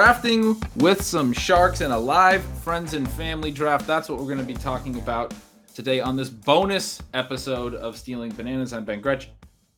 Drafting 0.00 0.56
with 0.76 1.02
some 1.02 1.30
sharks 1.30 1.82
and 1.82 1.92
a 1.92 1.98
live 1.98 2.42
friends 2.62 2.94
and 2.94 3.06
family 3.06 3.50
draft. 3.50 3.86
That's 3.86 4.08
what 4.08 4.18
we're 4.18 4.24
going 4.24 4.38
to 4.38 4.44
be 4.44 4.54
talking 4.54 4.96
about 4.96 5.34
today 5.74 6.00
on 6.00 6.16
this 6.16 6.30
bonus 6.30 7.02
episode 7.12 7.74
of 7.74 7.98
Stealing 7.98 8.32
Bananas. 8.32 8.72
I'm 8.72 8.86
Ben 8.86 9.02
Gretch. 9.02 9.26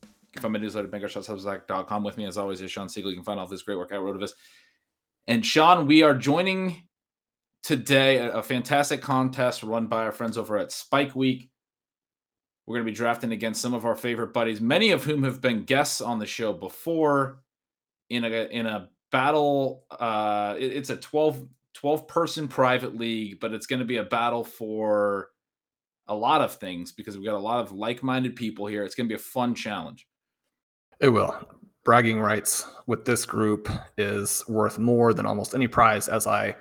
You 0.01 0.07
can 0.31 0.41
find 0.43 0.53
my 0.53 0.59
newsletter 0.59 0.87
at 0.87 0.93
bengretch.substack.com. 0.93 2.05
With 2.05 2.15
me, 2.15 2.23
as 2.23 2.37
always, 2.37 2.61
is 2.61 2.71
Shawn 2.71 2.87
Siegele. 2.87 3.09
You 3.09 3.15
can 3.15 3.25
find 3.25 3.37
all 3.37 3.47
this 3.47 3.63
great 3.63 3.77
work 3.77 3.91
at 3.91 3.99
Rotoviz. 3.99 4.31
And 5.27 5.45
Shawn, 5.45 5.87
we 5.87 6.03
are 6.03 6.15
joining 6.15 6.83
today 7.61 8.19
a, 8.19 8.35
a 8.35 8.43
fantastic 8.43 9.01
contest 9.01 9.61
run 9.61 9.87
by 9.87 10.03
our 10.05 10.13
friends 10.13 10.37
over 10.37 10.57
at 10.57 10.71
Spike 10.71 11.17
Week. 11.17 11.49
We're 12.65 12.77
going 12.77 12.85
to 12.85 12.91
be 12.93 12.95
drafting 12.95 13.33
against 13.33 13.61
some 13.61 13.73
of 13.73 13.85
our 13.85 13.97
favorite 13.97 14.31
buddies, 14.31 14.61
many 14.61 14.91
of 14.91 15.03
whom 15.03 15.23
have 15.23 15.41
been 15.41 15.65
guests 15.65 15.99
on 15.99 16.19
the 16.19 16.25
show 16.25 16.53
before 16.53 17.43
in 18.09 18.23
a 18.23 18.29
in 18.29 18.67
a 18.67 18.87
battle 19.13 19.85
uh 20.01 20.55
it, 20.59 20.73
it's 20.73 20.89
a 20.89 20.97
12 20.97 21.47
12 21.75 22.07
person 22.07 22.47
private 22.47 22.97
league 22.97 23.39
but 23.39 23.53
it's 23.53 23.67
going 23.67 23.79
to 23.79 23.85
be 23.85 23.97
a 23.97 24.03
battle 24.03 24.43
for 24.43 25.29
a 26.07 26.15
lot 26.15 26.41
of 26.41 26.55
things 26.55 26.91
because 26.91 27.17
we've 27.17 27.25
got 27.25 27.35
a 27.35 27.39
lot 27.39 27.59
of 27.59 27.71
like-minded 27.71 28.35
people 28.35 28.67
here. 28.67 28.83
It's 28.83 28.95
going 28.95 29.07
to 29.07 29.13
be 29.13 29.15
a 29.15 29.23
fun 29.23 29.55
challenge. 29.55 30.07
It 30.99 31.09
will. 31.09 31.35
Bragging 31.83 32.19
rights 32.19 32.67
with 32.87 33.05
this 33.05 33.25
group 33.25 33.69
is 33.97 34.43
worth 34.47 34.79
more 34.79 35.13
than 35.13 35.25
almost 35.25 35.53
any 35.53 35.67
prize 35.67 36.07
as 36.07 36.27
i 36.27 36.55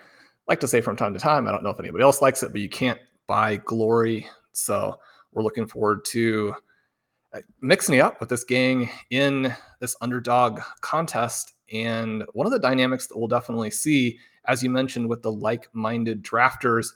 like 0.49 0.59
to 0.61 0.69
say 0.69 0.81
from 0.81 0.97
time 0.97 1.15
to 1.15 1.21
time. 1.21 1.47
I 1.47 1.53
don't 1.53 1.63
know 1.63 1.71
if 1.71 1.79
anybody 1.79 2.03
else 2.03 2.21
likes 2.21 2.43
it 2.43 2.53
but 2.53 2.61
you 2.61 2.69
can't 2.69 2.99
buy 3.29 3.57
glory. 3.57 4.27
So 4.53 4.99
we're 5.33 5.45
looking 5.45 5.67
forward 5.67 6.05
to 6.07 6.55
uh, 7.33 7.41
mixing 7.61 7.95
it 7.95 8.01
up 8.01 8.21
with 8.21 8.29
this 8.29 8.45
gang 8.45 8.91
in 9.11 9.55
this 9.81 9.97
underdog 10.01 10.61
contest 10.81 11.55
and 11.73 12.25
one 12.33 12.47
of 12.47 12.53
the 12.53 12.59
dynamics 12.59 13.07
that 13.07 13.19
we'll 13.19 13.29
definitely 13.29 13.71
see, 13.71 14.19
as 14.47 14.63
you 14.63 14.71
mentioned, 14.71 15.09
with 15.09 15.23
the 15.23 15.33
like 15.33 15.69
minded 15.73 16.23
drafters, 16.23 16.89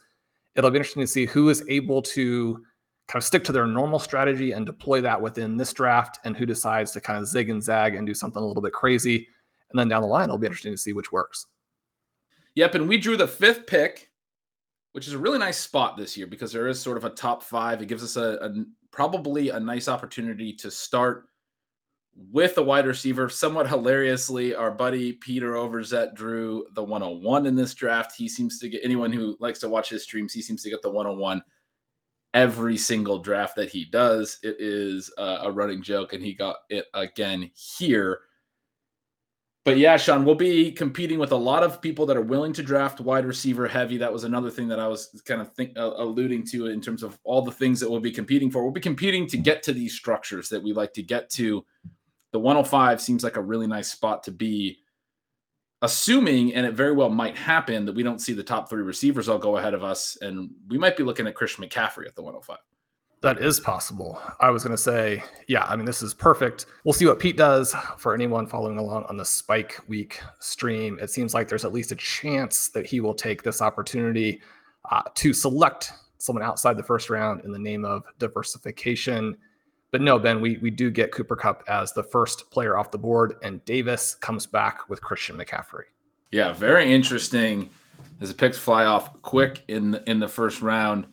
it'll 0.55 0.71
be 0.71 0.77
interesting 0.77 1.03
to 1.03 1.07
see 1.07 1.25
who 1.25 1.49
is 1.49 1.63
able 1.67 2.01
to 2.01 2.63
kind 3.07 3.21
of 3.21 3.23
stick 3.23 3.43
to 3.45 3.51
their 3.51 3.67
normal 3.67 3.99
strategy 3.99 4.51
and 4.51 4.65
deploy 4.65 5.01
that 5.01 5.21
within 5.21 5.55
this 5.55 5.71
draft 5.73 6.19
and 6.25 6.35
who 6.35 6.45
decides 6.45 6.91
to 6.91 7.01
kind 7.01 7.19
of 7.19 7.27
zig 7.27 7.49
and 7.49 7.63
zag 7.63 7.95
and 7.95 8.05
do 8.05 8.13
something 8.13 8.41
a 8.41 8.45
little 8.45 8.61
bit 8.61 8.73
crazy. 8.73 9.27
And 9.69 9.79
then 9.79 9.87
down 9.87 10.01
the 10.01 10.07
line, 10.07 10.25
it'll 10.25 10.37
be 10.37 10.47
interesting 10.47 10.73
to 10.73 10.77
see 10.77 10.93
which 10.93 11.11
works. 11.11 11.45
Yep. 12.55 12.75
And 12.75 12.89
we 12.89 12.97
drew 12.97 13.17
the 13.17 13.27
fifth 13.27 13.65
pick, 13.65 14.09
which 14.91 15.07
is 15.07 15.13
a 15.13 15.17
really 15.17 15.39
nice 15.39 15.57
spot 15.57 15.95
this 15.95 16.17
year 16.17 16.27
because 16.27 16.51
there 16.51 16.67
is 16.67 16.79
sort 16.79 16.97
of 16.97 17.05
a 17.05 17.09
top 17.09 17.43
five. 17.43 17.81
It 17.81 17.87
gives 17.87 18.03
us 18.03 18.17
a, 18.17 18.37
a 18.43 18.65
probably 18.91 19.49
a 19.49 19.59
nice 19.59 19.87
opportunity 19.87 20.51
to 20.53 20.71
start 20.71 21.27
with 22.17 22.57
a 22.57 22.63
wide 22.63 22.87
receiver. 22.87 23.29
Somewhat 23.29 23.69
hilariously, 23.69 24.55
our 24.55 24.71
buddy 24.71 25.13
Peter 25.13 25.53
Overzet 25.53 26.15
drew 26.15 26.65
the 26.73 26.83
101 26.83 27.45
in 27.45 27.55
this 27.55 27.73
draft. 27.73 28.13
He 28.17 28.27
seems 28.27 28.59
to 28.59 28.69
get 28.69 28.81
anyone 28.83 29.11
who 29.11 29.37
likes 29.39 29.59
to 29.59 29.69
watch 29.69 29.89
his 29.89 30.03
streams, 30.03 30.33
he 30.33 30.41
seems 30.41 30.63
to 30.63 30.69
get 30.69 30.81
the 30.81 30.89
101 30.89 31.41
every 32.33 32.77
single 32.77 33.19
draft 33.19 33.55
that 33.55 33.69
he 33.69 33.85
does. 33.85 34.37
It 34.43 34.57
is 34.59 35.11
uh, 35.17 35.39
a 35.43 35.51
running 35.51 35.81
joke, 35.81 36.13
and 36.13 36.23
he 36.23 36.33
got 36.33 36.57
it 36.69 36.85
again 36.93 37.49
here. 37.55 38.19
But 39.65 39.77
yeah, 39.77 39.97
Shawn, 39.97 40.23
we'll 40.23 40.35
be 40.35 40.71
competing 40.71 41.19
with 41.19 41.33
a 41.33 41.37
lot 41.37 41.61
of 41.61 41.81
people 41.81 42.05
that 42.05 42.15
are 42.15 42.21
willing 42.21 42.53
to 42.53 42.63
draft 42.63 43.01
wide 43.01 43.25
receiver 43.25 43.67
heavy. 43.67 43.97
That 43.97 44.13
was 44.13 44.23
another 44.23 44.49
thing 44.49 44.69
that 44.69 44.79
I 44.79 44.87
was 44.87 45.21
kind 45.25 45.41
of 45.41 45.51
think, 45.55 45.77
uh, 45.77 45.91
alluding 45.97 46.45
to 46.51 46.67
in 46.67 46.79
terms 46.79 47.03
of 47.03 47.19
all 47.25 47.41
the 47.41 47.51
things 47.51 47.81
that 47.81 47.91
we'll 47.91 47.99
be 47.99 48.11
competing 48.11 48.49
for. 48.49 48.63
We'll 48.63 48.71
be 48.71 48.79
competing 48.79 49.27
to 49.27 49.37
get 49.37 49.63
to 49.63 49.73
these 49.73 49.93
structures 49.93 50.47
that 50.49 50.63
we 50.63 50.71
like 50.71 50.93
to 50.93 51.03
get 51.03 51.29
to 51.31 51.65
the 52.37 52.41
105 52.43 53.01
seems 53.01 53.23
like 53.23 53.35
a 53.35 53.41
really 53.41 53.65
nice 53.65 53.91
spot 53.91 54.21
to 54.21 54.31
be 54.31 54.77
assuming 55.81 56.53
and 56.53 56.67
it 56.67 56.75
very 56.75 56.91
well 56.91 57.09
might 57.09 57.35
happen 57.35 57.83
that 57.83 57.95
we 57.95 58.03
don't 58.03 58.21
see 58.21 58.31
the 58.31 58.43
top 58.43 58.69
three 58.69 58.83
receivers 58.83 59.27
all 59.27 59.39
go 59.39 59.57
ahead 59.57 59.73
of 59.73 59.83
us 59.83 60.19
and 60.21 60.51
we 60.67 60.77
might 60.77 60.95
be 60.95 61.01
looking 61.01 61.25
at 61.25 61.33
christian 61.33 61.63
mccaffrey 61.63 62.05
at 62.05 62.15
the 62.15 62.21
105 62.21 62.59
that 63.21 63.41
is 63.41 63.59
possible. 63.59 64.21
I 64.39 64.51
was 64.51 64.63
going 64.63 64.75
to 64.75 64.81
say 64.81 65.23
yeah 65.47 65.65
i 65.65 65.75
mean 65.75 65.85
this 65.85 66.03
is 66.03 66.13
perfect. 66.13 66.67
We'll 66.83 66.93
see 66.93 67.07
what 67.07 67.17
pete 67.17 67.37
does 67.37 67.75
for 67.97 68.13
anyone 68.13 68.45
following 68.45 68.77
along 68.77 69.05
on 69.09 69.17
the 69.17 69.25
spike 69.25 69.79
week 69.87 70.21
stream. 70.39 70.99
It 71.01 71.09
seems 71.09 71.33
like 71.33 71.47
there's 71.47 71.65
at 71.65 71.73
least 71.73 71.91
a 71.91 71.95
chance 71.95 72.69
that 72.69 72.85
he 72.85 72.99
will 72.99 73.15
take 73.15 73.41
this 73.41 73.59
opportunity 73.59 74.41
uh, 74.91 75.01
to 75.15 75.33
select 75.33 75.93
someone 76.19 76.43
outside 76.43 76.77
the 76.77 76.83
first 76.83 77.09
round 77.09 77.43
in 77.43 77.51
the 77.51 77.57
name 77.57 77.85
of 77.85 78.03
diversification 78.19 79.35
but 79.91 80.01
no, 80.01 80.19
Ben, 80.19 80.41
we 80.41 80.57
we 80.57 80.69
do 80.69 80.91
get 80.91 81.11
Cooper 81.11 81.35
Kupp 81.35 81.63
as 81.67 81.93
the 81.93 82.03
first 82.03 82.49
player 82.51 82.77
off 82.77 82.91
the 82.91 82.97
board, 82.97 83.35
and 83.43 83.63
Davis 83.65 84.15
comes 84.15 84.45
back 84.45 84.89
with 84.89 85.01
Christian 85.01 85.37
McCaffrey. 85.37 85.85
Yeah, 86.31 86.53
very 86.53 86.93
interesting. 86.93 87.69
As 88.19 88.29
the 88.29 88.35
picks 88.35 88.57
fly 88.57 88.85
off 88.85 89.21
quick 89.21 89.63
in 89.67 89.91
the, 89.91 90.09
in 90.09 90.19
the 90.19 90.27
first 90.27 90.61
round, 90.61 91.07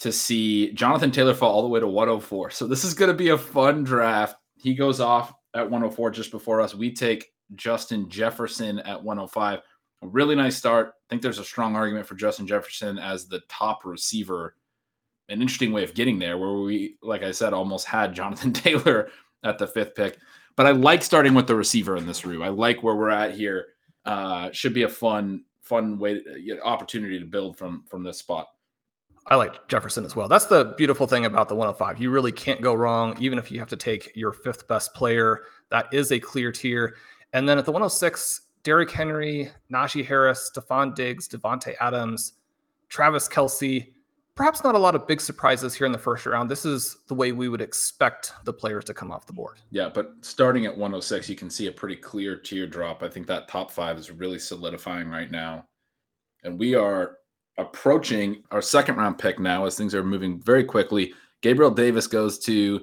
to 0.00 0.12
see 0.12 0.72
Jonathan 0.72 1.10
Taylor 1.10 1.34
fall 1.34 1.52
all 1.52 1.62
the 1.62 1.68
way 1.68 1.80
to 1.80 1.86
104. 1.86 2.50
So 2.50 2.66
this 2.66 2.84
is 2.84 2.94
going 2.94 3.10
to 3.10 3.16
be 3.16 3.30
a 3.30 3.38
fun 3.38 3.84
draft. 3.84 4.36
He 4.56 4.74
goes 4.74 5.00
off 5.00 5.32
at 5.54 5.64
104 5.64 6.10
just 6.10 6.30
before 6.30 6.60
us. 6.60 6.74
We 6.74 6.92
take 6.92 7.32
Justin 7.54 8.08
Jefferson 8.08 8.78
at 8.80 9.02
105. 9.02 9.60
A 10.02 10.06
really 10.06 10.34
nice 10.34 10.56
start. 10.56 10.88
I 10.88 11.06
think 11.10 11.22
there's 11.22 11.38
a 11.38 11.44
strong 11.44 11.76
argument 11.76 12.06
for 12.06 12.14
Justin 12.14 12.46
Jefferson 12.46 12.98
as 12.98 13.26
the 13.26 13.40
top 13.48 13.84
receiver 13.84 14.54
an 15.30 15.40
interesting 15.40 15.72
way 15.72 15.84
of 15.84 15.94
getting 15.94 16.18
there 16.18 16.38
where 16.38 16.52
we, 16.52 16.96
like 17.02 17.22
I 17.22 17.30
said, 17.30 17.52
almost 17.52 17.86
had 17.86 18.14
Jonathan 18.14 18.52
Taylor 18.54 19.10
at 19.44 19.58
the 19.58 19.66
fifth 19.66 19.94
pick. 19.94 20.18
But 20.56 20.66
I 20.66 20.72
like 20.72 21.02
starting 21.02 21.34
with 21.34 21.46
the 21.46 21.54
receiver 21.54 21.96
in 21.96 22.06
this 22.06 22.24
room. 22.24 22.42
I 22.42 22.48
like 22.48 22.82
where 22.82 22.96
we're 22.96 23.10
at 23.10 23.34
here. 23.34 23.68
Uh, 24.04 24.50
should 24.52 24.74
be 24.74 24.82
a 24.82 24.88
fun, 24.88 25.44
fun 25.62 25.98
way, 25.98 26.20
to, 26.20 26.60
opportunity 26.62 27.18
to 27.18 27.24
build 27.24 27.56
from 27.56 27.84
from 27.86 28.02
this 28.02 28.18
spot. 28.18 28.48
I 29.26 29.36
like 29.36 29.68
Jefferson 29.68 30.04
as 30.04 30.16
well. 30.16 30.28
That's 30.28 30.46
the 30.46 30.74
beautiful 30.76 31.06
thing 31.06 31.26
about 31.26 31.48
the 31.48 31.54
105. 31.54 32.00
You 32.00 32.10
really 32.10 32.32
can't 32.32 32.60
go 32.60 32.74
wrong, 32.74 33.16
even 33.20 33.38
if 33.38 33.50
you 33.50 33.58
have 33.60 33.68
to 33.68 33.76
take 33.76 34.10
your 34.16 34.32
fifth 34.32 34.66
best 34.66 34.92
player. 34.94 35.42
That 35.70 35.92
is 35.92 36.10
a 36.10 36.18
clear 36.18 36.50
tier. 36.50 36.96
And 37.32 37.48
then 37.48 37.56
at 37.58 37.64
the 37.64 37.70
106, 37.70 38.40
Derrick 38.62 38.90
Henry, 38.90 39.50
Najee 39.72 40.04
Harris, 40.04 40.50
Stefon 40.52 40.94
Diggs, 40.94 41.28
Davante 41.28 41.74
Adams, 41.80 42.34
Travis 42.88 43.28
Kelce, 43.28 43.92
perhaps 44.40 44.64
not 44.64 44.74
a 44.74 44.78
lot 44.78 44.94
of 44.94 45.06
big 45.06 45.20
surprises 45.20 45.74
here 45.74 45.84
in 45.84 45.92
the 45.92 45.98
first 45.98 46.24
round. 46.24 46.50
This 46.50 46.64
is 46.64 46.96
the 47.08 47.14
way 47.14 47.30
we 47.30 47.50
would 47.50 47.60
expect 47.60 48.32
the 48.46 48.52
players 48.54 48.84
to 48.84 48.94
come 48.94 49.12
off 49.12 49.26
the 49.26 49.34
board. 49.34 49.58
Yeah, 49.70 49.90
but 49.92 50.14
starting 50.22 50.64
at 50.64 50.72
106, 50.72 51.28
you 51.28 51.36
can 51.36 51.50
see 51.50 51.66
a 51.66 51.72
pretty 51.72 51.94
clear 51.94 52.36
tier 52.36 52.66
drop. 52.66 53.02
I 53.02 53.10
think 53.10 53.26
that 53.26 53.48
top 53.48 53.70
five 53.70 53.98
is 53.98 54.10
really 54.10 54.38
solidifying 54.38 55.10
right 55.10 55.30
now. 55.30 55.66
And 56.42 56.58
we 56.58 56.74
are 56.74 57.18
approaching 57.58 58.42
our 58.50 58.62
second 58.62 58.96
round 58.96 59.18
pick 59.18 59.38
now 59.38 59.66
as 59.66 59.76
things 59.76 59.94
are 59.94 60.02
moving 60.02 60.40
very 60.40 60.64
quickly. 60.64 61.12
Gabriel 61.42 61.70
Davis 61.70 62.06
goes 62.06 62.38
to 62.38 62.80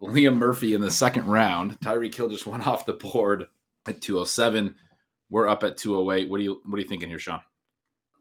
Liam 0.00 0.38
Murphy 0.38 0.72
in 0.72 0.80
the 0.80 0.90
second 0.90 1.26
round. 1.26 1.78
Tyreek 1.80 2.14
Hill 2.14 2.30
just 2.30 2.46
went 2.46 2.66
off 2.66 2.86
the 2.86 2.94
board 2.94 3.48
at 3.86 4.00
207. 4.00 4.74
We're 5.28 5.46
up 5.46 5.62
at 5.62 5.76
208. 5.76 6.30
What 6.30 6.38
do 6.38 6.44
you 6.44 6.62
what 6.64 6.78
are 6.78 6.80
you 6.80 6.88
thinking 6.88 7.10
here, 7.10 7.18
Shawn? 7.18 7.42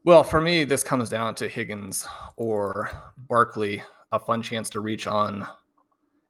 Well, 0.05 0.23
for 0.23 0.39
me, 0.39 0.63
this 0.63 0.83
comes 0.83 1.09
down 1.09 1.35
to 1.35 1.47
Higgins 1.47 2.07
or 2.37 2.89
Barkley. 3.17 3.83
A 4.11 4.19
fun 4.19 4.41
chance 4.41 4.69
to 4.71 4.79
reach 4.79 5.05
on 5.05 5.45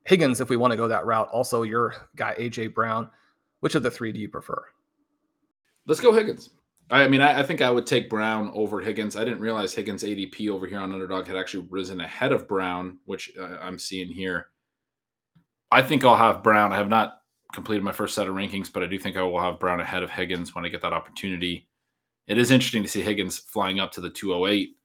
Higgins 0.05 0.41
if 0.41 0.49
we 0.49 0.57
want 0.57 0.71
to 0.71 0.77
go 0.77 0.87
that 0.87 1.05
route. 1.05 1.29
Also, 1.31 1.63
your 1.63 1.95
guy 2.15 2.35
AJ 2.37 2.73
Brown. 2.73 3.09
Which 3.61 3.75
of 3.75 3.83
the 3.83 3.91
three 3.91 4.11
do 4.11 4.19
you 4.19 4.27
prefer? 4.27 4.65
Let's 5.85 6.01
go 6.01 6.13
Higgins. 6.13 6.49
I 6.91 7.07
mean, 7.07 7.21
I, 7.21 7.39
I, 7.39 7.43
think 7.43 7.61
I 7.61 7.69
would 7.69 7.85
take 7.85 8.09
Brown 8.09 8.51
over 8.53 8.81
Higgins. 8.81 9.15
I 9.15 9.23
didn't 9.23 9.41
realize 9.41 9.73
Higgins' 9.73 10.03
ADP 10.03 10.49
over 10.49 10.65
here 10.65 10.79
on 10.79 10.91
Underdog 10.91 11.27
had 11.27 11.37
actually 11.37 11.67
risen 11.69 12.01
ahead 12.01 12.31
of 12.31 12.47
Brown, 12.47 12.97
which 13.05 13.31
uh, 13.39 13.57
I'm 13.61 13.77
seeing 13.77 14.09
here. 14.09 14.47
I 15.71 15.83
think 15.83 16.03
I'll 16.03 16.17
have 16.17 16.41
Brown. 16.41 16.73
I 16.73 16.77
have 16.77 16.89
not 16.89 17.21
completed 17.53 17.83
my 17.83 17.91
first 17.91 18.15
set 18.15 18.27
of 18.27 18.33
rankings, 18.33 18.73
but 18.73 18.81
I 18.81 18.87
do 18.87 18.97
think 18.97 19.17
I 19.17 19.21
will 19.21 19.39
have 19.39 19.59
Brown 19.59 19.79
ahead 19.79 20.01
of 20.01 20.09
Higgins 20.09 20.55
when 20.55 20.65
I 20.65 20.69
get 20.69 20.81
that 20.81 20.93
opportunity. 20.93 21.68
It 22.29 22.37
is 22.37 22.51
interesting 22.51 22.83
to 22.83 22.89
see 22.89 23.01
Higgins 23.01 23.39
flying 23.39 23.79
up 23.79 23.91
to 23.93 24.01
the 24.01 24.09
208, 24.09 24.77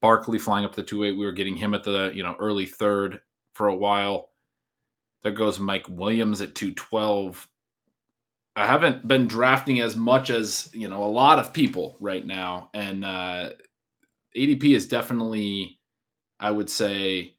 Barkley 0.00 0.38
flying 0.38 0.64
up 0.64 0.72
to 0.76 0.80
the 0.80 0.86
208. 0.86 1.18
We 1.18 1.26
were 1.26 1.32
getting 1.32 1.56
him 1.56 1.74
at 1.74 1.82
the 1.82 2.12
you 2.14 2.22
know 2.22 2.36
early 2.38 2.64
third 2.64 3.20
for 3.54 3.66
a 3.66 3.74
while. 3.74 4.30
There 5.22 5.32
goes 5.32 5.58
Mike 5.58 5.86
Williams 5.88 6.40
at 6.40 6.54
212. 6.54 7.48
I 8.54 8.66
haven't 8.66 9.06
been 9.08 9.26
drafting 9.26 9.80
as 9.80 9.96
much 9.96 10.30
as 10.30 10.70
you 10.72 10.88
know 10.88 11.02
a 11.02 11.06
lot 11.06 11.40
of 11.40 11.52
people 11.52 11.96
right 11.98 12.24
now, 12.24 12.70
and 12.72 13.04
uh, 13.04 13.50
ADP 14.36 14.64
is 14.76 14.86
definitely, 14.86 15.80
I 16.38 16.52
would 16.52 16.70
say, 16.70 17.34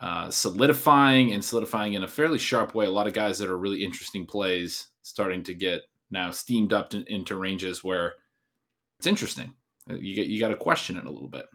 uh, 0.00 0.30
solidifying 0.30 1.32
and 1.32 1.44
solidifying 1.44 1.94
in 1.94 2.04
a 2.04 2.08
fairly 2.08 2.38
sharp 2.38 2.72
way. 2.72 2.86
A 2.86 2.90
lot 2.90 3.08
of 3.08 3.14
guys 3.14 3.36
that 3.40 3.50
are 3.50 3.58
really 3.58 3.82
interesting 3.82 4.26
plays 4.26 4.88
starting 5.02 5.42
to 5.42 5.54
get 5.54 5.82
now 6.12 6.30
steamed 6.30 6.72
up 6.72 6.90
to, 6.90 7.02
into 7.12 7.36
ranges 7.36 7.82
where 7.82 8.14
it's 8.98 9.06
interesting. 9.06 9.52
Uh, 9.90 9.94
you 9.94 10.14
get 10.14 10.26
you 10.26 10.40
got 10.40 10.48
to 10.48 10.56
question 10.56 10.96
it 10.96 11.06
a 11.06 11.10
little 11.10 11.28
bit. 11.28 11.46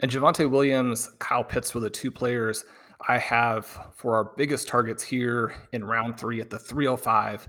And 0.00 0.10
Javonte 0.10 0.50
Williams, 0.50 1.10
Kyle 1.18 1.44
Pitts 1.44 1.74
were 1.74 1.80
the 1.80 1.90
two 1.90 2.10
players 2.10 2.64
I 3.08 3.18
have 3.18 3.66
for 3.94 4.16
our 4.16 4.32
biggest 4.36 4.68
targets 4.68 5.02
here 5.02 5.54
in 5.72 5.84
round 5.84 6.18
three 6.18 6.40
at 6.40 6.50
the 6.50 6.58
305. 6.58 7.48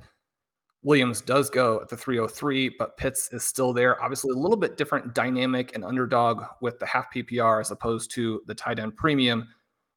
Williams 0.84 1.22
does 1.22 1.50
go 1.50 1.82
at 1.82 1.90
the 1.90 1.98
303, 1.98 2.76
but 2.78 2.96
Pitts 2.98 3.30
is 3.32 3.44
still 3.44 3.74
there. 3.74 4.02
Obviously, 4.04 4.32
a 4.32 4.38
little 4.38 4.58
bit 4.58 4.78
different 4.78 5.16
dynamic 5.16 5.74
and 5.74 5.84
underdog 5.84 6.44
with 6.62 6.78
the 6.78 6.86
half 6.86 7.12
PPR 7.14 7.60
as 7.60 7.72
opposed 7.72 8.12
to 8.12 8.42
the 8.46 8.54
tight 8.54 8.78
end 8.78 8.96
premium. 8.96 9.48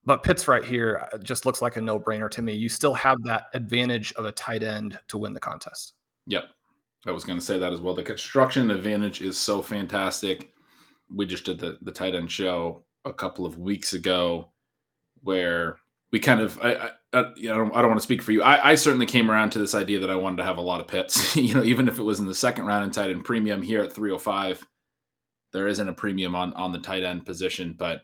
But 0.04 0.22
Pitts 0.22 0.48
right 0.48 0.64
here 0.64 1.06
uh, 1.12 1.18
just 1.18 1.44
looks 1.44 1.60
like 1.60 1.76
a 1.76 1.80
no 1.82 2.00
brainer 2.00 2.30
to 2.30 2.40
me. 2.40 2.54
You 2.54 2.70
still 2.70 2.94
have 2.94 3.22
that 3.24 3.44
advantage 3.52 4.14
of 4.14 4.24
a 4.24 4.32
tight 4.32 4.62
end 4.62 4.98
to 5.08 5.18
win 5.18 5.34
the 5.34 5.40
contest. 5.40 5.92
Yep. 6.26 6.44
I 7.06 7.10
was 7.10 7.24
going 7.24 7.38
to 7.38 7.44
say 7.44 7.58
that 7.58 7.72
as 7.72 7.80
well. 7.80 7.94
The 7.94 8.02
construction 8.02 8.70
advantage 8.70 9.22
is 9.22 9.38
so 9.38 9.62
fantastic. 9.62 10.52
We 11.14 11.26
just 11.26 11.44
did 11.44 11.58
the, 11.58 11.78
the 11.82 11.92
tight 11.92 12.14
end 12.14 12.30
show 12.30 12.82
a 13.04 13.12
couple 13.12 13.46
of 13.46 13.58
weeks 13.58 13.92
ago 13.92 14.50
where 15.22 15.78
we 16.12 16.20
kind 16.20 16.40
of 16.40 16.58
I, 16.60 16.90
I, 17.12 17.32
you 17.36 17.48
know, 17.48 17.54
I 17.54 17.58
don't, 17.58 17.76
I 17.76 17.80
don't 17.80 17.90
want 17.90 18.00
to 18.00 18.04
speak 18.04 18.22
for 18.22 18.32
you. 18.32 18.42
I, 18.42 18.70
I, 18.70 18.74
certainly 18.74 19.06
came 19.06 19.30
around 19.30 19.50
to 19.50 19.58
this 19.58 19.74
idea 19.74 20.00
that 20.00 20.10
I 20.10 20.16
wanted 20.16 20.38
to 20.38 20.44
have 20.44 20.58
a 20.58 20.62
lot 20.62 20.80
of 20.80 20.86
Pitts. 20.86 21.36
you 21.36 21.54
know, 21.54 21.62
even 21.62 21.88
if 21.88 21.98
it 21.98 22.02
was 22.02 22.20
in 22.20 22.26
the 22.26 22.34
second 22.34 22.66
round 22.66 22.84
in 22.84 22.90
tight 22.90 23.10
end 23.10 23.24
premium 23.24 23.62
here 23.62 23.82
at 23.82 23.92
305, 23.92 24.66
there 25.52 25.68
isn't 25.68 25.88
a 25.88 25.94
premium 25.94 26.34
on 26.34 26.52
on 26.54 26.72
the 26.72 26.78
tight 26.78 27.04
end 27.04 27.24
position, 27.24 27.74
but 27.78 28.02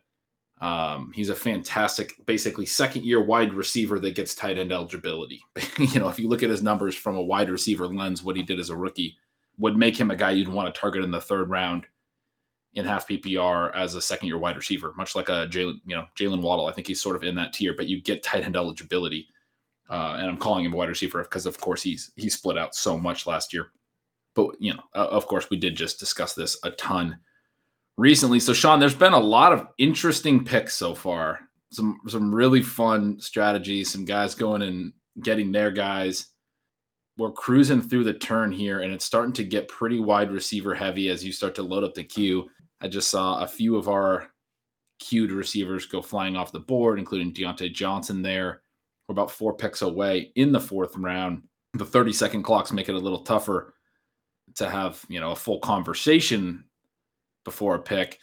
um, 0.65 1.13
he's 1.15 1.29
a 1.29 1.35
fantastic, 1.35 2.15
basically 2.25 2.65
second 2.65 3.05
year 3.05 3.23
wide 3.23 3.53
receiver 3.53 4.01
that 4.01 4.15
gets 4.15 4.35
tight 4.35 4.57
end 4.57 4.73
eligibility. 4.73 5.43
you 5.79 6.01
know, 6.01 6.09
if 6.09 6.19
you 6.19 6.27
look 6.27 6.43
at 6.43 6.49
his 6.49 6.63
numbers 6.63 6.95
from 6.95 7.17
a 7.17 7.23
wide 7.23 7.51
receiver 7.51 7.87
lens, 7.87 8.23
what 8.23 8.35
he 8.35 8.43
did 8.43 8.59
as 8.59 8.71
a 8.71 8.77
rookie 8.77 9.15
would 9.59 9.77
make 9.77 9.95
him 9.95 10.11
a 10.11 10.17
guy 10.17 10.31
you'd 10.31 10.49
want 10.49 10.75
to 10.75 10.81
target 10.81 11.05
in 11.05 11.11
the 11.11 11.21
third 11.21 11.51
round 11.51 11.85
in 12.73 12.87
half 12.87 13.07
PPR 13.07 13.77
as 13.77 13.95
a 13.95 14.01
second 14.01 14.27
year 14.27 14.39
wide 14.39 14.57
receiver, 14.57 14.95
much 14.97 15.15
like 15.15 15.29
a 15.29 15.47
Jalen, 15.51 15.83
you 15.85 15.95
know, 15.95 16.07
Jalen 16.19 16.41
Waddle. 16.41 16.67
I 16.67 16.73
think 16.73 16.87
he's 16.87 17.01
sort 17.01 17.17
of 17.17 17.25
in 17.25 17.35
that 17.35 17.53
tier, 17.53 17.75
but 17.77 17.87
you 17.87 18.01
get 18.01 18.23
tight 18.23 18.45
end 18.45 18.57
eligibility. 18.57 19.29
Uh, 19.91 20.17
and 20.19 20.31
I'm 20.31 20.39
calling 20.39 20.65
him 20.65 20.73
a 20.73 20.77
wide 20.77 20.89
receiver 20.89 21.23
because, 21.25 21.45
of 21.45 21.61
course, 21.61 21.83
he's 21.83 22.11
he 22.17 22.31
split 22.31 22.57
out 22.57 22.75
so 22.75 22.97
much 22.97 23.27
last 23.27 23.53
year. 23.53 23.67
But 24.35 24.57
you 24.61 24.73
know, 24.73 24.81
uh, 24.95 25.09
of 25.11 25.27
course, 25.27 25.51
we 25.51 25.59
did 25.59 25.77
just 25.77 26.01
discuss 26.01 26.33
this 26.33 26.57
a 26.65 26.71
ton 26.71 27.19
recently. 27.97 28.41
So, 28.41 28.53
Shawn, 28.53 28.81
there's 28.81 28.95
been 28.95 29.13
a 29.13 29.19
lot 29.19 29.53
of 29.53 29.67
interesting 29.79 30.45
picks 30.45 30.75
so 30.75 30.95
far. 30.95 31.41
Some 31.73 32.01
some 32.07 32.35
really 32.35 32.63
fun 32.63 33.19
strategies. 33.21 33.91
Some 33.91 34.05
guys 34.05 34.35
going 34.35 34.63
and 34.63 34.93
getting 35.23 35.53
their 35.53 35.71
guys. 35.71 36.27
We're 37.17 37.33
cruising 37.33 37.83
through 37.83 38.05
the 38.05 38.15
turn 38.15 38.51
here, 38.51 38.81
and 38.81 38.93
it's 38.93 39.05
starting 39.05 39.33
to 39.35 39.45
get 39.45 39.69
pretty 39.69 40.01
wide 40.01 40.33
receiver 40.33 40.75
heavy 40.75 41.09
as 41.11 41.25
you 41.25 41.33
start 41.33 41.55
to 41.57 41.63
load 41.63 41.85
up 41.85 41.95
the 41.95 42.05
queue. 42.05 42.49
I 42.81 42.89
just 42.89 43.09
saw 43.09 43.43
a 43.43 43.47
few 43.47 43.77
of 43.77 43.89
our 43.89 44.29
queued 44.99 45.31
receivers 45.31 45.87
go 45.87 46.03
flying 46.03 46.37
off 46.37 46.53
the 46.53 46.61
board, 46.61 46.99
including 46.99 47.33
Diontae 47.33 47.73
Johnson 47.73 48.23
there. 48.23 48.63
We're 49.09 49.13
about 49.13 49.31
four 49.31 49.55
picks 49.55 49.83
away 49.83 50.33
in 50.35 50.51
the 50.51 50.61
fourth 50.61 50.97
round. 50.97 51.43
The 51.75 51.85
30 51.85 52.13
second 52.13 52.43
clocks 52.43 52.73
make 52.73 52.89
it 52.89 52.95
a 52.95 52.99
little 52.99 53.23
tougher 53.23 53.75
to 54.57 54.69
have, 54.69 55.05
you 55.09 55.21
know, 55.21 55.33
a 55.33 55.37
full 55.37 55.59
conversation 55.61 56.65
before 57.45 57.75
a 57.75 57.81
pick. 57.81 58.19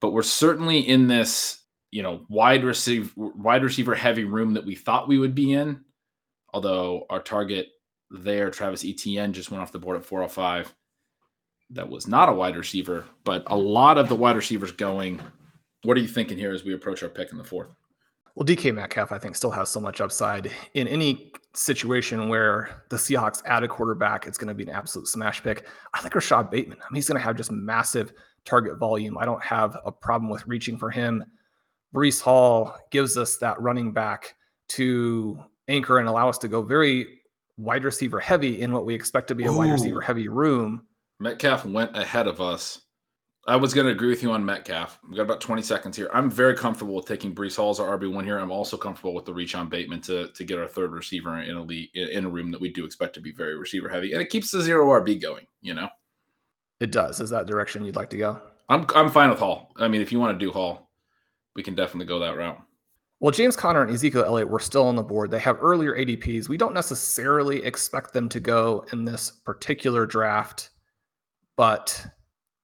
But 0.00 0.12
we're 0.12 0.22
certainly 0.22 0.80
in 0.80 1.08
this, 1.08 1.62
you 1.90 2.02
know, 2.02 2.24
wide 2.28 2.64
receiver 2.64 3.10
wide 3.16 3.64
receiver 3.64 3.94
heavy 3.94 4.24
room 4.24 4.54
that 4.54 4.66
we 4.66 4.74
thought 4.74 5.08
we 5.08 5.18
would 5.18 5.34
be 5.34 5.52
in. 5.52 5.84
Although 6.52 7.06
our 7.10 7.20
target 7.20 7.68
there, 8.10 8.50
Travis 8.50 8.84
Etienne, 8.84 9.32
just 9.32 9.50
went 9.50 9.62
off 9.62 9.72
the 9.72 9.78
board 9.78 9.96
at 9.96 10.04
405 10.04 10.74
that 11.70 11.88
was 11.88 12.06
not 12.06 12.28
a 12.28 12.32
wide 12.32 12.56
receiver, 12.56 13.04
but 13.24 13.42
a 13.46 13.56
lot 13.56 13.98
of 13.98 14.08
the 14.08 14.14
wide 14.14 14.36
receivers 14.36 14.72
going. 14.72 15.20
What 15.82 15.96
are 15.96 16.00
you 16.00 16.08
thinking 16.08 16.38
here 16.38 16.52
as 16.52 16.64
we 16.64 16.74
approach 16.74 17.02
our 17.02 17.08
pick 17.08 17.30
in 17.30 17.38
the 17.38 17.44
fourth? 17.44 17.68
Well, 18.38 18.46
DK 18.46 18.72
Metcalf, 18.72 19.10
I 19.10 19.18
think, 19.18 19.34
still 19.34 19.50
has 19.50 19.68
so 19.68 19.80
much 19.80 20.00
upside 20.00 20.52
in 20.74 20.86
any 20.86 21.32
situation 21.54 22.28
where 22.28 22.84
the 22.88 22.96
Seahawks 22.96 23.42
add 23.46 23.64
a 23.64 23.68
quarterback. 23.68 24.28
It's 24.28 24.38
going 24.38 24.46
to 24.46 24.54
be 24.54 24.62
an 24.62 24.68
absolute 24.68 25.08
smash 25.08 25.42
pick. 25.42 25.66
I 25.92 26.00
like 26.04 26.14
Rashod 26.14 26.48
Bateman. 26.48 26.78
I 26.80 26.84
mean, 26.88 26.98
he's 26.98 27.08
going 27.08 27.18
to 27.18 27.24
have 27.24 27.34
just 27.34 27.50
massive 27.50 28.12
target 28.44 28.78
volume. 28.78 29.18
I 29.18 29.24
don't 29.24 29.42
have 29.42 29.76
a 29.84 29.90
problem 29.90 30.30
with 30.30 30.46
reaching 30.46 30.78
for 30.78 30.88
him. 30.88 31.24
Breece 31.92 32.20
Hall 32.20 32.76
gives 32.92 33.16
us 33.16 33.38
that 33.38 33.60
running 33.60 33.92
back 33.92 34.36
to 34.68 35.42
anchor 35.66 35.98
and 35.98 36.08
allow 36.08 36.28
us 36.28 36.38
to 36.38 36.46
go 36.46 36.62
very 36.62 37.22
wide 37.56 37.82
receiver 37.82 38.20
heavy 38.20 38.60
in 38.60 38.70
what 38.70 38.86
we 38.86 38.94
expect 38.94 39.26
to 39.26 39.34
be 39.34 39.46
a 39.46 39.50
Ooh. 39.50 39.56
wide 39.56 39.72
receiver 39.72 40.00
heavy 40.00 40.28
room. 40.28 40.86
Metcalf 41.18 41.64
went 41.64 41.96
ahead 41.96 42.28
of 42.28 42.40
us. 42.40 42.82
I 43.48 43.56
was 43.56 43.72
going 43.72 43.86
to 43.86 43.92
agree 43.92 44.10
with 44.10 44.22
you 44.22 44.30
on 44.30 44.44
Metcalf. 44.44 44.98
We've 45.08 45.16
got 45.16 45.22
about 45.22 45.40
20 45.40 45.62
seconds 45.62 45.96
here. 45.96 46.10
I'm 46.12 46.30
very 46.30 46.54
comfortable 46.54 46.94
with 46.94 47.06
taking 47.06 47.34
Breece 47.34 47.56
Hall 47.56 47.70
as 47.70 47.80
our 47.80 47.98
RB1 47.98 48.22
here. 48.24 48.38
I'm 48.38 48.50
also 48.50 48.76
comfortable 48.76 49.14
with 49.14 49.24
the 49.24 49.32
reach 49.32 49.54
on 49.54 49.70
Bateman 49.70 50.02
to, 50.02 50.28
to 50.28 50.44
get 50.44 50.58
our 50.58 50.68
third 50.68 50.92
receiver 50.92 51.40
in 51.40 51.56
a 51.56 51.62
league, 51.62 51.88
in 51.94 52.26
a 52.26 52.28
room 52.28 52.50
that 52.50 52.60
we 52.60 52.68
do 52.68 52.84
expect 52.84 53.14
to 53.14 53.22
be 53.22 53.32
very 53.32 53.56
receiver 53.56 53.88
heavy. 53.88 54.12
And 54.12 54.20
it 54.20 54.28
keeps 54.28 54.50
the 54.50 54.60
zero 54.60 54.86
RB 54.88 55.20
going, 55.20 55.46
you 55.62 55.72
know? 55.72 55.88
It 56.80 56.92
does. 56.92 57.20
Is 57.20 57.30
that 57.30 57.46
direction 57.46 57.86
you'd 57.86 57.96
like 57.96 58.10
to 58.10 58.18
go? 58.18 58.38
I'm, 58.68 58.84
I'm 58.94 59.10
fine 59.10 59.30
with 59.30 59.38
Hall. 59.38 59.72
I 59.76 59.88
mean, 59.88 60.02
if 60.02 60.12
you 60.12 60.20
want 60.20 60.38
to 60.38 60.44
do 60.44 60.52
Hall, 60.52 60.90
we 61.56 61.62
can 61.62 61.74
definitely 61.74 62.06
go 62.06 62.18
that 62.18 62.36
route. 62.36 62.60
Well, 63.20 63.32
James 63.32 63.56
Conner 63.56 63.82
and 63.82 63.90
Ezekiel 63.90 64.24
Elliott 64.24 64.50
were 64.50 64.60
still 64.60 64.86
on 64.86 64.94
the 64.94 65.02
board. 65.02 65.30
They 65.30 65.40
have 65.40 65.56
earlier 65.58 65.96
ADPs. 65.96 66.50
We 66.50 66.58
don't 66.58 66.74
necessarily 66.74 67.64
expect 67.64 68.12
them 68.12 68.28
to 68.28 68.40
go 68.40 68.84
in 68.92 69.06
this 69.06 69.30
particular 69.30 70.04
draft 70.04 70.68
but 71.58 72.06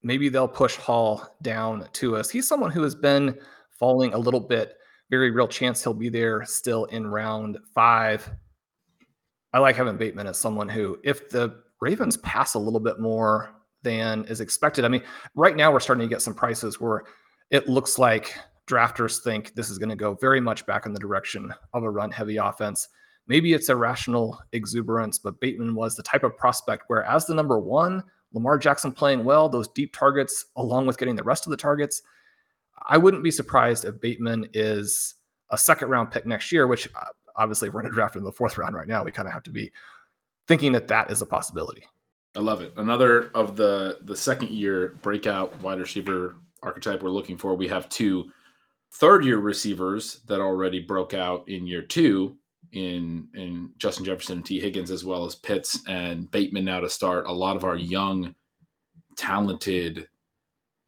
maybe 0.05 0.29
they'll 0.29 0.47
push 0.47 0.75
Hall 0.75 1.35
down 1.41 1.87
to 1.93 2.15
us. 2.15 2.29
He's 2.29 2.47
someone 2.47 2.69
who 2.69 2.83
has 2.83 2.93
been 2.93 3.39
falling 3.71 4.13
a 4.13 4.17
little 4.17 4.39
bit. 4.39 4.75
Very 5.09 5.31
real 5.31 5.47
chance 5.47 5.83
he'll 5.83 5.95
be 5.95 6.09
there 6.09 6.45
still 6.45 6.85
in 6.85 7.07
round 7.07 7.57
five. 7.73 8.29
I 9.51 9.57
like 9.57 9.75
having 9.75 9.97
Bateman 9.97 10.27
as 10.27 10.37
someone 10.37 10.69
who, 10.69 10.99
if 11.03 11.29
the 11.29 11.63
Ravens 11.81 12.17
pass 12.17 12.53
a 12.53 12.59
little 12.59 12.79
bit 12.79 12.99
more 12.99 13.55
than 13.81 14.25
is 14.25 14.41
expected, 14.41 14.85
I 14.85 14.89
mean, 14.89 15.01
right 15.33 15.55
now 15.55 15.73
we're 15.73 15.79
starting 15.79 16.07
to 16.07 16.13
get 16.13 16.21
some 16.21 16.35
prices 16.35 16.79
where 16.79 17.03
it 17.49 17.67
looks 17.67 17.97
like 17.97 18.37
drafters 18.67 19.23
think 19.23 19.55
this 19.55 19.71
is 19.71 19.79
going 19.79 19.89
to 19.89 19.95
go 19.95 20.13
very 20.21 20.39
much 20.39 20.67
back 20.67 20.85
in 20.85 20.93
the 20.93 20.99
direction 20.99 21.51
of 21.73 21.83
a 21.83 21.89
run 21.89 22.11
heavy 22.11 22.37
offense. 22.37 22.89
Maybe 23.27 23.53
it's 23.53 23.69
irrational 23.69 24.39
exuberance, 24.51 25.17
but 25.17 25.39
Bateman 25.39 25.73
was 25.73 25.95
the 25.95 26.03
type 26.03 26.23
of 26.23 26.37
prospect 26.37 26.83
where, 26.87 27.03
as 27.05 27.25
the 27.25 27.33
number 27.33 27.59
one, 27.59 28.03
Lamar 28.35 28.59
Jackson 28.59 28.91
playing 28.91 29.23
well, 29.23 29.49
those 29.49 29.69
deep 29.69 29.95
targets, 29.95 30.45
along 30.57 30.85
with 30.85 30.97
getting 30.97 31.15
the 31.15 31.23
rest 31.23 31.47
of 31.47 31.51
the 31.51 31.57
targets. 31.57 32.03
I 32.87 32.97
wouldn't 32.97 33.23
be 33.23 33.31
surprised 33.31 33.85
if 33.85 33.99
Bateman 33.99 34.49
is 34.53 35.15
a 35.49 35.57
second 35.57 35.89
round 35.89 36.11
pick 36.11 36.25
next 36.25 36.51
year, 36.51 36.67
which 36.67 36.87
uh, 36.93 37.05
obviously, 37.37 37.69
we're 37.69 37.79
in 37.79 37.87
a 37.87 37.91
draft 37.91 38.15
in 38.15 38.23
the 38.23 38.31
fourth 38.31 38.57
round 38.57 38.75
right 38.75 38.87
now, 38.87 39.03
we 39.03 39.11
kind 39.11 39.27
of 39.27 39.33
have 39.33 39.43
to 39.43 39.49
be 39.49 39.71
thinking 40.47 40.73
that 40.73 40.87
that 40.89 41.09
is 41.09 41.21
a 41.21 41.25
possibility. 41.25 41.83
I 42.35 42.41
love 42.41 42.61
it. 42.61 42.73
Another 42.75 43.31
of 43.33 43.55
the 43.55 43.99
the 44.01 44.15
second 44.15 44.49
year 44.49 44.97
breakout 45.01 45.59
wide 45.61 45.79
receiver 45.79 46.35
archetype 46.61 47.01
we're 47.01 47.09
looking 47.09 47.37
for. 47.37 47.55
We 47.55 47.69
have 47.69 47.87
two 47.87 48.29
third 48.91 49.23
year 49.23 49.37
receivers 49.37 50.19
that 50.27 50.41
already 50.41 50.81
broke 50.81 51.13
out 51.13 51.47
in 51.47 51.65
year 51.65 51.81
two 51.81 52.35
in 52.75 53.27
in 53.33 53.71
Justin 53.77 54.05
Jefferson 54.05 54.37
and 54.37 54.45
Tee 54.45 54.59
Higgins 54.59 54.91
as 54.91 55.03
well 55.03 55.25
as 55.25 55.33
Pitts 55.33 55.79
and 55.87 56.29
Bateman 56.29 56.65
now 56.65 56.81
to 56.81 56.89
start. 56.89 57.25
A 57.25 57.31
lot 57.31 57.55
of 57.55 57.63
our 57.63 57.77
young, 57.77 58.35
talented, 59.15 60.07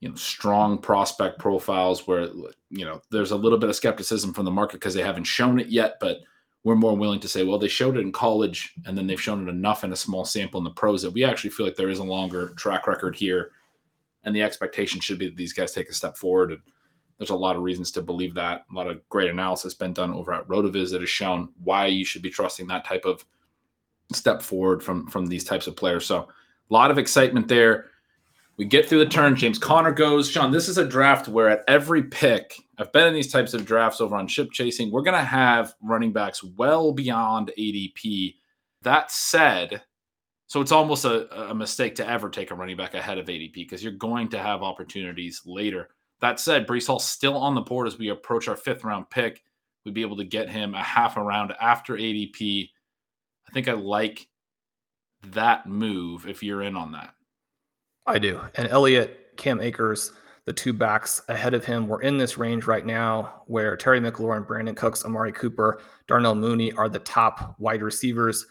you 0.02 0.10
know, 0.10 0.16
strong 0.16 0.78
prospect 0.78 1.40
profiles 1.40 2.06
where 2.06 2.28
you 2.70 2.86
know 2.86 3.02
there's 3.10 3.32
a 3.32 3.38
little 3.38 3.58
bit 3.58 3.70
of 3.70 3.76
skepticism 3.76 4.34
from 4.34 4.46
the 4.46 4.52
market 4.52 4.76
because 4.76 4.94
they 4.94 5.02
haven't 5.02 5.24
shown 5.24 5.60
it 5.60 5.68
yet, 5.68 5.98
but 6.00 6.18
we're 6.64 6.76
more 6.76 6.98
willing 6.98 7.22
to 7.22 7.30
say, 7.30 7.46
well, 7.46 7.58
they 7.58 7.70
showed 7.70 7.96
it 7.96 8.02
in 8.02 8.12
college 8.12 8.74
and 8.86 8.98
then 8.98 9.08
they've 9.08 9.22
shown 9.22 9.48
it 9.48 9.50
enough 9.50 9.86
in 9.86 9.94
a 9.94 9.96
small 9.96 10.26
sample 10.26 10.58
in 10.58 10.66
the 10.66 10.70
pros 10.72 11.02
that 11.02 11.12
we 11.12 11.24
actually 11.24 11.50
feel 11.50 11.66
like 11.66 11.78
there 11.78 11.90
is 11.90 12.00
a 12.00 12.04
longer 12.04 12.50
track 12.58 12.88
record 12.88 13.16
here. 13.16 13.52
And 14.26 14.36
the 14.36 14.42
expectation 14.42 15.00
should 15.00 15.20
be 15.20 15.28
that 15.28 15.38
these 15.38 15.54
guys 15.54 15.72
take 15.72 15.88
a 15.88 15.94
step 15.94 16.18
forward. 16.18 16.52
And 16.52 16.62
there's 17.18 17.32
a 17.32 17.36
lot 17.36 17.56
of 17.56 17.64
reasons 17.64 17.92
to 17.92 18.02
believe 18.02 18.34
that. 18.36 18.66
A 18.72 18.76
lot 18.76 18.88
of 18.88 19.08
great 19.10 19.30
analysis 19.30 19.74
been 19.74 19.94
done 19.94 20.14
over 20.14 20.34
at 20.34 20.48
Rotoviz 20.48 20.92
that 20.92 21.02
has 21.02 21.10
shown 21.10 21.50
why 21.64 21.88
you 21.88 22.06
should 22.06 22.22
be 22.22 22.30
trusting 22.30 22.68
that 22.68 22.86
type 22.86 23.06
of 23.06 23.26
step 24.14 24.42
forward 24.42 24.84
from 24.84 25.08
from 25.08 25.26
these 25.26 25.44
types 25.44 25.68
of 25.68 25.76
players. 25.76 26.06
So 26.06 26.20
a 26.70 26.74
lot 26.74 26.92
of 26.92 26.98
excitement 26.98 27.48
there. 27.48 27.88
We 28.58 28.66
get 28.66 28.88
through 28.88 29.00
the 29.00 29.12
turn. 29.12 29.36
James 29.36 29.60
Conner 29.60 29.92
goes. 29.92 30.30
Shawn, 30.30 30.52
this 30.52 30.68
is 30.68 30.80
a 30.80 30.86
draft 30.86 31.28
where 31.28 31.48
at 31.48 31.64
every 31.68 32.04
pick, 32.04 32.56
I've 32.80 32.92
been 32.92 33.08
in 33.08 33.14
these 33.14 33.32
types 33.32 33.54
of 33.54 33.66
drafts 33.66 34.02
over 34.02 34.16
on 34.16 34.28
ship 34.28 34.52
chasing. 34.52 34.92
We're 34.92 35.04
going 35.04 35.18
to 35.18 35.24
have 35.24 35.76
running 35.84 36.12
backs 36.12 36.44
well 36.44 36.92
beyond 36.92 37.52
ADP. 37.58 38.34
That 38.82 39.12
said, 39.12 39.84
so 40.48 40.60
it's 40.60 40.72
almost 40.72 41.06
a, 41.06 41.50
a 41.52 41.54
mistake 41.54 41.94
to 41.96 42.10
ever 42.10 42.30
take 42.30 42.50
a 42.50 42.56
running 42.56 42.78
back 42.78 42.96
ahead 42.96 43.20
of 43.20 43.28
ADP 43.28 43.54
because 43.54 43.84
you're 43.84 43.94
going 43.94 44.30
to 44.30 44.40
have 44.40 44.64
opportunities 44.64 45.44
later. 45.46 45.90
That 46.22 46.40
said, 46.40 46.68
Breece 46.68 46.88
Hall 46.88 47.00
still 47.00 47.38
on 47.38 47.56
the 47.56 47.62
board 47.62 47.88
as 47.88 47.98
we 47.98 48.10
approach 48.10 48.48
our 48.48 48.56
fifth 48.56 48.84
round 48.84 49.10
pick. 49.10 49.44
We'd 49.86 49.94
be 49.94 50.02
able 50.02 50.18
to 50.18 50.24
get 50.24 50.50
him 50.50 50.74
a 50.74 50.84
half 50.84 51.18
a 51.18 51.22
round 51.22 51.54
after 51.62 51.94
ADP. 51.96 52.70
I 53.48 53.52
think 53.52 53.68
I 53.68 53.74
like 53.74 54.28
that 55.32 55.68
move 55.68 56.28
if 56.28 56.44
you're 56.44 56.64
in 56.64 56.76
on 56.76 56.92
that. 56.94 57.14
I 58.06 58.20
do. 58.20 58.42
And 58.56 58.68
Elliott, 58.68 59.38
Cam 59.38 59.62
Akers, 59.62 60.12
the 60.46 60.54
two 60.54 60.74
backs 60.74 61.22
ahead 61.28 61.54
of 61.54 61.66
him, 61.66 61.88
we're 61.88 62.02
in 62.02 62.18
this 62.18 62.38
range 62.38 62.66
right 62.66 62.86
now 62.86 63.44
where 63.48 63.76
Terry 63.76 64.00
McLaurin, 64.00 64.46
Brandin 64.46 64.76
Cooks, 64.76 65.06
Amari 65.06 65.32
Cooper, 65.32 65.82
Darnell 66.08 66.36
Mooney 66.36 66.72
are 66.74 66.90
the 66.90 67.00
top 67.00 67.56
wide 67.60 67.82
receivers. 67.82 68.46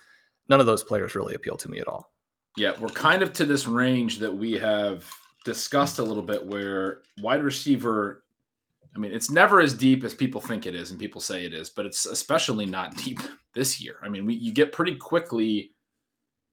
None 0.49 0.61
of 0.61 0.67
those 0.67 0.85
players 0.85 1.15
really 1.15 1.35
appeal 1.35 1.57
to 1.57 1.71
me 1.71 1.81
at 1.81 1.89
all. 1.89 2.13
Yeah, 2.57 2.73
we're 2.79 2.89
kind 2.89 3.23
of 3.23 3.33
to 3.35 3.45
this 3.45 3.67
range 3.67 4.19
that 4.19 4.35
we 4.35 4.53
have 4.53 5.11
discussed 5.47 5.99
a 5.99 6.03
little 6.03 6.23
bit 6.23 6.45
where 6.45 7.03
wide 7.23 7.43
receiver 7.43 8.25
I 8.95 8.99
mean, 8.99 9.13
it's 9.13 9.31
never 9.31 9.61
as 9.61 9.75
deep 9.75 10.05
as 10.05 10.15
people 10.15 10.41
think 10.41 10.65
it 10.65 10.75
is 10.75 10.91
and 10.91 10.99
people 10.99 11.21
say 11.21 11.45
it 11.45 11.53
is, 11.53 11.69
but 11.69 11.85
it's 11.85 12.07
especially 12.07 12.65
not 12.65 12.97
deep 13.05 13.21
this 13.55 13.81
year. 13.81 13.97
I 14.03 14.09
mean, 14.09 14.27
we, 14.27 14.35
you 14.35 14.53
get 14.53 14.73
pretty 14.73 14.97
quickly 14.97 15.73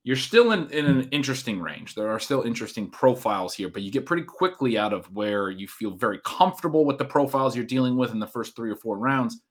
you're 0.06 0.18
still 0.18 0.52
in, 0.52 0.70
in 0.72 0.86
an 0.86 1.08
interesting 1.12 1.62
range. 1.62 1.96
There 1.96 2.10
are 2.10 2.20
still 2.20 2.42
interesting 2.42 2.90
profiles 2.90 3.54
here, 3.54 3.70
but 3.70 3.84
you 3.84 3.92
get 3.92 4.06
pretty 4.06 4.24
quickly 4.24 4.78
out 4.78 4.92
of 4.92 5.06
where 5.14 5.50
you 5.50 5.66
feel 5.66 5.92
very 5.92 6.20
comfortable 6.26 6.84
with 6.84 6.98
the 6.98 7.06
profiles 7.06 7.56
you're 7.56 7.64
dealing 7.64 7.96
with 7.96 8.12
in 8.12 8.20
the 8.20 8.28
first 8.28 8.54
three 8.54 8.70
or 8.70 8.76
four 8.76 8.98
rounds 8.98 9.42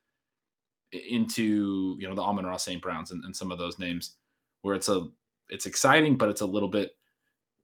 into, 0.93 1.97
you 1.99 2.07
know, 2.07 2.15
the 2.15 2.23
Amon-Ra 2.23 2.59
St. 2.59 2.83
Browns 2.83 3.13
and, 3.13 3.25
and 3.25 3.35
some 3.35 3.51
of 3.51 3.57
those 3.57 3.79
names 3.79 4.17
where 4.61 4.75
it's 4.75 4.91
a 4.91 5.09
it's 5.49 5.65
exciting, 5.65 6.17
but 6.17 6.29
it's 6.29 6.43
a 6.43 6.47
little 6.47 6.69
bit 6.69 6.91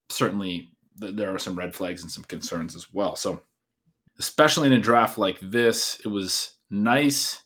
certainly 0.08 0.72
there 1.00 1.34
are 1.34 1.38
some 1.38 1.56
red 1.56 1.74
flags 1.74 2.02
and 2.02 2.10
some 2.10 2.24
concerns 2.24 2.74
as 2.76 2.92
well. 2.92 3.16
So 3.16 3.42
especially 4.18 4.66
in 4.66 4.74
a 4.74 4.80
draft 4.80 5.18
like 5.18 5.38
this, 5.40 6.00
it 6.04 6.08
was 6.08 6.54
nice 6.70 7.42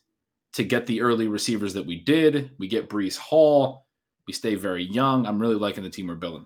to 0.53 0.63
get 0.63 0.85
the 0.85 1.01
early 1.01 1.27
receivers 1.27 1.73
that 1.73 1.85
we 1.85 1.99
did. 1.99 2.51
We 2.59 2.67
get 2.67 2.89
Breece 2.89 3.17
Hall 3.17 3.83
we 4.27 4.33
stay 4.33 4.55
very 4.55 4.83
young. 4.83 5.25
I'm 5.25 5.39
really 5.39 5.55
liking 5.55 5.83
the 5.83 5.89
team 5.89 6.07
we're 6.07 6.15
building. 6.15 6.45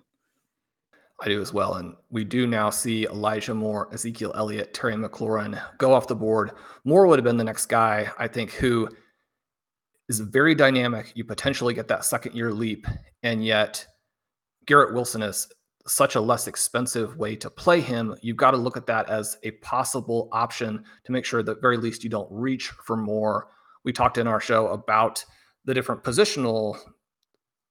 I 1.20 1.28
do 1.28 1.40
as 1.40 1.52
well. 1.52 1.74
And 1.74 1.94
we 2.10 2.24
do 2.24 2.46
now 2.46 2.70
see 2.70 3.06
Elijah 3.06 3.54
Moore, 3.54 3.88
Ezekiel 3.92 4.32
Elliott, 4.36 4.72
Terry 4.72 4.94
McLaurin 4.94 5.60
go 5.78 5.92
off 5.92 6.06
the 6.06 6.14
board. 6.14 6.52
Moore 6.84 7.06
would 7.06 7.18
have 7.18 7.24
been 7.24 7.36
the 7.36 7.44
next 7.44 7.66
guy, 7.66 8.10
I 8.18 8.28
think, 8.28 8.52
who 8.52 8.88
is 10.08 10.20
very 10.20 10.54
dynamic. 10.54 11.12
You 11.16 11.24
potentially 11.24 11.74
get 11.74 11.88
that 11.88 12.04
second 12.04 12.34
year 12.34 12.52
leap. 12.52 12.86
And 13.24 13.44
yet, 13.44 13.84
Garrett 14.66 14.94
Wilson 14.94 15.22
is 15.22 15.48
such 15.88 16.14
a 16.14 16.20
less 16.20 16.46
expensive 16.46 17.16
way 17.16 17.34
to 17.36 17.50
play 17.50 17.80
him. 17.80 18.14
You've 18.22 18.36
got 18.36 18.52
to 18.52 18.56
look 18.56 18.76
at 18.76 18.86
that 18.86 19.08
as 19.08 19.36
a 19.42 19.52
possible 19.52 20.28
option 20.32 20.84
to 21.04 21.12
make 21.12 21.24
sure 21.24 21.42
that 21.42 21.62
very 21.62 21.76
least 21.76 22.04
you 22.04 22.10
don't 22.10 22.28
reach 22.30 22.68
for 22.68 22.96
Moore. 22.96 23.48
We 23.84 23.92
talked 23.92 24.18
in 24.18 24.26
our 24.26 24.40
show 24.40 24.68
about 24.68 25.24
the 25.64 25.74
different 25.74 26.02
positional 26.02 26.78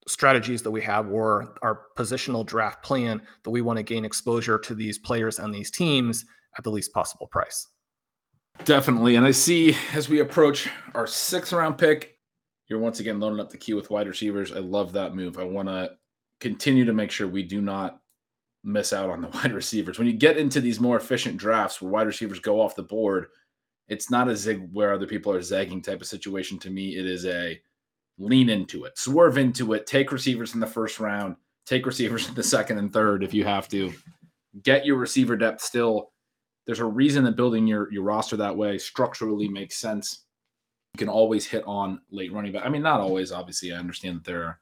strategies 0.08 0.62
that 0.64 0.72
we 0.72 0.82
have 0.82 1.10
or 1.10 1.56
our 1.62 1.82
positional 1.98 2.46
draft 2.46 2.82
plan 2.84 3.22
that 3.44 3.50
we 3.50 3.62
want 3.62 3.78
to 3.78 3.84
gain 3.84 4.06
exposure 4.06 4.58
to 4.58 4.74
these 4.74 4.98
players 4.98 5.38
and 5.38 5.54
these 5.54 5.70
teams 5.70 6.26
at 6.58 6.64
the 6.64 6.72
least 6.72 6.94
possible 6.94 7.28
price. 7.28 7.68
Definitely. 8.64 9.16
And 9.16 9.26
I 9.26 9.32
see 9.32 9.76
as 9.94 10.10
we 10.10 10.20
approach 10.20 10.70
our 10.96 11.08
sixth 11.08 11.54
round 11.54 11.78
pick, 11.78 12.18
you're 12.68 12.80
once 12.80 13.00
again 13.00 13.20
loading 13.20 13.40
up 13.40 13.50
the 13.50 13.58
queue 13.58 13.76
with 13.76 13.90
wide 13.90 14.08
receivers. 14.08 14.52
I 14.52 14.60
love 14.60 14.94
that 14.94 15.16
move. 15.16 15.38
I 15.38 15.44
want 15.44 15.68
to 15.68 15.92
continue 16.40 16.86
to 16.86 16.94
make 16.94 17.12
sure 17.12 17.28
we 17.28 17.44
do 17.44 17.62
not 17.62 18.00
miss 18.64 18.94
out 18.94 19.10
on 19.10 19.22
the 19.22 19.28
wide 19.34 19.54
receivers. 19.54 19.98
When 19.98 20.08
you 20.08 20.14
get 20.14 20.38
into 20.38 20.62
these 20.62 20.80
more 20.80 20.98
efficient 20.98 21.38
drafts 21.38 21.82
where 21.82 21.92
wide 21.92 22.08
receivers 22.08 22.40
go 22.40 22.62
off 22.62 22.76
the 22.76 22.84
board, 22.84 23.28
it's 23.88 24.12
not 24.12 24.28
a 24.28 24.36
zig 24.36 24.68
where 24.74 24.94
other 24.94 25.08
people 25.08 25.32
are 25.32 25.42
zagging 25.42 25.82
type 25.82 26.02
of 26.02 26.08
situation. 26.08 26.60
To 26.60 26.70
me, 26.70 26.98
it 26.98 27.06
is 27.06 27.26
a 27.26 27.60
lean 28.18 28.50
into 28.50 28.84
it, 28.86 28.98
swerve 28.98 29.38
into 29.38 29.74
it, 29.74 29.88
take 29.88 30.12
receivers 30.12 30.54
in 30.54 30.60
the 30.60 30.68
first 30.68 31.00
round, 31.00 31.36
take 31.66 31.86
receivers 31.86 32.28
in 32.28 32.36
the 32.36 32.44
second 32.44 32.80
and 32.80 32.92
third 32.92 33.24
if 33.24 33.34
you 33.34 33.46
have 33.46 33.68
to. 33.70 33.94
Get 34.64 34.86
your 34.86 34.98
receiver 34.98 35.38
depth 35.38 35.62
still. 35.62 36.12
There's 36.66 36.80
a 36.80 36.86
reason 36.86 37.24
that 37.26 37.36
building 37.36 37.68
your 37.68 37.92
your 37.94 38.04
roster 38.04 38.36
that 38.38 38.58
way 38.58 38.78
structurally 38.78 39.48
makes 39.48 39.78
sense. 39.78 40.26
You 40.94 41.00
can 41.00 41.10
always 41.10 41.46
hit 41.46 41.64
on 41.68 42.02
late 42.10 42.34
running 42.34 42.52
back. 42.52 42.66
I 42.66 42.70
mean, 42.70 42.82
not 42.82 43.00
always, 43.00 43.32
obviously. 43.32 43.72
I 43.72 43.78
understand 43.78 44.18
that 44.18 44.24
there 44.26 44.44
are 44.44 44.60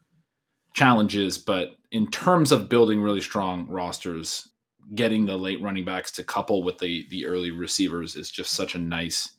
challenges, 0.76 1.38
but 1.38 1.76
in 1.92 2.10
terms 2.12 2.52
of 2.52 2.70
building 2.70 3.02
really 3.02 3.22
strong 3.22 3.66
rosters, 3.68 4.50
getting 4.94 5.26
the 5.26 5.36
late 5.36 5.62
running 5.62 5.86
backs 5.86 6.12
to 6.12 6.24
couple 6.24 6.62
with 6.62 6.78
the 6.78 7.08
the 7.10 7.26
early 7.26 7.50
receivers 7.50 8.16
is 8.16 8.30
just 8.30 8.52
such 8.52 8.76
a 8.76 8.78
nice 8.78 9.32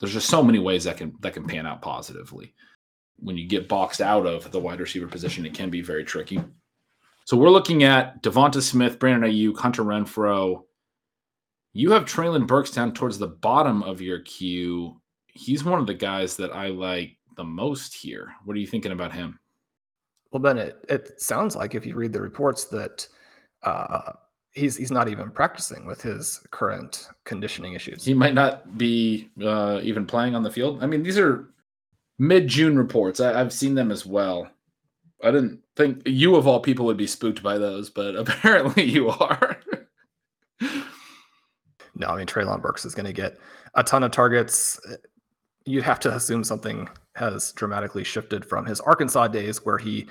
there's 0.00 0.12
just 0.12 0.28
so 0.28 0.42
many 0.42 0.58
ways 0.58 0.82
that 0.82 0.96
can 0.96 1.14
that 1.20 1.32
can 1.32 1.46
pan 1.46 1.64
out 1.64 1.80
positively 1.80 2.52
when 3.18 3.36
you 3.36 3.46
get 3.46 3.68
boxed 3.68 4.00
out 4.00 4.26
of 4.26 4.50
the 4.50 4.60
wide 4.60 4.80
receiver 4.80 5.06
position, 5.06 5.46
it 5.46 5.54
can 5.54 5.70
be 5.70 5.80
very 5.80 6.04
tricky. 6.04 6.40
So 7.24 7.36
we're 7.36 7.50
looking 7.50 7.84
at 7.84 8.22
Devonta 8.22 8.60
Smith, 8.60 8.98
Brandon 8.98 9.30
Aiyuk, 9.30 9.58
Hunter 9.58 9.82
Renfrow. 9.82 10.62
You 11.72 11.90
have 11.92 12.04
Treylon 12.04 12.46
Burks 12.46 12.70
down 12.70 12.92
towards 12.92 13.18
the 13.18 13.28
bottom 13.28 13.82
of 13.82 14.00
your 14.00 14.20
queue. 14.20 15.00
He's 15.26 15.64
one 15.64 15.80
of 15.80 15.86
the 15.86 15.94
guys 15.94 16.36
that 16.36 16.54
I 16.54 16.68
like 16.68 17.16
the 17.36 17.44
most 17.44 17.94
here. 17.94 18.34
What 18.44 18.56
are 18.56 18.60
you 18.60 18.66
thinking 18.66 18.92
about 18.92 19.12
him? 19.12 19.38
Well, 20.34 20.42
Ben, 20.42 20.58
it, 20.58 20.84
it 20.88 21.22
sounds 21.22 21.54
like 21.54 21.76
if 21.76 21.86
you 21.86 21.94
read 21.94 22.12
the 22.12 22.20
reports 22.20 22.64
that 22.64 23.06
uh, 23.62 24.14
he's 24.50 24.76
he's 24.76 24.90
not 24.90 25.08
even 25.08 25.30
practicing 25.30 25.86
with 25.86 26.02
his 26.02 26.40
current 26.50 27.06
conditioning 27.22 27.74
issues. 27.74 28.04
He 28.04 28.14
might 28.14 28.34
not 28.34 28.76
be 28.76 29.30
uh, 29.40 29.78
even 29.84 30.04
playing 30.04 30.34
on 30.34 30.42
the 30.42 30.50
field. 30.50 30.82
I 30.82 30.86
mean, 30.86 31.04
these 31.04 31.20
are 31.20 31.50
mid 32.18 32.48
June 32.48 32.76
reports. 32.76 33.20
I, 33.20 33.38
have 33.38 33.52
seen 33.52 33.76
them 33.76 33.92
as 33.92 34.04
well. 34.04 34.50
I 35.22 35.30
didn't 35.30 35.60
think 35.76 36.02
you 36.04 36.34
of 36.34 36.48
all 36.48 36.58
people 36.58 36.86
would 36.86 36.96
be 36.96 37.06
spooked 37.06 37.40
by 37.40 37.56
those, 37.56 37.88
but 37.88 38.16
apparently 38.16 38.82
you 38.82 39.10
are. 39.10 39.56
no, 41.94 42.08
I 42.08 42.16
mean 42.16 42.26
Treylon 42.26 42.60
Burks 42.60 42.84
is 42.84 42.96
going 42.96 43.06
to 43.06 43.12
get 43.12 43.38
a 43.74 43.84
ton 43.84 44.02
of 44.02 44.10
targets. 44.10 44.80
You'd 45.64 45.84
have 45.84 46.00
to 46.00 46.12
assume 46.12 46.42
something 46.42 46.88
has 47.14 47.52
dramatically 47.52 48.04
shifted 48.04 48.44
from 48.44 48.66
his 48.66 48.80
Arkansas 48.80 49.28
days, 49.28 49.64
where 49.64 49.78
he 49.78 50.06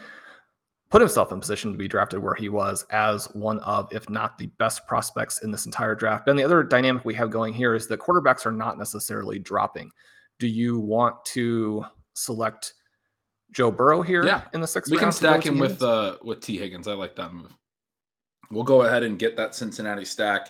put 0.89 1.01
himself 1.01 1.31
in 1.31 1.39
position 1.39 1.71
to 1.71 1.77
be 1.77 1.87
drafted 1.87 2.19
where 2.19 2.35
he 2.35 2.49
was 2.49 2.85
as 2.91 3.25
one 3.33 3.59
of, 3.59 3.91
if 3.91 4.09
not 4.09 4.37
the 4.37 4.47
best 4.59 4.85
prospects 4.87 5.43
in 5.43 5.51
this 5.51 5.65
entire 5.65 5.95
draft. 5.95 6.27
And 6.27 6.37
the 6.37 6.43
other 6.43 6.61
dynamic 6.63 7.03
we 7.03 7.15
have 7.15 7.31
going 7.31 7.53
here 7.53 7.73
is 7.73 7.87
that 7.87 7.99
quarterbacks 7.99 8.45
are 8.45 8.51
not 8.51 8.77
necessarily 8.77 9.39
dropping 9.39 9.91
do 10.39 10.47
you 10.47 10.79
want 10.79 11.23
to 11.25 11.85
select 12.13 12.73
Joe 13.51 13.71
Burrow 13.71 14.01
here 14.01 14.25
yeah. 14.25 14.41
in 14.53 14.61
the 14.61 14.67
sixth 14.67 14.91
we 14.91 14.97
can 14.97 15.11
stack 15.11 15.45
him 15.45 15.59
with 15.59 15.81
uh 15.81 16.17
with 16.23 16.41
Tee 16.41 16.57
Higgins. 16.57 16.87
I 16.87 16.93
like 16.93 17.15
that 17.15 17.33
move. 17.33 17.55
We'll 18.51 18.63
go 18.63 18.81
ahead 18.81 19.03
and 19.03 19.17
get 19.17 19.37
that 19.37 19.55
Cincinnati 19.55 20.05
stack. 20.05 20.49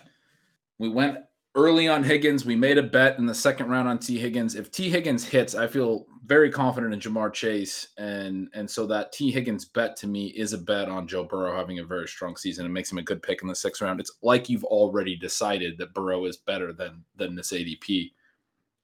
We 0.78 0.88
went 0.88 1.18
early 1.54 1.88
on 1.88 2.02
Higgins. 2.02 2.44
We 2.44 2.56
made 2.56 2.78
a 2.78 2.82
bet 2.82 3.18
in 3.18 3.26
the 3.26 3.34
second 3.34 3.68
round 3.68 3.88
on 3.88 3.98
Tee 3.98 4.18
Higgins. 4.18 4.54
If 4.54 4.70
Tee 4.70 4.90
Higgins 4.90 5.24
hits, 5.24 5.54
I 5.54 5.66
feel 5.66 6.06
very 6.26 6.50
confident 6.50 6.94
in 6.94 7.00
Ja'Marr 7.00 7.32
Chase, 7.32 7.88
and 7.98 8.48
and 8.54 8.68
so 8.68 8.86
that 8.86 9.12
Tee 9.12 9.30
Higgins 9.30 9.64
bet 9.64 9.96
to 9.98 10.06
me 10.06 10.26
is 10.28 10.52
a 10.52 10.58
bet 10.58 10.88
on 10.88 11.06
Joe 11.06 11.24
Burrow 11.24 11.56
having 11.56 11.78
a 11.78 11.84
very 11.84 12.08
strong 12.08 12.36
season 12.36 12.66
It 12.66 12.70
makes 12.70 12.90
him 12.90 12.98
a 12.98 13.02
good 13.02 13.22
pick 13.22 13.42
in 13.42 13.48
the 13.48 13.54
sixth 13.54 13.82
round. 13.82 14.00
It's 14.00 14.12
like 14.22 14.48
you've 14.48 14.64
already 14.64 15.16
decided 15.16 15.78
that 15.78 15.94
Burrow 15.94 16.24
is 16.26 16.36
better 16.36 16.72
than 16.72 17.04
than 17.16 17.34
this 17.34 17.52
ADP 17.52 18.12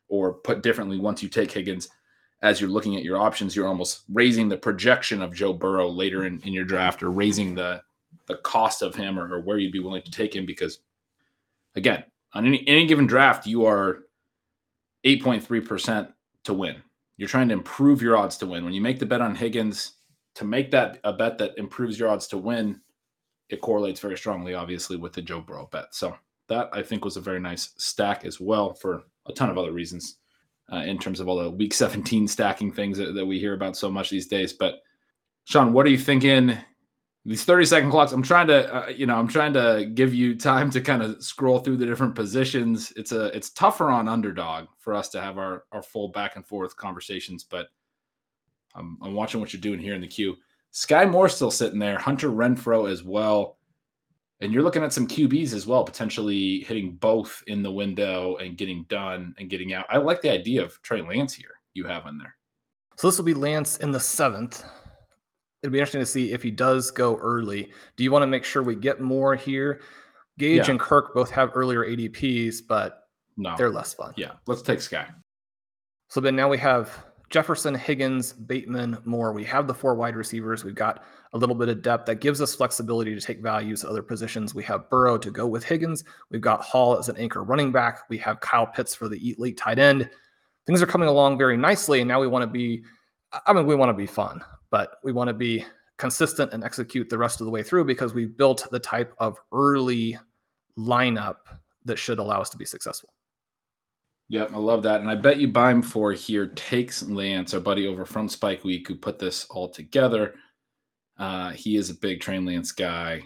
or 0.08 0.34
put 0.34 0.62
differently, 0.62 0.98
once 0.98 1.22
you 1.22 1.28
take 1.28 1.50
Higgins 1.50 1.88
as 2.42 2.60
you're 2.60 2.70
looking 2.70 2.96
at 2.96 3.04
your 3.04 3.18
options, 3.18 3.54
you're 3.54 3.68
almost 3.68 4.02
raising 4.12 4.48
the 4.48 4.56
projection 4.56 5.22
of 5.22 5.34
Joe 5.34 5.52
Burrow 5.52 5.88
later 5.88 6.24
in, 6.24 6.40
in 6.40 6.52
your 6.52 6.64
draft 6.64 7.02
or 7.02 7.10
raising 7.10 7.54
the 7.54 7.82
the 8.26 8.36
cost 8.38 8.82
of 8.82 8.94
him 8.94 9.18
or, 9.18 9.32
or 9.32 9.40
where 9.40 9.58
you'd 9.58 9.72
be 9.72 9.80
willing 9.80 10.02
to 10.02 10.10
take 10.10 10.34
him 10.34 10.46
because 10.46 10.80
again, 11.74 12.04
on 12.32 12.46
any, 12.46 12.66
any 12.66 12.86
given 12.86 13.06
draft, 13.06 13.46
you 13.46 13.66
are 13.66 14.04
8.3% 15.04 16.12
to 16.44 16.54
win. 16.54 16.76
You're 17.16 17.28
trying 17.28 17.48
to 17.48 17.54
improve 17.54 18.02
your 18.02 18.16
odds 18.16 18.36
to 18.38 18.46
win. 18.46 18.64
When 18.64 18.72
you 18.72 18.80
make 18.80 18.98
the 18.98 19.06
bet 19.06 19.20
on 19.20 19.34
Higgins, 19.34 19.92
to 20.36 20.44
make 20.44 20.70
that 20.70 21.00
a 21.04 21.12
bet 21.12 21.38
that 21.38 21.58
improves 21.58 21.98
your 21.98 22.08
odds 22.08 22.26
to 22.28 22.38
win, 22.38 22.80
it 23.48 23.60
correlates 23.60 24.00
very 24.00 24.16
strongly, 24.16 24.54
obviously, 24.54 24.96
with 24.96 25.12
the 25.12 25.22
Joe 25.22 25.40
Burrow 25.40 25.68
bet. 25.70 25.94
So 25.94 26.16
that 26.48 26.70
I 26.72 26.82
think 26.82 27.04
was 27.04 27.16
a 27.16 27.20
very 27.20 27.40
nice 27.40 27.70
stack 27.76 28.24
as 28.24 28.40
well 28.40 28.72
for 28.74 29.04
a 29.26 29.32
ton 29.32 29.50
of 29.50 29.58
other 29.58 29.72
reasons 29.72 30.16
uh, 30.72 30.78
in 30.78 30.98
terms 30.98 31.20
of 31.20 31.28
all 31.28 31.38
the 31.38 31.50
week 31.50 31.74
17 31.74 32.28
stacking 32.28 32.72
things 32.72 32.98
that, 32.98 33.14
that 33.14 33.26
we 33.26 33.38
hear 33.38 33.54
about 33.54 33.76
so 33.76 33.90
much 33.90 34.10
these 34.10 34.26
days. 34.26 34.52
But 34.52 34.82
Shawn, 35.44 35.72
what 35.72 35.86
are 35.86 35.90
you 35.90 35.98
thinking? 35.98 36.56
These 37.26 37.44
30 37.44 37.66
second 37.66 37.90
clocks, 37.90 38.12
I'm 38.12 38.22
trying 38.22 38.46
to, 38.46 38.74
uh, 38.74 38.88
you 38.88 39.04
know, 39.06 39.16
I'm 39.16 39.28
trying 39.28 39.52
to 39.52 39.90
give 39.92 40.14
you 40.14 40.34
time 40.34 40.70
to 40.70 40.80
kind 40.80 41.02
of 41.02 41.22
scroll 41.22 41.58
through 41.58 41.76
the 41.76 41.84
different 41.84 42.14
positions. 42.14 42.92
It's 42.96 43.12
a, 43.12 43.26
it's 43.36 43.50
tougher 43.50 43.90
on 43.90 44.08
underdog 44.08 44.68
for 44.78 44.94
us 44.94 45.10
to 45.10 45.20
have 45.20 45.36
our, 45.36 45.64
our 45.72 45.82
full 45.82 46.08
back 46.08 46.36
and 46.36 46.46
forth 46.46 46.76
conversations, 46.76 47.44
but 47.44 47.66
I'm, 48.74 48.96
I'm 49.02 49.12
watching 49.12 49.38
what 49.38 49.52
you're 49.52 49.60
doing 49.60 49.80
here 49.80 49.94
in 49.94 50.00
the 50.00 50.08
queue. 50.08 50.36
Skyy 50.72 51.10
Moore 51.10 51.28
still 51.28 51.50
sitting 51.50 51.78
there, 51.78 51.98
Hunter 51.98 52.30
Renfrow 52.30 52.90
as 52.90 53.02
well. 53.02 53.58
And 54.40 54.52
you're 54.52 54.62
looking 54.62 54.82
at 54.82 54.92
some 54.92 55.06
QBs 55.06 55.52
as 55.52 55.66
well, 55.66 55.84
potentially 55.84 56.60
hitting 56.60 56.92
both 56.92 57.42
in 57.46 57.62
the 57.62 57.70
window 57.70 58.36
and 58.36 58.56
getting 58.56 58.84
done 58.84 59.34
and 59.38 59.50
getting 59.50 59.74
out. 59.74 59.84
I 59.90 59.98
like 59.98 60.22
the 60.22 60.30
idea 60.30 60.64
of 60.64 60.80
Trey 60.80 61.02
Lance 61.02 61.34
here 61.34 61.60
you 61.74 61.84
have 61.84 62.06
in 62.06 62.16
there. 62.16 62.36
So 62.96 63.08
this 63.08 63.18
will 63.18 63.26
be 63.26 63.34
Lance 63.34 63.76
in 63.78 63.90
the 63.90 64.00
seventh. 64.00 64.64
It'll 65.62 65.72
be 65.72 65.78
interesting 65.78 66.00
to 66.00 66.06
see 66.06 66.32
if 66.32 66.42
he 66.42 66.50
does 66.50 66.90
go 66.90 67.16
early. 67.16 67.70
Do 67.96 68.04
you 68.04 68.10
want 68.10 68.22
to 68.22 68.26
make 68.26 68.44
sure 68.44 68.62
we 68.62 68.74
get 68.74 69.00
more 69.00 69.34
here? 69.34 69.82
Gage 70.38 70.64
yeah. 70.64 70.70
and 70.70 70.80
Kirk 70.80 71.14
both 71.14 71.30
have 71.30 71.50
earlier 71.54 71.84
ADPs, 71.84 72.62
but 72.66 73.08
no, 73.36 73.54
they're 73.56 73.70
less 73.70 73.92
fun. 73.92 74.14
Yeah, 74.16 74.32
let's 74.46 74.62
take 74.62 74.78
Skyy. 74.78 75.06
So 76.08 76.20
then 76.20 76.34
now 76.34 76.48
we 76.48 76.56
have 76.58 77.04
Jefferson, 77.30 77.74
Higgins, 77.74 78.32
Bateman, 78.32 78.98
Moore. 79.04 79.32
We 79.32 79.44
have 79.44 79.66
the 79.66 79.74
four 79.74 79.94
wide 79.94 80.16
receivers. 80.16 80.64
We've 80.64 80.74
got 80.74 81.04
a 81.32 81.38
little 81.38 81.54
bit 81.54 81.68
of 81.68 81.80
depth 81.80 82.06
that 82.06 82.16
gives 82.16 82.40
us 82.40 82.54
flexibility 82.54 83.14
to 83.14 83.20
take 83.20 83.40
values 83.40 83.84
at 83.84 83.90
other 83.90 84.02
positions. 84.02 84.52
We 84.52 84.64
have 84.64 84.90
Burrow 84.90 85.16
to 85.18 85.30
go 85.30 85.46
with 85.46 85.62
Higgins. 85.62 86.02
We've 86.30 86.40
got 86.40 86.62
Hall 86.62 86.98
as 86.98 87.08
an 87.08 87.16
anchor 87.16 87.44
running 87.44 87.70
back. 87.70 88.00
We 88.08 88.18
have 88.18 88.40
Kyle 88.40 88.66
Pitts 88.66 88.96
for 88.96 89.08
the 89.08 89.30
elite 89.30 89.56
tight 89.56 89.78
end. 89.78 90.10
Things 90.66 90.82
are 90.82 90.86
coming 90.86 91.08
along 91.08 91.38
very 91.38 91.56
nicely. 91.56 92.00
And 92.00 92.08
now 92.08 92.20
we 92.20 92.26
want 92.26 92.42
to 92.42 92.48
be, 92.48 92.82
I 93.46 93.52
mean, 93.52 93.66
we 93.66 93.76
want 93.76 93.90
to 93.90 93.94
be 93.94 94.06
fun, 94.06 94.42
but 94.70 94.98
we 95.02 95.12
want 95.12 95.28
to 95.28 95.34
be 95.34 95.64
consistent 95.98 96.52
and 96.52 96.64
execute 96.64 97.08
the 97.08 97.18
rest 97.18 97.40
of 97.40 97.44
the 97.44 97.50
way 97.50 97.62
through 97.62 97.84
because 97.84 98.14
we've 98.14 98.36
built 98.36 98.66
the 98.70 98.78
type 98.78 99.12
of 99.18 99.36
early 99.52 100.18
lineup 100.78 101.36
that 101.84 101.98
should 101.98 102.18
allow 102.18 102.40
us 102.40 102.50
to 102.50 102.56
be 102.56 102.64
successful. 102.64 103.12
Yep, 104.30 104.52
I 104.54 104.58
love 104.58 104.82
that. 104.84 105.00
And 105.00 105.10
I 105.10 105.16
bet 105.16 105.38
you 105.38 105.48
him 105.48 105.82
for 105.82 106.12
here 106.12 106.46
takes 106.46 107.02
Lance, 107.02 107.52
our 107.52 107.60
buddy 107.60 107.88
over 107.88 108.04
from 108.04 108.28
Spike 108.28 108.62
Week, 108.62 108.86
who 108.86 108.94
put 108.94 109.18
this 109.18 109.44
all 109.50 109.68
together. 109.68 110.34
Uh, 111.18 111.50
he 111.50 111.76
is 111.76 111.90
a 111.90 111.94
big 111.94 112.20
Trey 112.20 112.38
Lance 112.38 112.72
guy. 112.72 113.22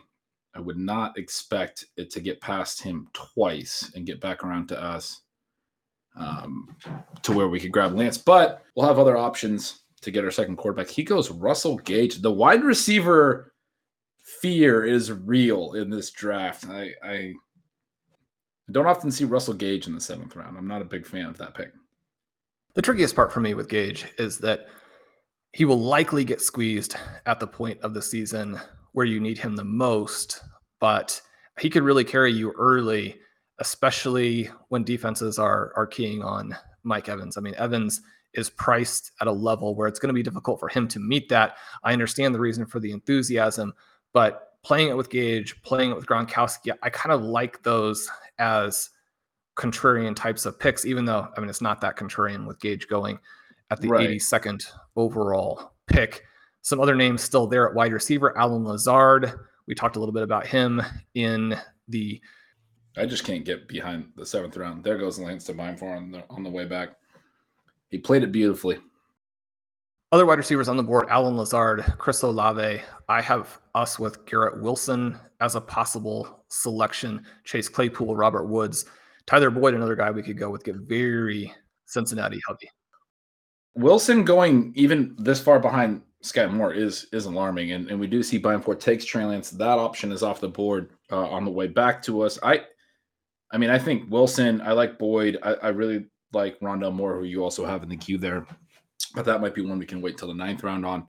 I 0.56 0.60
would 0.60 0.78
not 0.78 1.18
expect 1.18 1.84
it 1.96 2.10
to 2.10 2.20
get 2.20 2.40
past 2.40 2.82
him 2.82 3.08
twice 3.12 3.92
and 3.94 4.06
get 4.06 4.20
back 4.20 4.42
around 4.42 4.68
to 4.68 4.82
us 4.82 5.20
um, 6.16 6.74
to 7.22 7.32
where 7.32 7.48
we 7.48 7.60
could 7.60 7.72
grab 7.72 7.94
Lance. 7.94 8.16
But 8.16 8.64
we'll 8.74 8.86
have 8.86 8.98
other 8.98 9.16
options 9.16 9.84
to 10.04 10.11
get 10.11 10.25
our 10.25 10.30
second 10.30 10.56
quarterback. 10.56 10.88
He 10.88 11.02
goes 11.02 11.30
Russell 11.30 11.76
Gage. 11.78 12.20
The 12.23 12.32
wide 12.32 12.62
receiver 12.62 13.52
fear 14.40 14.84
is 14.84 15.12
real 15.12 15.74
in 15.74 15.90
this 15.90 16.11
draft. 16.11 16.66
I, 16.68 16.90
I 17.02 17.35
don't 18.70 18.87
often 18.87 19.11
see 19.11 19.24
Russell 19.24 19.55
Gage 19.55 19.87
in 19.87 19.94
the 19.94 20.00
seventh 20.00 20.37
round. 20.37 20.57
I'm 20.57 20.68
not 20.68 20.83
a 20.83 20.87
big 20.87 21.07
fan 21.07 21.26
of 21.26 21.38
that 21.38 21.55
pick. 21.55 21.72
The 22.74 22.83
trickiest 22.83 23.14
part 23.14 23.33
for 23.33 23.40
me 23.40 23.55
with 23.55 23.68
Gage 23.68 24.07
is 24.18 24.38
that 24.38 24.66
he 25.52 25.64
will 25.64 25.81
likely 25.81 26.24
get 26.24 26.40
squeezed 26.40 26.96
at 27.26 27.38
the 27.38 27.46
point 27.46 27.81
of 27.83 27.94
the 27.94 28.02
season 28.02 28.59
where 28.92 29.07
you 29.07 29.20
need 29.20 29.38
him 29.38 29.55
the 29.55 29.64
most, 29.64 30.42
but 30.81 31.20
he 31.61 31.70
could 31.70 31.85
really 31.85 32.05
carry 32.05 32.33
you 32.33 32.52
early, 32.59 33.16
especially 33.61 34.50
when 34.68 34.83
defenses 34.83 35.38
are 35.38 35.72
are 35.76 35.87
keying 35.87 36.22
on 36.22 36.57
Mike 36.83 37.09
Evans. 37.09 37.37
I 37.37 37.40
mean, 37.40 37.55
Evans 37.57 38.00
is 38.35 38.51
priced 38.51 39.12
at 39.20 39.27
a 39.27 39.33
level 39.33 39.75
where 39.75 39.88
it's 39.88 39.99
going 39.99 40.09
to 40.09 40.14
be 40.14 40.23
difficult 40.23 40.61
for 40.61 40.68
him 40.68 40.88
to 40.88 40.99
meet 40.99 41.29
that. 41.29 41.57
I 41.83 41.92
understand 41.92 42.35
the 42.35 42.40
reason 42.40 42.66
for 42.66 42.81
the 42.81 42.92
enthusiasm, 42.92 43.73
but 44.12 44.55
playing 44.62 44.88
it 44.88 44.97
with 44.97 45.11
Gage, 45.11 45.61
playing 45.62 45.90
it 45.90 45.97
with 45.97 46.07
Gronkowski, 46.07 46.73
I 46.83 46.90
kind 46.90 47.12
of 47.12 47.23
like 47.23 47.62
those 47.62 48.09
as 48.38 48.90
contrarian 49.57 50.16
types 50.16 50.47
of 50.47 50.59
picks, 50.59 50.85
even 50.85 51.05
though 51.05 51.29
I 51.37 51.40
mean 51.40 51.49
it's 51.49 51.61
not 51.61 51.81
that 51.83 51.97
contrarian 51.97 52.47
with 52.47 52.61
Gage 52.61 52.88
going 52.88 53.18
at 53.70 53.81
the 53.81 53.88
right. 53.88 54.09
82nd 54.11 54.66
overall 54.97 55.73
pick. 55.87 56.25
Some 56.62 56.81
other 56.81 56.94
names 56.94 57.23
still 57.23 57.47
there 57.47 57.68
at 57.68 57.75
wide 57.75 57.92
receiver, 57.92 58.37
Allen 58.38 58.64
Lazard. 58.64 59.33
We 59.66 59.75
talked 59.75 59.97
a 59.97 59.99
little 59.99 60.12
bit 60.12 60.23
about 60.23 60.47
him 60.47 60.83
in 61.14 61.57
the. 61.88 62.20
I 62.97 63.07
just 63.07 63.25
can't 63.25 63.44
get 63.44 63.68
behind 63.68 64.11
the 64.16 64.25
seventh 64.25 64.57
round. 64.57 64.85
There 64.85 64.99
goes 64.99 65.18
Lance 65.18 65.44
to 65.44 65.55
mine 65.55 65.77
for 65.77 65.94
on 65.94 66.11
the 66.11 66.25
on 66.31 66.42
the 66.42 66.51
way 66.51 66.64
back. 66.64 66.97
He 67.94 68.00
played 68.00 68.24
it 68.24 68.33
beautifully. 68.33 68.80
Other 70.11 70.26
wide 70.26 70.38
receivers 70.38 70.68
on 70.68 70.76
the 70.76 70.83
board: 70.83 71.07
Allen 71.11 71.37
Lazard, 71.37 71.85
Chris 71.96 72.22
Olave. 72.22 72.83
I 73.09 73.22
have 73.22 73.61
us 73.76 74.00
with 74.00 74.26
Garrett 74.26 74.61
Wilson 74.61 75.16
as 75.40 75.54
a 75.54 75.61
possible 75.61 76.44
selection. 76.48 77.24
Chase 77.44 77.68
Claypool, 77.68 78.16
Robert 78.16 78.46
Woods, 78.46 78.87
Tyler 79.26 79.48
Boyd, 79.48 79.74
another 79.74 79.94
guy 79.94 80.11
we 80.11 80.24
could 80.24 80.37
go 80.37 80.50
with. 80.50 80.64
Get 80.64 80.74
very 80.74 81.54
Cincinnati 81.87 82.40
heavy. 82.48 82.68
Wilson 83.76 84.24
going 84.24 84.72
even 84.74 85.14
this 85.16 85.40
far 85.40 85.61
behind 85.61 86.02
Skyy 86.24 86.52
Moore 86.52 86.72
is 86.72 87.07
is 87.12 87.26
alarming, 87.26 87.70
and, 87.70 87.88
and 87.88 88.00
we 88.00 88.09
do 88.09 88.24
see 88.24 88.42
Ford 88.42 88.80
takes 88.80 89.04
Trey 89.04 89.24
Lance. 89.24 89.50
That 89.50 89.78
option 89.78 90.11
is 90.11 90.24
off 90.24 90.40
the 90.40 90.48
board 90.48 90.90
uh, 91.12 91.28
on 91.28 91.44
the 91.44 91.52
way 91.52 91.68
back 91.68 92.02
to 92.02 92.22
us. 92.22 92.40
I, 92.42 92.62
I 93.52 93.57
mean, 93.57 93.70
I 93.70 93.78
think 93.78 94.11
Wilson. 94.11 94.61
I 94.62 94.72
like 94.72 94.98
Boyd. 94.98 95.38
I, 95.44 95.52
I 95.52 95.68
really 95.68 96.07
like 96.35 96.59
Rondale 96.61 96.92
Moore, 96.92 97.18
who 97.18 97.25
you 97.25 97.42
also 97.42 97.64
have 97.64 97.83
in 97.83 97.88
the 97.88 97.97
queue 97.97 98.18
there 98.18 98.47
but 99.14 99.25
that 99.25 99.40
might 99.40 99.55
be 99.55 99.62
one 99.62 99.79
we 99.79 99.87
can 99.87 100.01
wait 100.01 100.18
till 100.18 100.29
the 100.29 100.35
ninth 100.35 100.62
round 100.62 100.85
on. 100.85 101.07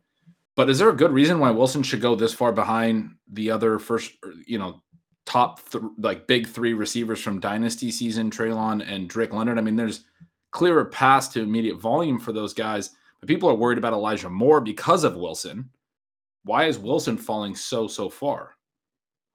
But 0.55 0.69
is 0.69 0.79
there 0.79 0.89
a 0.89 0.95
good 0.95 1.11
reason 1.11 1.39
why 1.39 1.51
Wilson 1.51 1.83
should 1.83 2.01
go 2.01 2.15
this 2.15 2.33
far 2.33 2.51
behind 2.51 3.15
the 3.31 3.51
other 3.51 3.77
first, 3.77 4.13
you 4.45 4.57
know, 4.57 4.81
top 5.25 5.67
th- 5.69 5.83
like 5.97 6.27
big 6.27 6.47
three 6.47 6.73
receivers 6.73 7.19
from 7.21 7.39
dynasty 7.39 7.91
season, 7.91 8.29
Treylon 8.29 8.85
and 8.87 9.09
Drake 9.09 9.33
London? 9.33 9.57
I 9.57 9.61
mean, 9.61 9.75
there's 9.75 10.05
clearer 10.51 10.85
paths 10.85 11.27
to 11.29 11.41
immediate 11.41 11.79
volume 11.79 12.19
for 12.19 12.31
those 12.31 12.53
guys, 12.53 12.91
but 13.19 13.27
people 13.27 13.49
are 13.49 13.55
worried 13.55 13.77
about 13.77 13.93
Elijah 13.93 14.29
Moore 14.29 14.61
because 14.61 15.03
of 15.03 15.17
Wilson. 15.17 15.69
Why 16.43 16.65
is 16.65 16.77
Wilson 16.77 17.17
falling 17.17 17.55
so 17.55 17.87
so 17.87 18.09
far? 18.09 18.55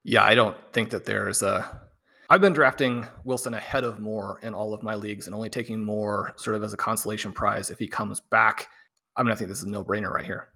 Yeah, 0.05 0.25
I 0.25 0.35
don't 0.35 0.57
think 0.73 0.91
that 0.91 1.05
there's 1.05 1.43
a 1.43 1.83
I've 2.33 2.41
been 2.41 2.53
drafting 2.53 3.09
Wilson 3.25 3.55
ahead 3.55 3.83
of 3.83 3.99
Moore 3.99 4.39
in 4.45 4.55
all 4.55 4.73
of 4.73 4.85
my 4.85 4.95
leagues 4.95 5.27
and 5.27 5.35
only 5.35 5.51
taking 5.51 5.85
Moore 5.85 6.33
sort 6.37 6.55
of 6.55 6.63
as 6.63 6.73
a 6.73 6.77
consolation 6.77 7.33
prize 7.33 7.71
if 7.71 7.79
he 7.81 7.89
comes 7.89 8.21
back. 8.21 8.69
I 9.17 9.25
mean, 9.25 9.33
I 9.33 9.35
think 9.35 9.49
this 9.51 9.59
is 9.59 9.65
a 9.65 9.69
no 9.69 9.83
brainer 9.83 10.13
right 10.13 10.25
here. 10.25 10.51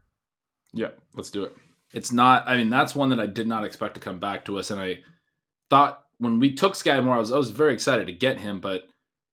Yeah, 0.72 0.90
let's 1.14 1.32
do 1.32 1.42
it. 1.42 1.56
It's 1.92 2.12
not, 2.12 2.46
I 2.46 2.56
mean, 2.56 2.70
that's 2.70 2.94
one 2.94 3.08
that 3.10 3.18
I 3.18 3.26
did 3.26 3.48
not 3.48 3.64
expect 3.64 3.94
to 3.94 4.00
come 4.00 4.20
back 4.20 4.44
to 4.44 4.56
us. 4.56 4.70
And 4.70 4.80
I 4.80 5.00
thought 5.68 6.04
when 6.18 6.38
we 6.38 6.54
took 6.54 6.74
Skyy 6.74 7.02
Moore, 7.02 7.16
I 7.16 7.18
was, 7.18 7.32
I 7.32 7.36
was 7.36 7.50
very 7.50 7.74
excited 7.74 8.06
to 8.06 8.12
get 8.12 8.38
him. 8.38 8.60
But 8.60 8.84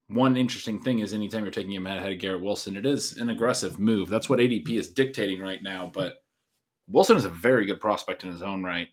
one 0.08 0.36
interesting 0.36 0.82
thing 0.82 1.00
is 1.00 1.14
anytime 1.14 1.44
you're 1.44 1.52
taking 1.52 1.74
him 1.74 1.86
ahead 1.86 2.12
of 2.12 2.18
Garrett 2.18 2.42
Wilson, 2.42 2.76
it 2.76 2.88
is 2.88 3.18
an 3.18 3.30
aggressive 3.30 3.80
move. 3.80 4.10
That's 4.10 4.30
what 4.30 4.40
ADP 4.40 4.70
is 4.72 4.90
dictating 4.90 5.42
right 5.42 5.62
now. 5.62 5.92
But 5.94 6.24
Wilson 6.88 7.18
is 7.18 7.26
a 7.26 7.30
very 7.30 7.68
good 7.68 7.80
prospect 7.80 8.24
in 8.24 8.32
his 8.32 8.42
own 8.42 8.64
right 8.64 8.88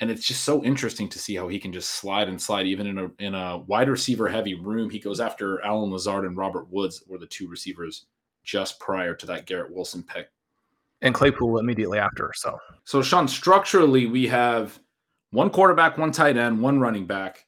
and 0.00 0.10
it's 0.10 0.26
just 0.26 0.44
so 0.44 0.62
interesting 0.64 1.08
to 1.08 1.18
see 1.18 1.36
how 1.36 1.48
he 1.48 1.58
can 1.58 1.72
just 1.72 1.90
slide 1.90 2.28
and 2.28 2.40
slide 2.40 2.66
even 2.66 2.86
in 2.86 2.98
a 2.98 3.10
in 3.18 3.34
a 3.34 3.58
wide 3.58 3.88
receiver 3.88 4.28
heavy 4.28 4.54
room. 4.54 4.90
He 4.90 4.98
goes 4.98 5.20
after 5.20 5.64
Allen 5.64 5.90
Lazard 5.90 6.24
and 6.24 6.36
Robert 6.36 6.70
Woods 6.70 7.04
were 7.06 7.18
the 7.18 7.26
two 7.26 7.48
receivers 7.48 8.06
just 8.42 8.80
prior 8.80 9.14
to 9.14 9.26
that 9.26 9.46
Garrett 9.46 9.72
Wilson 9.72 10.02
pick. 10.02 10.28
And 11.00 11.14
Claypool 11.14 11.58
immediately 11.58 11.98
after. 11.98 12.32
So 12.34 12.58
so 12.84 13.02
Shawn, 13.02 13.28
structurally 13.28 14.06
we 14.06 14.26
have 14.26 14.78
one 15.30 15.50
quarterback, 15.50 15.98
one 15.98 16.12
tight 16.12 16.36
end, 16.36 16.60
one 16.60 16.80
running 16.80 17.06
back, 17.06 17.46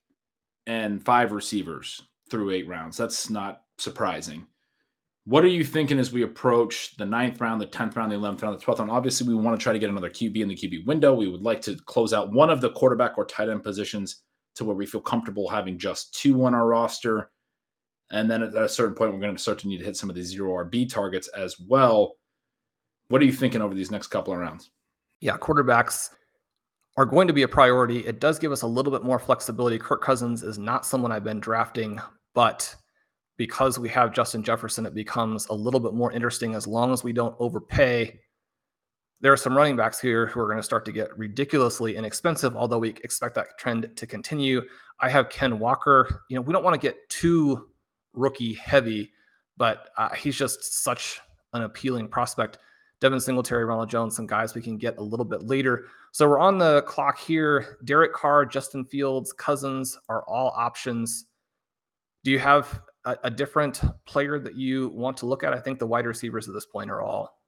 and 0.66 1.04
five 1.04 1.32
receivers 1.32 2.02
through 2.30 2.50
eight 2.50 2.68
rounds. 2.68 2.96
That's 2.96 3.30
not 3.30 3.62
surprising. 3.78 4.46
What 5.27 5.43
are 5.43 5.49
you 5.49 5.65
thinking 5.65 5.99
as 5.99 6.12
we 6.12 6.23
approach 6.23 6.97
the 6.99 7.05
ninth 7.05 7.41
round, 7.41 7.61
the 7.61 7.67
10th 7.67 7.97
round, 7.97 8.12
the 8.12 8.17
11th 8.17 8.43
round, 8.43 8.61
the 8.61 8.65
12th 8.65 8.79
round? 8.79 8.93
Obviously, 8.93 9.27
we 9.27 9.35
want 9.35 9.59
to 9.59 9.62
try 9.62 9.73
to 9.73 9.79
get 9.79 9.91
another 9.91 10.09
QB 10.09 10.37
in 10.37 10.47
the 10.47 10.55
QB 10.55 10.87
window. 10.87 11.15
We 11.15 11.29
would 11.29 11.43
like 11.43 11.61
to 11.62 11.75
close 11.87 12.12
out 12.12 12.33
one 12.33 12.49
of 12.49 12.61
the 12.61 12.71
quarterback 12.71 13.19
or 13.19 13.25
tight 13.25 13.49
end 13.49 13.65
positions 13.65 14.23
to 14.55 14.65
where 14.65 14.77
we 14.77 14.87
feel 14.87 15.01
comfortable 15.01 15.49
having 15.49 15.79
just 15.79 16.15
two 16.15 16.45
on 16.45 16.55
our 16.55 16.69
roster. 16.69 17.33
And 18.12 18.31
then 18.31 18.41
at 18.45 18.55
a 18.55 18.69
certain 18.69 18.95
point, 18.95 19.12
we're 19.12 19.19
going 19.19 19.35
to 19.35 19.43
start 19.43 19.59
to 19.59 19.69
need 19.69 19.79
to 19.79 19.85
hit 19.85 19.97
some 19.97 20.09
of 20.09 20.15
these 20.15 20.29
zero 20.29 20.65
RB 20.65 20.89
targets 20.89 21.27
as 21.29 21.59
well. 21.59 22.19
What 23.09 23.21
are 23.21 23.25
you 23.25 23.33
thinking 23.33 23.61
over 23.61 23.75
these 23.75 23.91
next 23.91 24.07
couple 24.07 24.33
of 24.33 24.39
rounds? 24.39 24.71
Yeah, 25.21 25.37
quarterbacks 25.39 26.11
are 26.97 27.05
going 27.05 27.27
to 27.27 27.35
be 27.35 27.43
a 27.43 27.49
priority. 27.49 28.07
It 28.07 28.21
does 28.21 28.39
give 28.39 28.53
us 28.53 28.62
a 28.62 28.67
little 28.67 28.93
bit 28.93 29.03
more 29.03 29.19
flexibility. 29.19 29.77
Kirk 29.77 30.03
Cousins 30.03 30.45
is 30.45 30.57
not 30.57 30.87
someone 30.87 31.11
I've 31.11 31.25
been 31.25 31.41
drafting, 31.41 32.01
but 32.33 32.77
because 33.37 33.79
we 33.79 33.88
have 33.90 34.12
Justin 34.12 34.42
Jefferson, 34.42 34.87
it 34.87 34.94
becomes 34.94 35.46
a 35.49 35.53
little 35.53 35.81
bit 35.81 35.94
more 35.94 36.12
interesting 36.12 36.55
as 36.55 36.66
long 36.66 36.92
as 36.92 37.05
we 37.05 37.12
don't 37.12 37.37
overpay. 37.38 38.18
There 39.20 39.33
are 39.33 39.37
some 39.37 39.57
running 39.57 39.77
backs 39.77 40.01
here 40.01 40.27
who 40.27 40.40
are 40.40 40.46
going 40.46 40.59
to 40.59 40.62
start 40.62 40.85
to 40.87 40.92
get 40.92 41.16
ridiculously 41.16 41.96
inexpensive, 41.96 42.57
although 42.57 42.79
we 42.79 42.90
expect 42.90 43.35
that 43.37 43.59
trend 43.59 43.90
to 43.96 44.07
continue. 44.07 44.62
I 45.01 45.09
have 45.09 45.29
Ken 45.29 45.59
Walker. 45.59 46.22
You 46.29 46.37
know, 46.37 46.42
we 46.42 46.53
don't 46.53 46.64
want 46.64 46.75
to 46.75 46.87
get 46.87 47.09
too 47.09 47.68
rookie 48.12 48.55
heavy, 48.55 49.12
but 49.57 49.88
uh, 49.96 50.14
he's 50.14 50.37
just 50.37 50.83
such 50.83 51.20
an 51.53 51.62
appealing 51.62 52.09
prospect. 52.09 52.59
Devin 53.01 53.20
Singletary, 53.20 53.64
Ronald 53.64 53.90
Jones, 53.90 54.16
some 54.16 54.27
guys 54.27 54.55
we 54.55 54.62
can 54.62 54.79
get 54.79 54.96
a 54.96 55.03
little 55.03 55.25
bit 55.25 55.42
later. 55.42 55.85
So 56.12 56.27
we're 56.29 56.38
on 56.38 56.57
the 56.57 56.83
clock 56.83 57.18
here. 57.18 57.79
Derek 57.85 58.14
Carr, 58.14 58.46
Justin 58.46 58.87
Fields, 58.87 59.33
Cousins 59.35 59.99
are 60.09 60.25
all 60.27 60.55
options. 60.57 61.27
Do 62.25 62.31
you 62.31 62.38
have 62.38 62.81
a, 63.07 63.16
a, 63.25 63.31
different 63.31 63.81
player 64.05 64.38
that 64.38 64.57
you 64.57 64.88
want 64.88 65.16
to 65.19 65.27
look 65.27 65.42
at? 65.42 65.55
I 65.55 65.61
think 65.61 65.79
the 65.79 65.87
wide 65.87 66.07
receivers 66.07 66.49
at 66.49 66.55
this 66.55 66.66
point 66.66 66.90
are 66.90 67.01
all. 67.01 67.38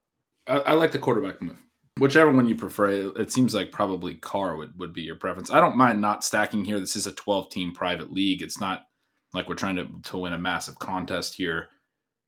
I, 0.47 0.59
I 0.59 0.73
like 0.73 0.93
the 0.93 0.99
quarterback 0.99 1.43
move. 1.43 1.59
Whichever 1.99 2.31
one 2.31 2.49
you 2.49 2.55
prefer, 2.55 3.13
it 3.17 3.33
seems 3.33 3.55
like 3.55 3.73
probably 3.73 4.15
Carr 4.15 4.57
would, 4.57 4.79
would 4.79 4.93
be 4.93 5.03
your 5.03 5.17
preference. 5.17 5.51
I 5.51 5.61
don't 5.61 5.77
mind 5.77 6.01
not 6.01 6.25
stacking 6.25 6.65
here. 6.65 6.79
This 6.79 6.97
is 6.97 7.07
a 7.07 7.13
12 7.13 7.51
team 7.51 7.73
private 7.73 8.13
league. 8.13 8.41
It's 8.41 8.61
not 8.61 8.87
like 9.35 9.49
we're 9.49 9.57
trying 9.57 9.77
to, 9.77 9.89
to 10.05 10.19
win 10.19 10.33
a 10.33 10.39
massive 10.39 10.79
contest 10.79 11.35
here. 11.35 11.69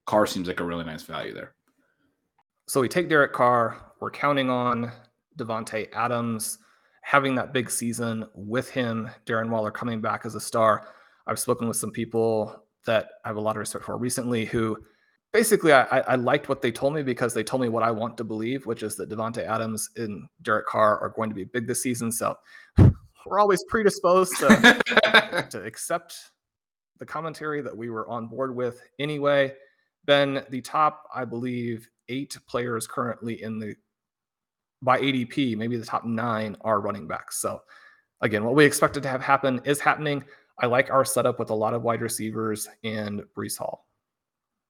Carr 0.06 0.26
seems 0.26 0.48
like 0.48 0.60
a 0.60 0.64
really 0.64 0.84
nice 0.84 1.04
value 1.04 1.32
there. 1.32 1.54
So 2.66 2.80
we 2.80 2.88
take 2.88 3.08
Derek 3.08 3.32
Carr. 3.32 3.92
We're 4.00 4.10
counting 4.10 4.50
on 4.50 4.90
Davante 5.38 5.88
Adams 5.92 6.58
having 7.02 7.34
that 7.34 7.52
big 7.52 7.70
season 7.70 8.24
with 8.34 8.70
him. 8.70 9.10
Darren 9.26 9.50
Waller 9.50 9.70
coming 9.70 10.00
back 10.00 10.24
as 10.24 10.34
a 10.34 10.40
star. 10.40 10.88
I've 11.26 11.38
spoken 11.38 11.68
with 11.68 11.76
some 11.76 11.90
people 11.90 12.64
that 12.86 13.10
I 13.24 13.28
have 13.28 13.36
a 13.36 13.40
lot 13.40 13.56
of 13.56 13.60
respect 13.60 13.84
for 13.84 13.96
recently 13.96 14.44
who 14.44 14.76
basically 15.32 15.72
I, 15.72 16.00
I 16.00 16.14
liked 16.16 16.48
what 16.48 16.62
they 16.62 16.72
told 16.72 16.94
me 16.94 17.02
because 17.02 17.34
they 17.34 17.44
told 17.44 17.62
me 17.62 17.68
what 17.68 17.82
I 17.82 17.90
want 17.90 18.16
to 18.18 18.24
believe, 18.24 18.66
which 18.66 18.82
is 18.82 18.96
that 18.96 19.08
Davante 19.08 19.46
Adams 19.46 19.88
and 19.96 20.26
Derek 20.42 20.66
Carr 20.66 20.98
are 20.98 21.10
going 21.10 21.28
to 21.28 21.34
be 21.34 21.44
big 21.44 21.66
this 21.66 21.82
season. 21.82 22.10
So 22.10 22.36
we're 23.26 23.38
always 23.38 23.62
predisposed 23.68 24.36
to, 24.38 24.48
to 25.50 25.62
accept 25.62 26.16
the 26.98 27.06
commentary 27.06 27.62
that 27.62 27.76
we 27.76 27.90
were 27.90 28.08
on 28.08 28.26
board 28.26 28.54
with 28.54 28.80
anyway. 28.98 29.54
Ben, 30.04 30.44
the 30.50 30.60
top, 30.60 31.04
I 31.14 31.24
believe, 31.24 31.88
eight 32.08 32.36
players 32.48 32.86
currently 32.86 33.42
in 33.42 33.58
the 33.58 33.74
by 34.82 34.98
ADP, 34.98 35.56
maybe 35.56 35.76
the 35.76 35.84
top 35.84 36.06
nine 36.06 36.56
are 36.62 36.80
running 36.80 37.06
backs. 37.06 37.38
So 37.38 37.60
again, 38.22 38.44
what 38.44 38.54
we 38.54 38.64
expected 38.64 39.02
to 39.02 39.10
have 39.10 39.20
happen 39.20 39.60
is 39.64 39.78
happening. 39.78 40.24
I 40.60 40.66
like 40.66 40.90
our 40.90 41.04
setup 41.04 41.38
with 41.38 41.50
a 41.50 41.54
lot 41.54 41.74
of 41.74 41.82
wide 41.82 42.02
receivers 42.02 42.68
and 42.84 43.22
Breece 43.36 43.58
Hall. 43.58 43.86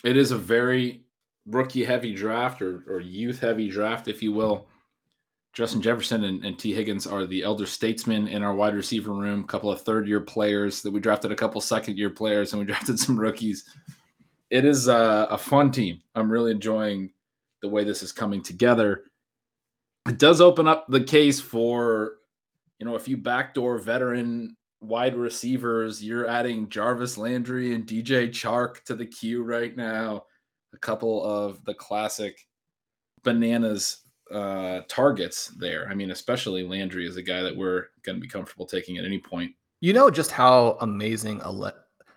It 0.05 0.17
is 0.17 0.31
a 0.31 0.39
very 0.39 1.03
rookie 1.47 1.85
heavy 1.85 2.15
draft 2.15 2.63
or, 2.63 2.85
or 2.89 3.01
youth 3.01 3.41
heavy 3.41 3.69
draft, 3.69 4.09
if 4.09 4.23
you 4.23 4.33
will. 4.33 4.69
Justin 5.53 5.83
Jefferson 5.83 6.25
and, 6.25 6.45
and, 6.45 6.57
Tee 6.57 6.73
Higgins 6.73 7.09
are 7.09 7.27
the 7.27 7.43
elder 7.43 7.67
statesmen 7.67 8.29
in 8.29 8.45
our 8.45 8.55
wide 8.55 8.75
receiver 8.75 9.13
room. 9.13 9.41
A 9.41 9.47
couple 9.47 9.71
of 9.71 9.81
third 9.83 10.07
year 10.07 10.21
players 10.21 10.81
that 10.83 10.93
we 10.93 11.01
drafted, 11.01 11.33
a 11.33 11.37
couple 11.37 11.61
second 11.61 11.99
year 11.99 12.09
players, 12.11 12.53
and 12.53 12.61
we 12.61 12.67
drafted 12.73 13.01
some 13.01 13.19
rookies. 13.19 13.65
It 14.51 14.65
is 14.65 14.87
a, 14.87 15.27
a 15.29 15.37
fun 15.37 15.73
team. 15.73 16.01
I'm 16.15 16.31
really 16.31 16.53
enjoying 16.53 17.11
the 17.63 17.69
way 17.69 17.83
this 17.83 18.03
is 18.03 18.13
coming 18.13 18.43
together. 18.43 19.03
It 20.09 20.19
does 20.19 20.41
open 20.41 20.69
up 20.69 20.87
the 20.89 21.03
case 21.03 21.41
for, 21.41 22.13
you 22.79 22.87
know, 22.87 22.95
a 22.95 23.01
few 23.01 23.17
backdoor 23.17 23.79
veteran 23.79 24.57
wide 24.81 25.15
receivers. 25.15 26.03
You're 26.03 26.29
adding 26.29 26.69
Jarvis 26.69 27.19
Landry 27.19 27.75
and 27.75 27.87
DJ 27.87 28.29
Chark 28.29 28.85
to 28.85 28.95
the 28.95 29.07
queue 29.07 29.43
right 29.43 29.77
now. 29.77 30.25
A 30.73 30.79
couple 30.79 31.25
of 31.25 31.65
the 31.65 31.75
classic 31.75 32.47
bananas 33.23 33.99
uh, 34.33 34.81
targets 34.89 35.49
there. 35.59 35.89
I 35.89 35.95
mean, 35.95 36.11
especially 36.11 36.63
Landry 36.63 37.07
is 37.07 37.17
a 37.17 37.23
guy 37.23 37.43
that 37.43 37.57
we're 37.57 37.87
going 38.05 38.17
to 38.17 38.23
be 38.23 38.29
comfortable 38.29 38.67
taking 38.67 38.97
at 38.97 39.05
any 39.05 39.19
point. 39.19 39.53
You 39.81 39.93
know 39.93 40.11
just 40.11 40.31
how 40.31 40.77
amazing 40.81 41.41
a 41.43 41.51
le- 41.51 41.75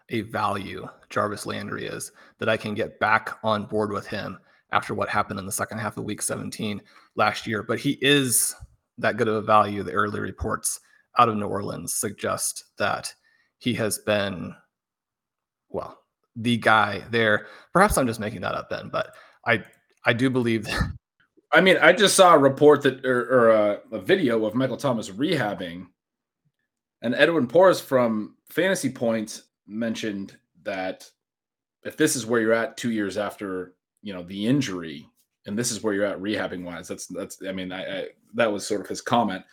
a 0.10 0.21
value 0.21 0.88
Jarvis 1.10 1.45
Landry 1.45 1.86
is 1.86 2.12
that 2.39 2.49
I 2.49 2.58
can 2.58 2.76
get 2.76 2.99
back 2.99 3.38
on 3.43 3.65
board 3.65 3.91
with 3.91 4.06
him 4.06 4.38
after 4.71 4.93
what 4.93 5.10
happened 5.10 5.39
in 5.39 5.45
the 5.45 5.52
second 5.52 5.78
half 5.78 5.97
of 5.97 6.04
Week 6.04 6.21
17 6.21 6.82
last 7.15 7.47
year. 7.47 7.63
But 7.63 7.80
he 7.80 7.97
is 8.02 8.54
that 8.97 9.17
good 9.17 9.28
of 9.28 9.36
a 9.36 9.41
value. 9.41 9.82
The 9.82 9.93
early 9.93 10.19
reports 10.19 10.80
out 11.17 11.30
of 11.30 11.38
New 11.38 11.47
Orleans 11.47 11.93
suggest 11.93 12.65
that 12.78 13.13
he 13.60 13.73
has 13.76 13.99
been, 13.99 14.54
well, 15.69 15.97
the 16.36 16.58
guy 16.58 17.04
there. 17.12 17.47
Perhaps 17.71 17.97
I'm 17.97 18.08
just 18.08 18.19
making 18.19 18.41
that 18.41 18.56
up, 18.56 18.69
then, 18.69 18.89
but 18.89 19.15
I 19.45 19.63
I 20.06 20.13
do 20.13 20.30
believe. 20.30 20.65
That- 20.65 20.91
I 21.54 21.62
mean, 21.62 21.78
I 21.78 21.93
just 21.93 22.15
saw 22.15 22.34
a 22.34 22.39
report 22.39 22.82
that 22.82 23.06
or, 23.06 23.21
or 23.21 23.49
a, 23.52 23.80
a, 23.91 23.99
video 23.99 24.43
of 24.45 24.56
Michael 24.56 24.78
Thomas 24.78 25.10
rehabbing, 25.10 25.86
and 27.04 27.13
Edwin 27.13 27.45
Porras 27.45 27.80
from 27.80 28.38
Fantasy 28.49 28.89
Points 28.89 29.43
mentioned 29.67 30.36
that 30.63 31.08
if 31.84 31.95
this 31.95 32.15
is 32.15 32.26
where 32.26 32.41
you're 32.41 32.54
at 32.54 32.76
two 32.76 32.91
years 32.91 33.17
after 33.17 33.76
you 34.02 34.13
know 34.13 34.23
the 34.23 34.47
injury, 34.47 35.08
and 35.45 35.58
this 35.58 35.71
is 35.71 35.84
where 35.84 35.93
you're 35.93 36.06
at 36.06 36.19
rehabbing 36.19 36.63
wise, 36.63 36.88
that's 36.88 37.06
that's 37.06 37.38
I 37.47 37.52
mean, 37.52 37.71
I, 37.71 37.99
I 37.99 38.08
that 38.34 38.52
was 38.52 38.65
sort 38.65 38.82
of 38.82 38.88
his 38.88 39.02
comment 39.02 39.43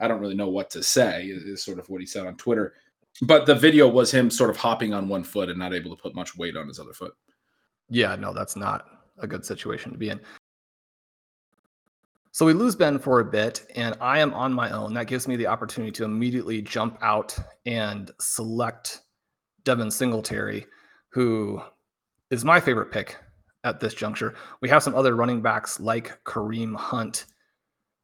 I 0.00 0.08
don't 0.08 0.20
really 0.20 0.34
know 0.34 0.48
what 0.48 0.70
to 0.70 0.82
say, 0.82 1.26
is 1.26 1.62
sort 1.62 1.78
of 1.78 1.88
what 1.88 2.00
he 2.00 2.06
said 2.06 2.26
on 2.26 2.36
Twitter. 2.36 2.74
But 3.22 3.46
the 3.46 3.54
video 3.54 3.88
was 3.88 4.12
him 4.12 4.30
sort 4.30 4.50
of 4.50 4.56
hopping 4.56 4.94
on 4.94 5.08
one 5.08 5.24
foot 5.24 5.48
and 5.48 5.58
not 5.58 5.74
able 5.74 5.94
to 5.94 6.00
put 6.00 6.14
much 6.14 6.36
weight 6.36 6.56
on 6.56 6.68
his 6.68 6.78
other 6.78 6.92
foot. 6.92 7.14
Yeah, 7.88 8.14
no, 8.16 8.32
that's 8.32 8.54
not 8.54 8.86
a 9.18 9.26
good 9.26 9.44
situation 9.44 9.92
to 9.92 9.98
be 9.98 10.10
in. 10.10 10.20
So 12.30 12.46
we 12.46 12.52
lose 12.52 12.76
Ben 12.76 12.98
for 12.98 13.18
a 13.18 13.24
bit, 13.24 13.66
and 13.74 13.96
I 14.00 14.20
am 14.20 14.32
on 14.34 14.52
my 14.52 14.70
own. 14.70 14.94
That 14.94 15.08
gives 15.08 15.26
me 15.26 15.34
the 15.34 15.48
opportunity 15.48 15.90
to 15.92 16.04
immediately 16.04 16.62
jump 16.62 16.96
out 17.02 17.36
and 17.66 18.10
select 18.20 19.00
Devin 19.64 19.90
Singletary, 19.90 20.66
who 21.08 21.60
is 22.30 22.44
my 22.44 22.60
favorite 22.60 22.92
pick 22.92 23.16
at 23.64 23.80
this 23.80 23.94
juncture. 23.94 24.34
We 24.60 24.68
have 24.68 24.84
some 24.84 24.94
other 24.94 25.16
running 25.16 25.42
backs 25.42 25.80
like 25.80 26.22
Kareem 26.24 26.76
Hunt 26.76 27.24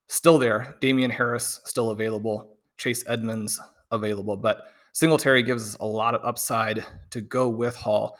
still 0.08 0.38
there. 0.38 0.76
Damien 0.80 1.10
Harris 1.10 1.60
still 1.64 1.90
available. 1.90 2.56
Chase 2.76 3.04
Edmonds 3.06 3.60
available, 3.90 4.36
but 4.36 4.72
Singletary 4.92 5.42
gives 5.42 5.74
us 5.74 5.76
a 5.80 5.86
lot 5.86 6.14
of 6.14 6.24
upside 6.24 6.84
to 7.10 7.20
go 7.20 7.48
with 7.48 7.74
Hall. 7.74 8.18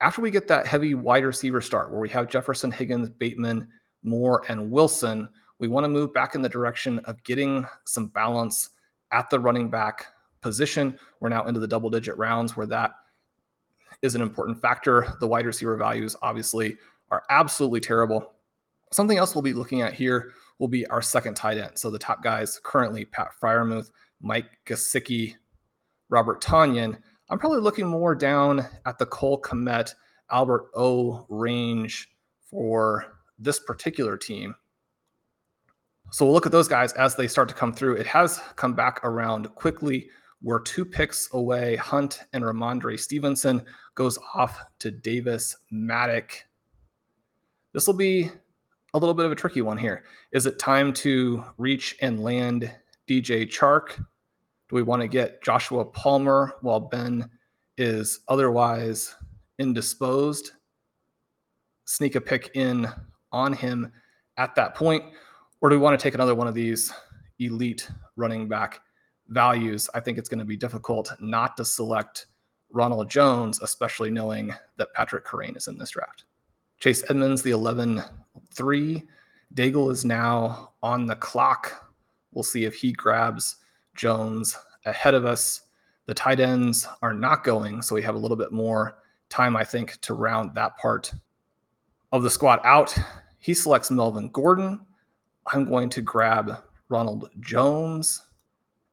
After 0.00 0.20
we 0.22 0.30
get 0.30 0.48
that 0.48 0.66
heavy 0.66 0.94
wide 0.94 1.24
receiver 1.24 1.60
start 1.60 1.90
where 1.90 2.00
we 2.00 2.08
have 2.10 2.28
Jefferson, 2.28 2.70
Higgins, 2.70 3.08
Bateman, 3.08 3.68
Moore, 4.02 4.44
and 4.48 4.70
Wilson, 4.70 5.28
we 5.58 5.68
want 5.68 5.84
to 5.84 5.88
move 5.88 6.12
back 6.12 6.34
in 6.34 6.42
the 6.42 6.48
direction 6.48 6.98
of 7.00 7.22
getting 7.24 7.66
some 7.84 8.08
balance 8.08 8.70
at 9.12 9.30
the 9.30 9.38
running 9.38 9.70
back 9.70 10.06
position. 10.40 10.98
We're 11.20 11.30
now 11.30 11.46
into 11.46 11.60
the 11.60 11.68
double 11.68 11.90
digit 11.90 12.16
rounds 12.18 12.56
where 12.56 12.66
that 12.66 12.92
is 14.02 14.14
an 14.14 14.22
important 14.22 14.60
factor. 14.60 15.14
The 15.20 15.26
wide 15.26 15.46
receiver 15.46 15.76
values 15.76 16.16
obviously 16.22 16.76
are 17.10 17.22
absolutely 17.30 17.80
terrible. 17.80 18.32
Something 18.92 19.18
else 19.18 19.34
we'll 19.34 19.42
be 19.42 19.54
looking 19.54 19.82
at 19.82 19.94
here 19.94 20.32
will 20.58 20.68
be 20.68 20.86
our 20.86 21.02
second 21.02 21.34
tight 21.34 21.58
end. 21.58 21.78
So 21.78 21.90
the 21.90 21.98
top 21.98 22.22
guys 22.22 22.60
currently 22.62 23.04
Pat 23.04 23.30
Freiermuth, 23.40 23.90
Mike 24.20 24.46
Gesicki, 24.66 25.34
Robert 26.08 26.42
Tonyan. 26.42 26.96
I'm 27.28 27.38
probably 27.38 27.60
looking 27.60 27.86
more 27.86 28.14
down 28.14 28.66
at 28.86 28.98
the 28.98 29.06
Cole 29.06 29.40
Kmet, 29.40 29.94
Albert 30.30 30.66
O 30.74 31.26
range 31.28 32.08
for 32.50 33.18
this 33.38 33.58
particular 33.58 34.16
team. 34.16 34.54
So 36.10 36.24
we'll 36.24 36.34
look 36.34 36.46
at 36.46 36.52
those 36.52 36.68
guys 36.68 36.92
as 36.92 37.16
they 37.16 37.26
start 37.26 37.48
to 37.48 37.54
come 37.54 37.72
through. 37.72 37.96
It 37.96 38.06
has 38.06 38.40
come 38.56 38.74
back 38.74 39.00
around 39.04 39.52
quickly. 39.54 40.08
We're 40.42 40.60
two 40.60 40.84
picks 40.84 41.28
away. 41.32 41.76
Hunt 41.76 42.20
and 42.32 42.44
Rhamondre 42.44 43.00
Stevenson 43.00 43.64
goes 43.94 44.18
off 44.34 44.62
to 44.80 44.90
Davis 44.90 45.56
Mattek. 45.72 46.42
This 47.72 47.86
will 47.86 47.94
be 47.94 48.30
a 48.94 48.98
little 48.98 49.14
bit 49.14 49.26
of 49.26 49.32
a 49.32 49.36
tricky 49.36 49.60
one 49.60 49.76
here. 49.76 50.04
Is 50.32 50.46
it 50.46 50.58
time 50.58 50.92
to 50.94 51.44
reach 51.58 51.96
and 52.00 52.22
land 52.22 52.72
DJ 53.08 53.44
Chark? 53.44 53.96
Do 53.96 54.76
we 54.76 54.82
want 54.82 55.02
to 55.02 55.08
get 55.08 55.42
Joshua 55.42 55.84
Palmer 55.84 56.54
while 56.62 56.80
Ben 56.80 57.28
is 57.76 58.20
otherwise 58.28 59.14
indisposed? 59.58 60.52
Sneak 61.86 62.14
a 62.14 62.20
pick 62.20 62.52
in 62.54 62.88
on 63.32 63.52
him 63.52 63.92
at 64.36 64.54
that 64.54 64.76
point? 64.76 65.04
Or 65.60 65.68
do 65.68 65.76
we 65.76 65.82
want 65.82 65.98
to 65.98 66.02
take 66.02 66.14
another 66.14 66.36
one 66.36 66.46
of 66.46 66.54
these 66.54 66.92
elite 67.40 67.90
running 68.14 68.46
back 68.46 68.80
values? 69.26 69.90
I 69.92 70.00
think 70.00 70.18
it's 70.18 70.28
going 70.28 70.38
to 70.38 70.44
be 70.44 70.56
difficult 70.56 71.12
not 71.20 71.56
to 71.56 71.64
select 71.64 72.26
Ronald 72.70 73.10
Jones, 73.10 73.60
especially 73.60 74.10
knowing 74.10 74.54
that 74.76 74.94
Patrick 74.94 75.26
Kerrane 75.26 75.56
is 75.56 75.66
in 75.66 75.78
this 75.78 75.90
draft. 75.90 76.24
Chase 76.78 77.02
Edmonds, 77.08 77.42
the 77.42 77.50
11 77.50 78.02
3. 78.52 79.02
Daigle 79.54 79.90
is 79.90 80.04
now 80.04 80.72
on 80.82 81.06
the 81.06 81.16
clock. 81.16 81.92
We'll 82.32 82.42
see 82.42 82.64
if 82.64 82.74
he 82.74 82.92
grabs 82.92 83.56
Jones 83.94 84.56
ahead 84.84 85.14
of 85.14 85.24
us. 85.24 85.62
The 86.06 86.14
tight 86.14 86.40
ends 86.40 86.86
are 87.02 87.14
not 87.14 87.44
going, 87.44 87.80
so 87.82 87.94
we 87.94 88.02
have 88.02 88.14
a 88.14 88.18
little 88.18 88.36
bit 88.36 88.52
more 88.52 88.98
time, 89.30 89.56
I 89.56 89.64
think, 89.64 90.00
to 90.02 90.14
round 90.14 90.54
that 90.54 90.76
part 90.76 91.12
of 92.12 92.22
the 92.22 92.30
squad 92.30 92.60
out. 92.64 92.96
He 93.38 93.54
selects 93.54 93.90
Melvin 93.90 94.28
Gordon. 94.30 94.80
I'm 95.46 95.64
going 95.64 95.88
to 95.90 96.02
grab 96.02 96.62
Ronald 96.88 97.30
Jones 97.40 98.22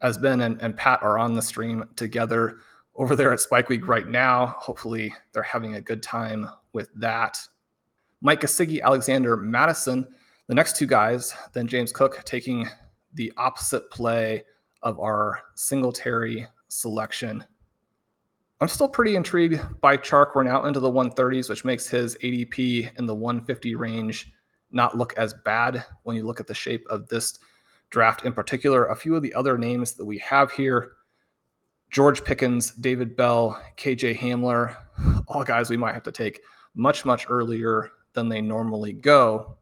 as 0.02 0.18
Ben 0.18 0.42
and, 0.42 0.62
and 0.62 0.76
Pat 0.76 1.02
are 1.04 1.18
on 1.18 1.36
the 1.36 1.42
stream 1.42 1.84
together 1.96 2.58
over 2.96 3.16
there 3.16 3.32
at 3.32 3.40
Spike 3.40 3.70
Week 3.70 3.88
right 3.88 4.08
now. 4.08 4.56
Hopefully, 4.60 5.14
they're 5.32 5.44
having 5.44 5.76
a 5.76 5.82
good 5.82 6.04
time 6.04 6.50
with 6.74 6.90
that. 6.96 7.38
Mike 8.22 8.42
Gesicki, 8.42 8.82
Alexander 8.82 9.36
Mattison, 9.36 10.08
the 10.48 10.56
next 10.56 10.76
two 10.76 10.86
guys, 10.86 11.34
then 11.54 11.68
James 11.68 11.92
Cook 11.92 12.24
taking 12.24 12.68
the 13.14 13.34
opposite 13.38 13.90
play 13.90 14.44
of 14.84 15.00
our 15.00 15.40
Singletary 15.56 16.48
selection. 16.68 17.44
I'm 18.60 18.68
still 18.68 18.88
pretty 18.88 19.16
intrigued 19.16 19.60
by 19.82 19.98
Chark. 19.98 20.36
We're 20.36 20.44
now 20.44 20.66
into 20.66 20.80
the 20.80 20.92
130s, 20.92 21.50
which 21.50 21.66
makes 21.66 21.88
his 21.88 22.16
ADP 22.18 22.98
in 23.00 23.08
the 23.08 23.16
150 23.16 23.74
range 23.76 24.32
not 24.72 24.96
look 24.96 25.14
as 25.18 25.34
bad 25.44 25.84
when 26.04 26.16
you 26.16 26.24
look 26.24 26.40
at 26.40 26.48
the 26.48 26.54
shape 26.54 26.86
of 26.90 27.08
this 27.08 27.40
draft 27.90 28.24
in 28.24 28.34
particular. 28.34 28.86
A 28.86 28.96
few 28.96 29.16
of 29.16 29.24
the 29.24 29.34
other 29.34 29.58
names 29.58 29.94
that 29.94 30.06
we 30.06 30.20
have 30.20 30.52
here 30.52 30.94
George 31.90 32.24
Pickens, 32.24 32.72
David 32.72 33.18
Bell, 33.18 33.62
KJ 33.78 34.18
Hamler, 34.18 34.78
all 35.28 35.44
guys 35.44 35.70
we 35.70 35.76
might 35.76 35.94
have 35.94 36.04
to 36.04 36.12
take 36.12 36.40
much, 36.74 37.04
much 37.04 37.26
earlier 37.30 37.92
than 38.14 38.30
they 38.30 38.42
normally 38.42 38.94
go. 38.94 39.58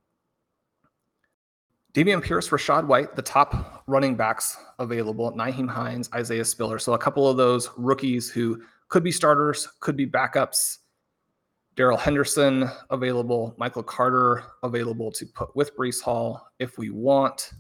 Dameon 1.94 2.24
Pierce, 2.24 2.50
Rachaad 2.50 2.86
White, 2.86 3.16
the 3.16 3.22
top 3.22 3.84
running 3.88 4.16
backs 4.16 4.58
available, 4.78 5.32
Nyheim 5.34 5.68
Hines, 5.68 6.10
Isaiah 6.14 6.46
Spiller. 6.46 6.78
So 6.78 6.94
a 6.94 7.00
couple 7.00 7.28
of 7.28 7.36
those 7.36 7.70
rookies 7.78 8.30
who 8.30 8.62
could 8.90 9.04
be 9.04 9.12
starters, 9.12 9.68
could 9.80 9.98
be 9.98 10.06
backups. 10.06 10.78
Darrell 11.76 11.98
Henderson 11.98 12.70
available, 12.90 13.56
Michael 13.58 13.84
Carter 13.84 14.44
available 14.64 15.12
to 15.12 15.26
put 15.26 15.56
with 15.56 15.76
Breece 15.76 16.02
Hall 16.02 16.48
if 16.60 16.78
we 16.78 16.90
want. 16.90 17.52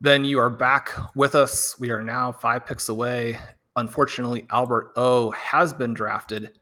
Then 0.00 0.24
you 0.24 0.38
are 0.38 0.50
back 0.50 0.90
with 1.14 1.34
us. 1.34 1.78
We 1.78 1.90
are 1.90 2.02
now 2.02 2.30
five 2.30 2.66
picks 2.66 2.90
away. 2.90 3.38
Unfortunately, 3.76 4.46
Albert 4.50 4.92
O 4.96 5.30
has 5.30 5.72
been 5.72 5.94
drafted. 5.94 6.58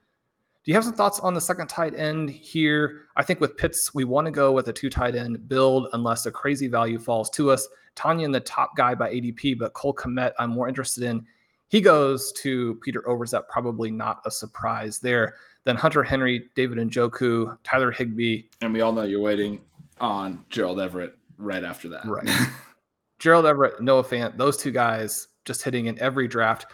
Do 0.64 0.70
you 0.70 0.74
have 0.76 0.84
some 0.84 0.94
thoughts 0.94 1.20
on 1.20 1.34
the 1.34 1.42
second 1.42 1.68
tight 1.68 1.94
end 1.94 2.30
here? 2.30 3.02
I 3.16 3.22
think 3.22 3.38
with 3.38 3.54
Pitts, 3.58 3.92
we 3.92 4.04
want 4.04 4.24
to 4.24 4.30
go 4.30 4.50
with 4.50 4.66
a 4.68 4.72
two 4.72 4.88
tight 4.88 5.14
end 5.14 5.46
build 5.46 5.88
unless 5.92 6.24
a 6.24 6.30
crazy 6.30 6.68
value 6.68 6.98
falls 6.98 7.28
to 7.30 7.50
us. 7.50 7.68
Tonyan, 7.96 8.32
the 8.32 8.40
top 8.40 8.74
guy 8.74 8.94
by 8.94 9.12
ADP, 9.12 9.58
but 9.58 9.74
Cole 9.74 9.94
Kmet, 9.94 10.32
I'm 10.38 10.48
more 10.48 10.66
interested 10.66 11.04
in. 11.04 11.26
He 11.68 11.82
goes 11.82 12.32
to 12.38 12.76
Peter 12.76 13.02
Overzet, 13.02 13.46
probably 13.48 13.90
not 13.90 14.22
a 14.24 14.30
surprise 14.30 14.98
there. 14.98 15.34
Then 15.64 15.76
Hunter 15.76 16.02
Henry, 16.02 16.48
David 16.54 16.78
Njoku, 16.78 17.58
Tyler 17.62 17.90
Higbee. 17.90 18.44
And 18.62 18.72
we 18.72 18.80
all 18.80 18.92
know 18.92 19.02
you're 19.02 19.20
waiting 19.20 19.60
on 20.00 20.46
Gerald 20.48 20.80
Everett 20.80 21.14
right 21.36 21.62
after 21.62 21.90
that. 21.90 22.06
Right. 22.06 22.28
Gerald 23.18 23.44
Everett, 23.44 23.82
Noah 23.82 24.04
Fant, 24.04 24.38
those 24.38 24.56
two 24.56 24.70
guys 24.70 25.28
just 25.44 25.62
hitting 25.62 25.86
in 25.86 25.98
every 25.98 26.26
draft. 26.26 26.66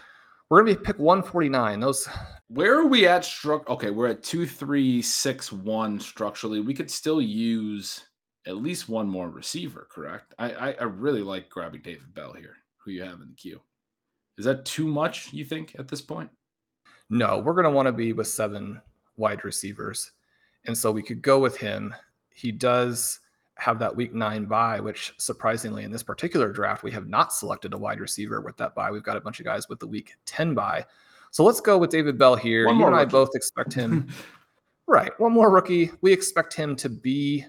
We're 0.50 0.64
gonna 0.64 0.76
be 0.76 0.84
pick 0.84 0.98
149. 0.98 1.78
Those 1.78 2.08
where 2.48 2.76
are 2.76 2.86
we 2.86 3.06
at 3.06 3.24
struck? 3.24 3.70
Okay, 3.70 3.90
we're 3.90 4.08
at 4.08 4.24
two, 4.24 4.44
three, 4.44 5.00
six, 5.00 5.52
one 5.52 6.00
structurally. 6.00 6.60
We 6.60 6.74
could 6.74 6.90
still 6.90 7.22
use 7.22 8.04
at 8.48 8.56
least 8.56 8.88
one 8.88 9.08
more 9.08 9.30
receiver, 9.30 9.86
correct? 9.88 10.34
I, 10.40 10.52
I, 10.52 10.72
I 10.72 10.82
really 10.82 11.22
like 11.22 11.48
grabbing 11.48 11.82
David 11.82 12.12
Bell 12.12 12.32
here, 12.32 12.56
who 12.78 12.90
you 12.90 13.04
have 13.04 13.20
in 13.20 13.28
the 13.28 13.36
queue. 13.36 13.60
Is 14.38 14.44
that 14.46 14.64
too 14.64 14.88
much, 14.88 15.32
you 15.32 15.44
think, 15.44 15.76
at 15.78 15.86
this 15.86 16.00
point? 16.00 16.30
No, 17.08 17.38
we're 17.38 17.54
gonna 17.54 17.70
want 17.70 17.86
to 17.86 17.92
be 17.92 18.12
with 18.12 18.26
seven 18.26 18.80
wide 19.16 19.44
receivers. 19.44 20.10
And 20.66 20.76
so 20.76 20.90
we 20.90 21.02
could 21.02 21.22
go 21.22 21.38
with 21.38 21.56
him. 21.56 21.94
He 22.34 22.50
does 22.50 23.20
have 23.60 23.78
that 23.78 23.94
week 23.94 24.14
nine 24.14 24.46
bye, 24.46 24.80
which 24.80 25.12
surprisingly 25.18 25.84
in 25.84 25.92
this 25.92 26.02
particular 26.02 26.50
draft, 26.50 26.82
we 26.82 26.90
have 26.92 27.08
not 27.08 27.32
selected 27.32 27.74
a 27.74 27.78
wide 27.78 28.00
receiver 28.00 28.40
with 28.40 28.56
that 28.56 28.74
bye. 28.74 28.90
We've 28.90 29.02
got 29.02 29.18
a 29.18 29.20
bunch 29.20 29.38
of 29.38 29.44
guys 29.44 29.68
with 29.68 29.78
the 29.78 29.86
week 29.86 30.16
10 30.24 30.54
bye. 30.54 30.86
So 31.30 31.44
let's 31.44 31.60
go 31.60 31.76
with 31.76 31.90
David 31.90 32.16
Bell 32.16 32.36
here. 32.36 32.66
One 32.66 32.78
you 32.78 32.86
and 32.86 32.96
I 32.96 33.04
both 33.04 33.30
expect 33.34 33.74
him. 33.74 34.08
right. 34.88 35.12
One 35.20 35.32
more 35.32 35.50
rookie. 35.50 35.90
We 36.00 36.10
expect 36.10 36.54
him 36.54 36.74
to 36.76 36.88
be, 36.88 37.44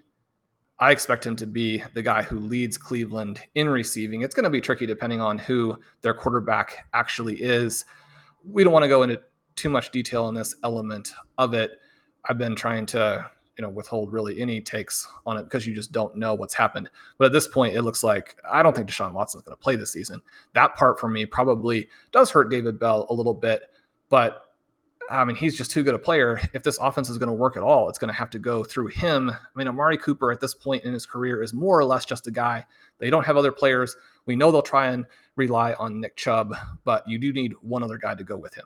I 0.79 0.91
expect 0.91 1.25
him 1.25 1.37
to 1.37 1.47
be 1.47 1.81
the 1.93 2.01
guy 2.01 2.23
who 2.23 2.39
leads 2.39 2.77
Cleveland 2.77 3.39
in 3.55 3.69
receiving. 3.69 4.21
It's 4.21 4.35
going 4.35 4.43
to 4.43 4.49
be 4.49 4.61
tricky 4.61 4.85
depending 4.85 5.21
on 5.21 5.37
who 5.37 5.79
their 6.01 6.13
quarterback 6.13 6.87
actually 6.93 7.41
is. 7.41 7.85
We 8.43 8.65
don't 8.65 8.73
want 8.73 8.83
to 8.83 8.89
go 8.89 9.03
into 9.03 9.21
too 9.55 9.69
much 9.69 9.91
detail 9.91 10.25
on 10.25 10.33
this 10.33 10.55
element 10.63 11.13
of 11.37 11.53
it. 11.53 11.79
I've 12.25 12.37
been 12.37 12.55
trying 12.55 12.85
to 12.87 13.31
you 13.57 13.61
know 13.61 13.69
withhold 13.69 14.11
really 14.11 14.39
any 14.39 14.61
takes 14.61 15.07
on 15.25 15.37
it 15.37 15.43
because 15.43 15.67
you 15.67 15.75
just 15.75 15.91
don't 15.91 16.15
know 16.15 16.33
what's 16.33 16.53
happened. 16.53 16.89
But 17.17 17.25
at 17.25 17.31
this 17.33 17.47
point, 17.47 17.75
it 17.75 17.81
looks 17.81 18.03
like 18.03 18.37
I 18.49 18.63
don't 18.63 18.75
think 18.75 18.89
Deshaun 18.89 19.13
Watson's 19.13 19.43
going 19.43 19.55
to 19.55 19.61
play 19.61 19.75
this 19.75 19.91
season. 19.91 20.21
That 20.53 20.75
part 20.75 20.99
for 20.99 21.09
me 21.09 21.25
probably 21.25 21.89
does 22.11 22.31
hurt 22.31 22.49
David 22.49 22.79
Bell 22.79 23.07
a 23.09 23.13
little 23.13 23.33
bit, 23.33 23.63
but 24.09 24.47
I 25.11 25.25
mean, 25.25 25.35
he's 25.35 25.57
just 25.57 25.71
too 25.71 25.83
good 25.83 25.93
a 25.93 25.99
player. 25.99 26.39
If 26.53 26.63
this 26.63 26.77
offense 26.77 27.09
is 27.09 27.17
going 27.17 27.27
to 27.27 27.33
work 27.33 27.57
at 27.57 27.63
all, 27.63 27.89
it's 27.89 27.99
going 27.99 28.13
to 28.13 28.17
have 28.17 28.29
to 28.29 28.39
go 28.39 28.63
through 28.63 28.87
him. 28.87 29.29
I 29.29 29.35
mean, 29.55 29.67
Amari 29.67 29.97
Cooper 29.97 30.31
at 30.31 30.39
this 30.39 30.53
point 30.53 30.85
in 30.85 30.93
his 30.93 31.05
career 31.05 31.43
is 31.43 31.53
more 31.53 31.77
or 31.77 31.83
less 31.83 32.05
just 32.05 32.27
a 32.27 32.31
guy. 32.31 32.65
They 32.97 33.09
don't 33.09 33.25
have 33.25 33.35
other 33.35 33.51
players. 33.51 33.97
We 34.25 34.37
know 34.37 34.51
they'll 34.51 34.61
try 34.61 34.87
and 34.87 35.05
rely 35.35 35.73
on 35.73 35.99
Nick 35.99 36.15
Chubb, 36.15 36.55
but 36.85 37.07
you 37.09 37.17
do 37.17 37.33
need 37.33 37.53
one 37.61 37.83
other 37.83 37.97
guy 37.97 38.15
to 38.15 38.23
go 38.23 38.37
with 38.37 38.53
him. 38.53 38.65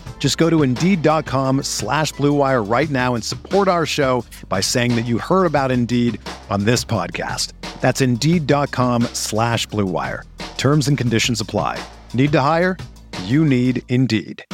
Just 0.21 0.37
go 0.37 0.51
to 0.51 0.61
Indeed.com 0.61 1.63
slash 1.63 2.13
BlueWire 2.13 2.71
right 2.71 2.91
now 2.91 3.15
and 3.15 3.23
support 3.23 3.67
our 3.67 3.87
show 3.87 4.23
by 4.47 4.61
saying 4.61 4.93
that 4.95 5.07
you 5.07 5.17
heard 5.17 5.47
about 5.47 5.71
Indeed 5.71 6.21
on 6.51 6.63
this 6.63 6.85
podcast. 6.85 7.53
That's 7.81 8.01
Indeed.com 8.01 9.01
slash 9.13 9.67
BlueWire. 9.69 10.21
Terms 10.59 10.87
and 10.87 10.95
conditions 10.95 11.41
apply. 11.41 11.83
Need 12.13 12.31
to 12.33 12.39
hire? 12.39 12.77
You 13.23 13.43
need 13.43 13.81
Indeed. 13.89 14.45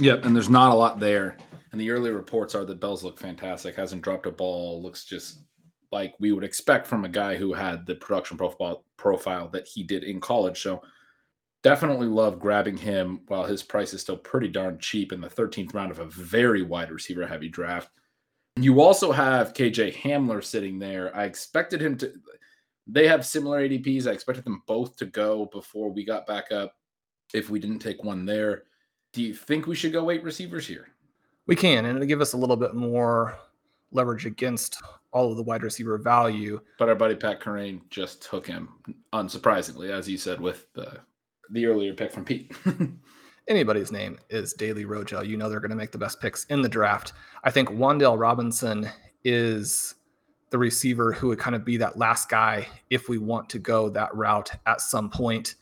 Yep, 0.00 0.24
and 0.24 0.34
there's 0.36 0.48
not 0.48 0.70
a 0.70 0.76
lot 0.76 1.00
there. 1.00 1.36
And 1.72 1.80
the 1.80 1.90
early 1.90 2.12
reports 2.12 2.54
are 2.54 2.64
that 2.64 2.78
Bell's 2.78 3.02
look 3.02 3.18
fantastic, 3.18 3.74
hasn't 3.74 4.02
dropped 4.02 4.26
a 4.26 4.30
ball, 4.30 4.80
looks 4.80 5.04
just 5.04 5.40
like 5.90 6.14
we 6.20 6.30
would 6.30 6.44
expect 6.44 6.86
from 6.86 7.04
a 7.04 7.08
guy 7.08 7.34
who 7.34 7.52
had 7.52 7.86
the 7.86 7.96
production 7.96 8.36
profile 8.38 8.84
profile 8.96 9.48
that 9.48 9.66
he 9.66 9.82
did 9.82 10.04
in 10.04 10.20
college. 10.20 10.62
So 10.62 10.80
definitely 11.62 12.08
love 12.08 12.38
grabbing 12.38 12.76
him 12.76 13.20
while 13.28 13.44
his 13.44 13.62
price 13.62 13.94
is 13.94 14.00
still 14.00 14.16
pretty 14.16 14.48
darn 14.48 14.78
cheap 14.78 15.12
in 15.12 15.20
the 15.20 15.28
13th 15.28 15.74
round 15.74 15.90
of 15.90 16.00
a 16.00 16.06
very 16.06 16.62
wide 16.62 16.90
receiver 16.90 17.26
heavy 17.26 17.48
draft. 17.48 17.90
You 18.56 18.80
also 18.80 19.12
have 19.12 19.54
KJ 19.54 19.94
Hamler 19.94 20.44
sitting 20.44 20.78
there. 20.78 21.16
I 21.16 21.24
expected 21.24 21.80
him 21.80 21.96
to, 21.98 22.12
they 22.86 23.08
have 23.08 23.24
similar 23.24 23.66
ADPs. 23.66 24.06
I 24.06 24.10
expected 24.10 24.44
them 24.44 24.62
both 24.66 24.96
to 24.96 25.06
go 25.06 25.46
before 25.46 25.90
we 25.90 26.04
got 26.04 26.26
back 26.26 26.52
up 26.52 26.74
if 27.32 27.48
we 27.48 27.58
didn't 27.58 27.78
take 27.78 28.04
one 28.04 28.26
there. 28.26 28.64
Do 29.12 29.22
you 29.22 29.34
think 29.34 29.66
we 29.66 29.74
should 29.74 29.92
go 29.92 30.10
eight 30.10 30.22
receivers 30.22 30.66
here? 30.66 30.88
We 31.46 31.56
can, 31.56 31.86
and 31.86 31.96
it'll 31.96 32.08
give 32.08 32.20
us 32.20 32.34
a 32.34 32.36
little 32.38 32.56
bit 32.56 32.74
more 32.74 33.38
leverage 33.90 34.26
against 34.26 34.80
all 35.12 35.30
of 35.30 35.36
the 35.36 35.42
wide 35.42 35.62
receiver 35.62 35.98
value. 35.98 36.60
But 36.78 36.88
our 36.88 36.94
buddy 36.94 37.14
Pat 37.14 37.40
Kerrane 37.40 37.80
just 37.90 38.22
took 38.22 38.46
him, 38.46 38.68
unsurprisingly, 39.12 39.90
as 39.90 40.08
you 40.08 40.16
said, 40.16 40.40
with 40.40 40.72
the 40.72 41.00
the 41.50 41.66
earlier 41.66 41.94
pick 41.94 42.12
from 42.12 42.24
Pete. 42.24 42.52
Anybody's 43.48 43.90
name 43.90 44.18
is 44.30 44.52
Daily 44.52 44.84
Rojo. 44.84 45.22
You 45.22 45.36
know 45.36 45.48
they're 45.48 45.60
going 45.60 45.70
to 45.70 45.76
make 45.76 45.90
the 45.90 45.98
best 45.98 46.20
picks 46.20 46.44
in 46.44 46.62
the 46.62 46.68
draft. 46.68 47.12
I 47.44 47.50
think 47.50 47.70
Wan'Dale 47.70 48.18
Robinson 48.18 48.88
is 49.24 49.94
the 50.50 50.58
receiver 50.58 51.12
who 51.12 51.28
would 51.28 51.38
kind 51.38 51.56
of 51.56 51.64
be 51.64 51.76
that 51.78 51.98
last 51.98 52.28
guy 52.28 52.68
if 52.90 53.08
we 53.08 53.18
want 53.18 53.48
to 53.50 53.58
go 53.58 53.88
that 53.90 54.14
route 54.14 54.52
at 54.66 54.80
some 54.80 55.10
point. 55.10 55.56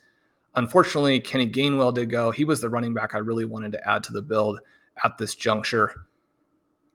Unfortunately, 0.57 1.21
Kenny 1.21 1.49
Gainwell 1.49 1.95
did 1.95 2.11
go. 2.11 2.31
He 2.31 2.45
was 2.45 2.61
the 2.61 2.69
running 2.69 2.93
back 2.93 3.14
I 3.14 3.19
really 3.19 3.45
wanted 3.45 3.73
to 3.73 3.88
add 3.88 4.03
to 4.05 4.12
the 4.12 4.23
build 4.23 4.61
at 5.05 5.16
this 5.16 5.35
juncture 5.35 6.07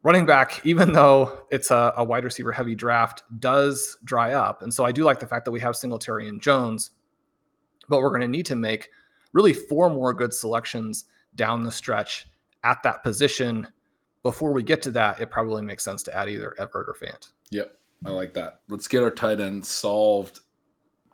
running 0.05 0.25
back, 0.27 0.61
even 0.63 0.93
though 0.93 1.45
it's 1.49 1.71
a, 1.71 1.91
a, 1.97 2.03
wide 2.03 2.23
receiver 2.23 2.51
heavy 2.51 2.75
draft, 2.75 3.23
does 3.39 3.97
dry 4.03 4.33
up. 4.33 4.61
And 4.61 4.71
so 4.71 4.85
I 4.85 4.91
do 4.91 5.03
like 5.03 5.19
the 5.19 5.25
fact 5.25 5.45
that 5.45 5.51
we 5.51 5.59
have 5.61 5.75
Singletary 5.75 6.29
and 6.29 6.39
Jones, 6.39 6.91
but 7.89 8.01
we're 8.01 8.09
going 8.09 8.21
to 8.21 8.27
need 8.27 8.45
to 8.47 8.55
make 8.55 8.89
really 9.33 9.53
four 9.53 9.89
more 9.89 10.13
good 10.13 10.33
selections 10.33 11.05
down 11.35 11.63
the 11.63 11.71
stretch 11.71 12.27
at 12.63 12.81
that 12.83 13.03
position. 13.03 13.67
Before 14.23 14.51
we 14.53 14.63
get 14.63 14.81
to 14.83 14.91
that, 14.91 15.19
it 15.21 15.29
probably 15.29 15.61
makes 15.61 15.83
sense 15.83 16.01
to 16.03 16.15
add 16.15 16.29
either 16.29 16.55
Everett 16.57 16.89
or 16.89 16.95
Fant. 16.99 17.29
Yep. 17.51 17.77
I 18.05 18.09
like 18.09 18.33
that. 18.33 18.61
Let's 18.69 18.87
get 18.87 19.03
our 19.03 19.11
tight 19.11 19.39
end 19.39 19.65
solved. 19.65 20.39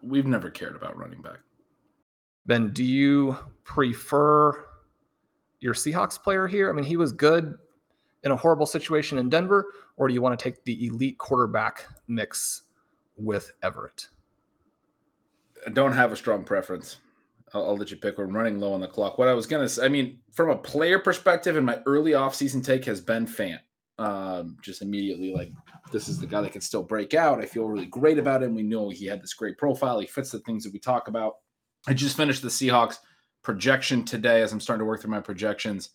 We've 0.01 0.25
never 0.25 0.49
cared 0.49 0.75
about 0.75 0.97
running 0.97 1.21
back. 1.21 1.39
Ben, 2.45 2.71
do 2.71 2.83
you 2.83 3.37
prefer 3.63 4.65
your 5.59 5.73
Seahawks 5.73 6.21
player 6.21 6.47
here? 6.47 6.69
I 6.69 6.73
mean, 6.73 6.85
he 6.85 6.97
was 6.97 7.11
good 7.11 7.55
in 8.23 8.31
a 8.31 8.35
horrible 8.35 8.65
situation 8.65 9.17
in 9.17 9.29
Denver, 9.29 9.73
or 9.97 10.07
do 10.07 10.13
you 10.13 10.21
want 10.21 10.37
to 10.37 10.43
take 10.43 10.63
the 10.63 10.87
elite 10.87 11.17
quarterback 11.17 11.85
mix 12.07 12.63
with 13.15 13.51
Everett? 13.61 14.07
I 15.65 15.69
don't 15.69 15.93
have 15.93 16.11
a 16.11 16.15
strong 16.15 16.43
preference. 16.43 16.97
I'll, 17.53 17.65
I'll, 17.65 17.77
let 17.77 17.91
you 17.91 17.97
pick. 17.97 18.17
We're 18.17 18.25
running 18.25 18.59
low 18.59 18.73
on 18.73 18.81
the 18.81 18.87
clock. 18.87 19.17
What 19.17 19.27
I 19.27 19.33
was 19.33 19.47
to 19.47 19.69
say, 19.69 19.85
I 19.85 19.89
mean, 19.89 20.19
from 20.33 20.49
a 20.49 20.57
player 20.57 20.99
perspective, 20.99 21.57
and 21.57 21.65
my 21.65 21.79
early 21.85 22.11
offseason 22.11 22.63
take 22.63 22.85
has 22.85 23.01
been 23.01 23.25
Fant. 23.25 23.59
Um, 23.99 24.57
just 24.63 24.81
immediately 24.81 25.33
like, 25.33 25.51
this 25.91 26.07
is 26.07 26.17
the 26.17 26.25
guy 26.25 26.41
that 26.41 26.53
can 26.53 26.61
still 26.61 26.81
break 26.81 27.13
out. 27.13 27.41
I 27.41 27.45
feel 27.45 27.65
really 27.65 27.85
great 27.85 28.17
about 28.17 28.41
him. 28.41 28.55
We 28.55 28.63
know 28.63 28.89
he 28.89 29.05
had 29.05 29.21
this 29.21 29.33
great 29.33 29.57
profile. 29.57 29.99
He 29.99 30.07
fits 30.07 30.31
the 30.31 30.39
things 30.39 30.63
that 30.63 30.73
we 30.73 30.79
talk 30.79 31.07
about. 31.07 31.35
I 31.87 31.93
just 31.93 32.17
finished 32.17 32.41
the 32.41 32.47
Seahawks 32.47 32.97
projection 33.43 34.03
today 34.03 34.41
as 34.41 34.53
I'm 34.53 34.59
starting 34.59 34.81
to 34.81 34.85
work 34.85 35.01
through 35.01 35.11
my 35.11 35.19
projections. 35.19 35.89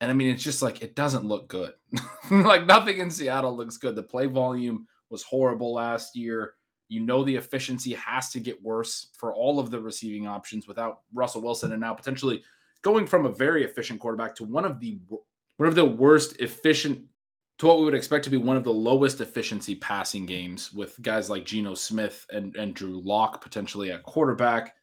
And 0.00 0.10
I 0.10 0.14
mean, 0.14 0.30
it's 0.30 0.42
just 0.42 0.62
like 0.62 0.82
it 0.82 0.94
doesn't 0.94 1.24
look 1.24 1.48
good. 1.48 1.72
like 2.30 2.66
nothing 2.66 2.98
in 2.98 3.10
Seattle 3.10 3.56
looks 3.56 3.76
good. 3.76 3.96
The 3.96 4.02
play 4.02 4.26
volume 4.26 4.86
was 5.10 5.22
horrible 5.22 5.74
last 5.74 6.16
year. 6.16 6.54
You 6.88 7.00
know 7.00 7.22
the 7.22 7.36
efficiency 7.36 7.94
has 7.94 8.30
to 8.30 8.40
get 8.40 8.62
worse 8.62 9.08
for 9.12 9.34
all 9.34 9.58
of 9.58 9.70
the 9.70 9.80
receiving 9.80 10.26
options 10.26 10.66
without 10.66 11.00
Russell 11.12 11.42
Wilson 11.42 11.72
and 11.72 11.80
now 11.80 11.94
potentially 11.94 12.42
going 12.82 13.06
from 13.06 13.26
a 13.26 13.32
very 13.32 13.64
efficient 13.64 14.00
quarterback 14.00 14.34
to 14.36 14.44
one 14.44 14.64
of 14.64 14.80
the 14.80 14.98
one 15.56 15.68
of 15.68 15.74
the 15.74 15.84
worst 15.84 16.40
efficient 16.40 17.02
to 17.58 17.66
what 17.66 17.78
we 17.78 17.84
would 17.84 17.94
expect 17.94 18.24
to 18.24 18.30
be 18.30 18.36
one 18.36 18.56
of 18.56 18.62
the 18.62 18.72
lowest 18.72 19.20
efficiency 19.20 19.74
passing 19.74 20.24
games 20.24 20.72
with 20.72 21.00
guys 21.02 21.28
like 21.28 21.44
Geno 21.44 21.74
Smith 21.74 22.24
and, 22.32 22.54
and 22.54 22.72
Drew 22.72 23.00
Lock 23.00 23.40
potentially 23.40 23.90
at 23.90 24.04
quarterback. 24.04 24.76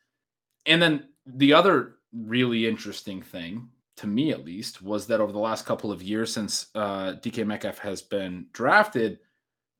And 0.65 0.81
then 0.81 1.07
the 1.25 1.53
other 1.53 1.95
really 2.11 2.67
interesting 2.67 3.21
thing 3.21 3.69
to 3.97 4.07
me 4.07 4.31
at 4.31 4.45
least, 4.45 4.81
was 4.81 5.07
that 5.07 5.21
over 5.21 5.31
the 5.31 5.39
last 5.39 5.65
couple 5.65 5.91
of 5.91 6.03
years 6.03 6.33
since 6.33 6.67
uh, 6.75 7.13
DK 7.21 7.45
Metcalf 7.45 7.77
has 7.79 8.01
been 8.01 8.45
drafted, 8.51 9.19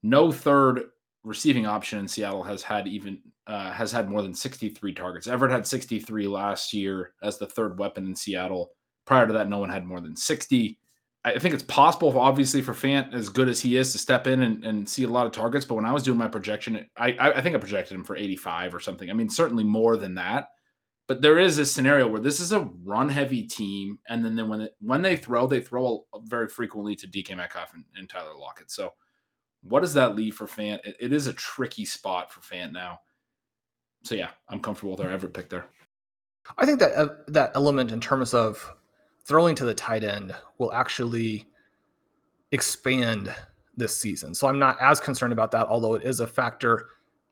no 0.04 0.32
third 0.32 0.92
receiving 1.26 1.66
option 1.66 2.00
in 2.00 2.08
Seattle 2.08 2.44
has 2.44 2.64
had 2.64 2.88
even 2.88 3.20
uh, 3.48 3.72
has 3.72 3.92
had 3.92 4.10
more 4.10 4.22
than 4.22 4.34
63 4.34 4.94
targets. 4.94 5.28
Everett 5.28 5.52
had 5.52 5.68
63 5.68 6.28
last 6.28 6.74
year 6.74 7.14
as 7.22 7.38
the 7.38 7.48
third 7.48 7.78
weapon 7.78 8.06
in 8.06 8.16
Seattle. 8.16 8.72
Prior 9.06 9.28
to 9.28 9.34
that, 9.34 9.50
no 9.50 9.60
one 9.60 9.70
had 9.70 9.86
more 9.86 10.02
than 10.02 10.16
60. 10.16 10.80
I 11.24 11.40
think 11.40 11.56
it's 11.56 11.64
possible, 11.64 12.20
obviously, 12.20 12.62
for 12.62 12.74
Fant, 12.74 13.14
as 13.14 13.30
good 13.30 13.50
as 13.50 13.60
he 13.60 13.78
is, 13.78 13.92
to 13.92 13.98
step 13.98 14.28
in 14.28 14.44
and, 14.44 14.64
and 14.64 14.88
see 14.88 15.04
a 15.04 15.10
lot 15.10 15.26
of 15.26 15.32
targets. 15.32 15.66
But 15.66 15.74
when 15.74 15.86
I 15.86 15.92
was 15.92 16.04
doing 16.04 16.20
my 16.20 16.28
projection, 16.28 16.86
I, 16.98 17.16
I 17.20 17.42
think 17.42 17.56
I 17.56 17.60
projected 17.60 17.96
him 17.96 18.04
for 18.04 18.16
85 18.16 18.76
or 18.76 18.80
something. 18.80 19.10
I 19.10 19.14
mean, 19.14 19.30
certainly 19.30 19.64
more 19.64 19.98
than 19.98 20.14
that. 20.16 20.50
But 21.08 21.22
there 21.22 21.40
is 21.40 21.58
a 21.58 21.66
scenario 21.66 22.08
where 22.08 22.22
this 22.22 22.40
is 22.40 22.52
a 22.52 22.70
run 22.84 23.10
heavy 23.10 23.44
team, 23.44 24.00
and 24.08 24.24
then, 24.24 24.36
then 24.36 24.50
when 24.50 24.62
it, 24.62 24.76
when 24.80 25.02
they 25.02 25.16
throw, 25.16 25.48
they 25.48 25.62
throw 25.62 26.06
very 26.24 26.48
frequently 26.48 26.96
to 26.96 27.08
DK 27.08 27.36
Metcalf 27.36 27.74
and, 27.74 27.86
and 27.96 28.08
Tyler 28.08 28.36
Lockett. 28.38 28.70
So, 28.70 28.94
what 29.68 29.82
does 29.82 29.94
that 29.94 30.16
leave 30.16 30.36
for 30.36 30.46
Fant? 30.46 30.80
It, 30.84 30.96
it 31.00 31.14
is 31.14 31.28
a 31.28 31.34
tricky 31.34 31.86
spot 31.86 32.32
for 32.32 32.42
Fant 32.42 32.72
now. 32.72 33.00
So 34.04 34.16
yeah, 34.16 34.30
I'm 34.50 34.60
comfortable 34.60 34.92
with 34.92 35.02
our 35.02 35.12
Everett 35.12 35.34
pick 35.34 35.50
there. 35.50 35.66
I 36.58 36.66
think 36.66 36.80
that 36.80 36.96
uh, 36.96 37.10
that 37.28 37.52
element 37.56 37.92
in 37.92 38.00
terms 38.00 38.34
of 38.34 38.72
throwing 39.24 39.56
to 39.56 39.66
the 39.66 39.74
tight 39.74 40.04
end 40.04 40.34
will 40.60 40.72
actually 40.72 41.48
expand 42.52 43.34
this 43.76 43.96
season. 43.96 44.34
So 44.36 44.48
I'm 44.48 44.60
not 44.60 44.78
as 44.80 45.00
concerned 45.00 45.34
about 45.34 45.52
that, 45.52 45.68
although 45.68 45.96
it 45.96 46.04
is 46.04 46.20
a 46.20 46.28
factor 46.28 46.88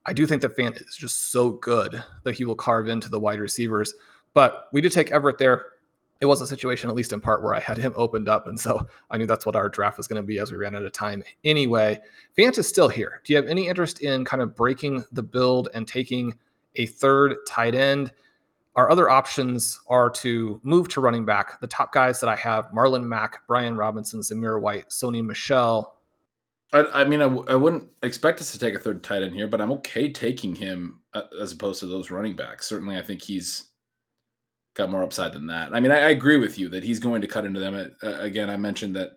I 0.05 0.13
do 0.13 0.27
think 0.27 0.41
that 0.41 0.55
Fant 0.57 0.81
is 0.81 0.95
just 0.95 1.31
so 1.31 1.51
good 1.51 2.03
that 2.23 2.35
he 2.35 2.45
will 2.45 2.55
carve 2.55 2.89
into 2.89 3.09
the 3.09 3.19
wide 3.19 3.39
receivers. 3.39 3.93
But 4.33 4.67
we 4.73 4.81
did 4.81 4.91
take 4.91 5.11
Everett 5.11 5.37
there. 5.37 5.65
It 6.23 6.27
was 6.27 6.39
a 6.39 6.47
situation, 6.47 6.89
at 6.89 6.95
least 6.95 7.11
in 7.11 7.19
part, 7.19 7.43
where 7.43 7.53
I 7.53 7.59
had 7.59 7.77
him 7.77 7.91
opened 7.97 8.29
up. 8.29 8.47
And 8.47 8.57
so 8.57 8.87
I 9.11 9.17
knew 9.17 9.25
that's 9.25 9.45
what 9.45 9.57
our 9.57 9.67
draft 9.67 9.97
was 9.97 10.07
going 10.07 10.21
to 10.21 10.25
be 10.25 10.39
as 10.39 10.53
we 10.53 10.57
ran 10.57 10.73
out 10.73 10.83
of 10.83 10.93
time 10.93 11.21
anyway. 11.43 11.99
Fant 12.37 12.57
is 12.57 12.65
still 12.65 12.87
here. 12.87 13.19
Do 13.25 13.33
you 13.33 13.35
have 13.35 13.45
any 13.47 13.67
interest 13.67 13.99
in 13.99 14.23
kind 14.23 14.41
of 14.41 14.55
breaking 14.55 15.03
the 15.11 15.21
build 15.21 15.67
and 15.73 15.85
taking 15.85 16.33
a 16.77 16.85
third 16.85 17.35
tight 17.45 17.75
end? 17.75 18.13
Our 18.77 18.89
other 18.89 19.09
options 19.09 19.81
are 19.89 20.09
to 20.11 20.61
move 20.63 20.87
to 20.89 21.01
running 21.01 21.25
back. 21.25 21.59
The 21.59 21.67
top 21.67 21.91
guys 21.91 22.21
that 22.21 22.29
I 22.29 22.37
have 22.37 22.71
Marlon 22.71 23.03
Mack, 23.03 23.45
Brian 23.45 23.75
Robinson, 23.75 24.21
Zamir 24.21 24.61
White, 24.61 24.91
Sony 24.91 25.21
Michel. 25.21 25.97
I, 26.71 27.01
I 27.01 27.03
mean, 27.03 27.19
I 27.19 27.25
w- 27.25 27.45
I 27.49 27.55
wouldn't 27.55 27.83
expect 28.01 28.39
us 28.39 28.53
to 28.53 28.59
take 28.59 28.75
a 28.75 28.79
third 28.79 29.03
tight 29.03 29.23
end 29.23 29.35
here, 29.35 29.49
but 29.49 29.59
I'm 29.59 29.73
okay 29.73 30.09
taking 30.09 30.55
him 30.55 31.01
uh, 31.13 31.23
as 31.41 31.51
opposed 31.51 31.81
to 31.81 31.87
those 31.87 32.11
running 32.11 32.37
backs. 32.37 32.65
Certainly, 32.65 32.97
I 32.97 33.01
think 33.01 33.21
he's 33.21 33.65
got 34.75 34.89
more 34.89 35.03
upside 35.03 35.33
than 35.33 35.47
that. 35.47 35.73
I 35.73 35.79
mean, 35.79 35.91
I, 35.91 35.99
I 35.99 36.09
agree 36.09 36.37
with 36.37 36.57
you 36.57 36.69
that 36.69 36.83
he's 36.83 36.99
going 36.99 37.21
to 37.21 37.27
cut 37.27 37.45
into 37.45 37.59
them. 37.59 37.95
Uh, 38.01 38.19
again, 38.19 38.49
I 38.49 38.57
mentioned 38.57 38.95
that 38.95 39.11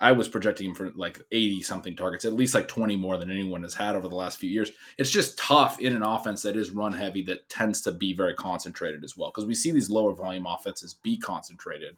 I 0.00 0.12
was 0.12 0.28
projecting 0.28 0.70
him 0.70 0.74
for 0.74 0.90
like 0.96 1.20
80 1.30 1.62
something 1.62 1.94
targets, 1.94 2.24
at 2.24 2.32
least 2.32 2.54
like 2.54 2.66
20 2.66 2.96
more 2.96 3.16
than 3.16 3.30
anyone 3.30 3.62
has 3.62 3.74
had 3.74 3.94
over 3.94 4.08
the 4.08 4.14
last 4.14 4.38
few 4.38 4.50
years. 4.50 4.72
It's 4.98 5.10
just 5.10 5.38
tough 5.38 5.80
in 5.80 5.94
an 5.94 6.02
offense 6.02 6.42
that 6.42 6.56
is 6.56 6.70
run 6.70 6.92
heavy 6.92 7.22
that 7.22 7.48
tends 7.48 7.80
to 7.82 7.92
be 7.92 8.12
very 8.12 8.34
concentrated 8.34 9.04
as 9.04 9.16
well. 9.16 9.30
Because 9.30 9.46
we 9.46 9.54
see 9.54 9.70
these 9.70 9.90
lower 9.90 10.12
volume 10.14 10.46
offenses 10.46 10.94
be 10.94 11.16
concentrated, 11.16 11.96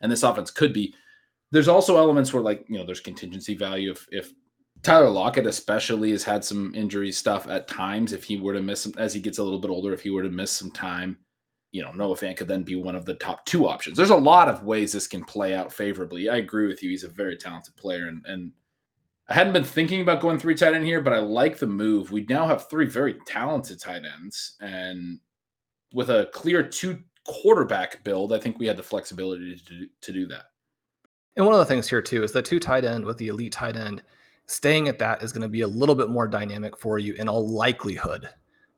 and 0.00 0.12
this 0.12 0.22
offense 0.22 0.50
could 0.50 0.72
be 0.72 0.94
there's 1.52 1.68
also 1.68 1.96
elements 1.96 2.32
where 2.32 2.42
like 2.42 2.64
you 2.68 2.78
know 2.78 2.84
there's 2.84 3.00
contingency 3.00 3.54
value 3.54 3.92
if 3.92 4.06
if 4.10 4.32
Tyler 4.82 5.10
Lockett 5.10 5.46
especially 5.46 6.10
has 6.10 6.24
had 6.24 6.44
some 6.44 6.74
injury 6.74 7.12
stuff 7.12 7.48
at 7.48 7.68
times. 7.68 8.12
If 8.12 8.24
he 8.24 8.36
were 8.36 8.52
to 8.52 8.62
miss 8.62 8.86
as 8.98 9.14
he 9.14 9.20
gets 9.20 9.38
a 9.38 9.42
little 9.42 9.60
bit 9.60 9.70
older, 9.70 9.92
if 9.92 10.02
he 10.02 10.10
were 10.10 10.22
to 10.22 10.30
miss 10.30 10.50
some 10.50 10.70
time, 10.70 11.18
you 11.72 11.82
know, 11.82 11.90
Noah 11.92 12.14
Fant 12.14 12.36
could 12.36 12.48
then 12.48 12.62
be 12.62 12.76
one 12.76 12.94
of 12.94 13.06
the 13.06 13.14
top 13.14 13.46
two 13.46 13.66
options. 13.66 13.96
There's 13.96 14.10
a 14.10 14.16
lot 14.16 14.48
of 14.48 14.62
ways 14.62 14.92
this 14.92 15.06
can 15.06 15.24
play 15.24 15.54
out 15.54 15.72
favorably. 15.72 16.28
I 16.28 16.36
agree 16.36 16.66
with 16.66 16.82
you. 16.82 16.90
He's 16.90 17.04
a 17.04 17.08
very 17.08 17.36
talented 17.36 17.74
player, 17.76 18.08
and 18.08 18.24
and 18.26 18.52
I 19.28 19.34
hadn't 19.34 19.54
been 19.54 19.64
thinking 19.64 20.02
about 20.02 20.20
going 20.20 20.38
three 20.38 20.54
tight 20.54 20.74
end 20.74 20.84
here, 20.84 21.00
but 21.00 21.14
I 21.14 21.18
like 21.18 21.58
the 21.58 21.66
move. 21.66 22.12
We 22.12 22.26
now 22.28 22.46
have 22.46 22.68
three 22.68 22.86
very 22.86 23.14
talented 23.26 23.80
tight 23.80 24.02
ends, 24.04 24.56
and 24.60 25.18
with 25.94 26.10
a 26.10 26.28
clear 26.34 26.62
two 26.62 27.02
quarterback 27.26 28.04
build, 28.04 28.32
I 28.32 28.38
think 28.38 28.58
we 28.58 28.66
had 28.66 28.76
the 28.76 28.82
flexibility 28.82 29.56
to 29.56 29.86
to 30.02 30.12
do 30.12 30.26
that. 30.26 30.44
And 31.36 31.46
one 31.46 31.54
of 31.54 31.58
the 31.58 31.66
things 31.66 31.88
here 31.88 32.02
too 32.02 32.22
is 32.22 32.32
the 32.32 32.42
two 32.42 32.60
tight 32.60 32.84
end 32.84 33.06
with 33.06 33.16
the 33.16 33.28
elite 33.28 33.52
tight 33.52 33.76
end, 33.76 34.02
staying 34.46 34.88
at 34.88 34.98
that 34.98 35.22
is 35.22 35.32
going 35.32 35.42
to 35.42 35.48
be 35.48 35.62
a 35.62 35.68
little 35.68 35.94
bit 35.94 36.10
more 36.10 36.28
dynamic 36.28 36.76
for 36.76 36.98
you 36.98 37.14
in 37.14 37.30
all 37.30 37.48
likelihood 37.48 38.28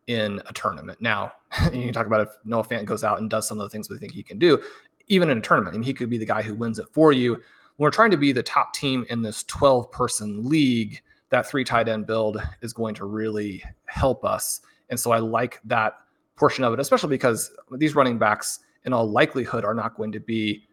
in 0.07 0.41
a 0.47 0.53
tournament. 0.53 1.01
Now, 1.01 1.33
you 1.65 1.85
can 1.85 1.93
talk 1.93 2.07
about 2.07 2.21
if 2.21 2.29
Noah 2.45 2.65
Fant 2.65 2.85
goes 2.85 3.05
out 3.05 3.21
and 3.21 3.31
does 3.31 3.49
some 3.49 3.59
of 3.59 3.65
the 3.65 3.71
things 3.71 3.89
we 3.89 3.99
think 3.99 4.13
he 4.13 4.23
can 4.23 4.39
do, 4.39 4.63
even 5.09 5.31
in 5.31 5.39
a 5.39 5.41
tournament, 5.41 5.75
I 5.75 5.79
mean, 5.79 5.85
he 5.85 5.95
could 5.95 6.11
be 6.11 6.19
the 6.19 6.27
guy 6.27 6.43
who 6.43 6.55
wins 6.55 6.79
it 6.79 6.87
for 6.93 7.13
you. 7.13 7.35
When 7.35 7.87
we're 7.87 7.91
trying 7.91 8.11
to 8.13 8.17
be 8.17 8.33
the 8.33 8.43
top 8.43 8.73
team 8.73 9.05
in 9.11 9.23
this 9.23 9.45
12 9.45 9.91
person 9.91 10.49
league, 10.49 11.03
that 11.31 11.47
three 11.47 11.65
tight 11.65 11.89
end 11.89 12.07
build 12.07 12.41
is 12.63 12.73
going 12.73 12.95
to 12.97 13.07
really 13.07 13.63
help 13.87 14.25
us. 14.25 14.61
And 14.91 14.99
so 14.99 15.11
I 15.11 15.19
like 15.19 15.61
that 15.65 15.95
portion 16.37 16.65
of 16.65 16.73
it, 16.73 16.81
especially 16.81 17.11
because 17.11 17.51
these 17.73 17.95
running 17.95 18.19
backs, 18.19 18.61
in 18.85 18.93
all 18.93 19.09
likelihood, 19.09 19.65
are 19.65 19.75
not 19.75 19.97
going 19.97 20.13
to 20.13 20.21
be 20.21 20.67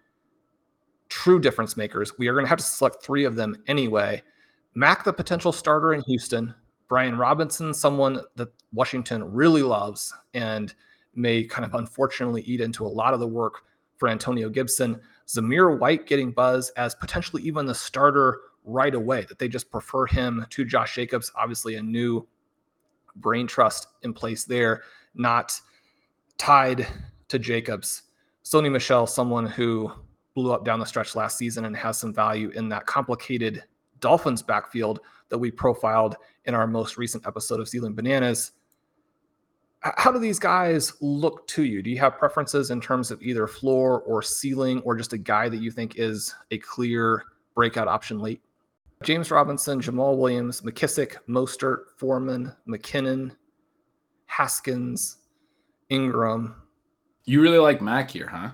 true 1.10 1.40
difference 1.40 1.76
makers. 1.78 2.18
We 2.18 2.28
are 2.28 2.34
going 2.34 2.46
to 2.46 2.50
have 2.50 2.60
to 2.60 2.64
select 2.64 3.04
three 3.04 3.26
of 3.26 3.36
them 3.36 3.56
anyway. 3.68 4.22
Mack, 4.76 5.04
the 5.04 5.14
potential 5.14 5.52
starter 5.52 5.94
in 5.94 6.02
Houston, 6.08 6.54
Brian 6.92 7.18
Robinson, 7.18 7.74
someone 7.74 8.20
that 8.36 8.50
Washington 8.74 9.24
really 9.24 9.64
loves 9.64 10.14
and 10.34 10.76
may 11.16 11.42
kind 11.42 11.64
of 11.64 11.74
unfortunately 11.76 12.42
eat 12.42 12.60
into 12.60 12.86
a 12.86 12.89
lot 12.89 13.14
of 13.14 13.22
the 13.22 13.28
work 13.28 13.62
for 13.96 14.10
Antonio 14.10 14.50
Gibson. 14.50 15.00
Zamir 15.26 15.80
White 15.80 16.06
getting 16.06 16.34
buzz 16.34 16.70
as 16.72 16.94
potentially 16.94 17.44
even 17.44 17.66
the 17.66 17.74
starter 17.74 18.42
right 18.66 18.94
away, 18.94 19.26
that 19.30 19.39
they 19.39 19.48
just 19.48 19.72
prefer 19.72 20.06
him 20.06 20.46
to 20.50 20.66
Josh 20.66 20.94
Jacobs. 20.94 21.32
Obviously, 21.34 21.76
a 21.76 21.82
new 21.82 22.28
brain 23.16 23.48
trust 23.48 23.88
in 24.02 24.14
place 24.14 24.44
there, 24.44 24.82
not 25.16 25.58
tied 26.38 26.86
to 27.30 27.39
Jacobs. 27.39 28.02
Sony 28.44 28.70
Michel, 28.70 29.08
someone 29.08 29.46
who 29.46 29.89
blew 30.36 30.52
up 30.52 30.66
down 30.66 30.82
the 30.82 30.86
stretch 30.86 31.16
last 31.16 31.38
season 31.38 31.64
and 31.64 31.78
has 31.78 31.98
some 31.98 32.14
value 32.14 32.50
in 32.50 32.68
that 32.68 32.86
complicated 32.86 33.64
Dolphins 34.02 34.41
backfield 34.41 34.99
that 35.30 35.38
we 35.38 35.49
profiled 35.49 36.18
in 36.45 36.54
our 36.54 36.68
most 36.68 36.97
recent 36.97 37.26
episode 37.26 37.60
of 37.60 37.68
Stealing 37.68 37.95
Bananas. 37.95 38.52
How 39.80 40.12
do 40.12 40.20
these 40.20 40.38
guys 40.38 40.93
look 41.02 41.47
to 41.47 41.64
you? 41.64 41.82
Do 41.82 41.89
you 41.89 41.97
have 41.99 42.18
preferences 42.18 42.70
in 42.70 42.82
terms 42.82 43.10
of 43.10 43.22
either 43.22 43.47
floor 43.47 44.02
or 44.02 44.22
ceiling, 44.22 44.80
or 44.82 44.95
just 44.95 45.14
a 45.14 45.18
guy 45.18 45.49
that 45.49 45.58
you 45.58 45.72
think 45.72 45.95
is 45.97 46.36
a 46.52 46.60
clear 46.60 47.24
breakout 47.56 47.88
option 47.88 48.20
late? 48.20 48.41
James 49.04 49.32
Robinson, 49.32 49.82
Jamaal 49.82 50.18
Williams, 50.18 50.62
McKissic, 50.62 51.16
Mostert, 51.28 51.86
Foreman, 51.97 52.56
McKinnon, 52.68 53.36
Haskins, 54.28 55.18
Ingram. 55.89 56.56
You 57.26 57.41
really 57.41 57.58
like 57.58 57.82
Mack 57.82 58.12
here, 58.12 58.28
huh? 58.28 58.52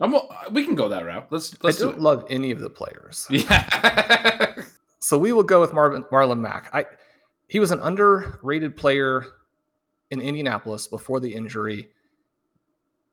I'm, 0.00 0.14
we 0.50 0.64
can 0.64 0.74
go 0.74 0.88
that 0.88 1.04
route. 1.04 1.26
Let's. 1.30 1.54
let's 1.62 1.80
I 1.80 1.84
don't 1.84 1.96
do 1.96 2.02
love 2.02 2.24
any 2.30 2.50
of 2.50 2.60
the 2.60 2.70
players. 2.70 3.26
Yeah. 3.30 4.54
So 5.02 5.18
we 5.18 5.32
will 5.32 5.42
go 5.42 5.60
with 5.60 5.72
Marvin 5.72 6.04
Marlon 6.04 6.38
Mack. 6.40 6.68
I 6.74 6.84
he 7.48 7.58
was 7.58 7.72
an 7.72 7.80
underrated 7.80 8.76
player 8.76 9.24
in 10.10 10.20
Indianapolis 10.20 10.86
before 10.86 11.20
the 11.20 11.34
injury. 11.34 11.88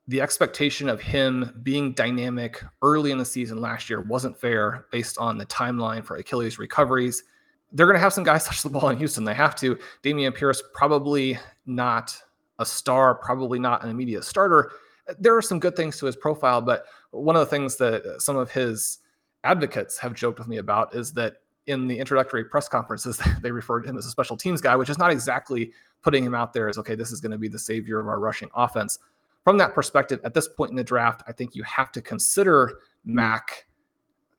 The 0.09 0.21
expectation 0.21 0.89
of 0.89 1.01
him 1.01 1.59
being 1.63 1.93
dynamic 1.93 2.63
early 2.81 3.11
in 3.11 3.17
the 3.17 3.25
season 3.25 3.59
last 3.61 3.89
year 3.89 4.01
wasn't 4.01 4.39
fair 4.39 4.85
based 4.91 5.17
on 5.17 5.37
the 5.37 5.45
timeline 5.45 6.03
for 6.03 6.17
Achilles 6.17 6.59
recoveries. 6.59 7.23
They're 7.71 7.87
going 7.87 7.95
to 7.95 8.01
have 8.01 8.13
some 8.13 8.23
guys 8.23 8.43
touch 8.45 8.61
the 8.61 8.69
ball 8.69 8.89
in 8.89 8.97
Houston. 8.97 9.23
They 9.23 9.33
have 9.33 9.55
to. 9.55 9.79
Dameon 10.03 10.35
Pierce 10.35 10.61
probably 10.73 11.39
not 11.65 12.15
a 12.59 12.65
star, 12.65 13.15
probably 13.15 13.59
not 13.59 13.83
an 13.83 13.89
immediate 13.89 14.23
starter. 14.23 14.71
There 15.19 15.35
are 15.35 15.41
some 15.41 15.59
good 15.59 15.75
things 15.75 15.97
to 15.99 16.05
his 16.05 16.15
profile, 16.15 16.61
but 16.61 16.85
one 17.11 17.35
of 17.35 17.39
the 17.39 17.45
things 17.45 17.77
that 17.77 18.05
uh, 18.05 18.19
some 18.19 18.35
of 18.35 18.51
his 18.51 18.99
advocates 19.43 19.97
have 19.97 20.13
joked 20.13 20.39
with 20.39 20.47
me 20.47 20.57
about 20.57 20.93
is 20.95 21.13
that 21.13 21.37
in 21.67 21.87
the 21.87 21.97
introductory 21.97 22.45
press 22.45 22.67
conferences, 22.67 23.21
they 23.41 23.51
referred 23.51 23.83
to 23.83 23.89
him 23.89 23.97
as 23.97 24.05
a 24.05 24.09
special 24.09 24.37
teams 24.37 24.61
guy, 24.61 24.75
which 24.75 24.89
is 24.89 24.97
not 24.97 25.11
exactly 25.11 25.71
putting 26.01 26.23
him 26.23 26.33
out 26.33 26.53
there 26.53 26.69
as, 26.69 26.77
okay, 26.77 26.95
this 26.95 27.11
is 27.11 27.21
going 27.21 27.31
to 27.31 27.37
be 27.37 27.47
the 27.47 27.59
savior 27.59 27.99
of 27.99 28.07
our 28.07 28.19
rushing 28.19 28.49
offense. 28.55 28.99
From 29.43 29.57
that 29.57 29.73
perspective, 29.73 30.19
at 30.23 30.33
this 30.33 30.47
point 30.47 30.71
in 30.71 30.75
the 30.75 30.83
draft, 30.83 31.23
I 31.27 31.31
think 31.31 31.55
you 31.55 31.63
have 31.63 31.91
to 31.93 32.01
consider 32.01 32.79
Mack. 33.05 33.65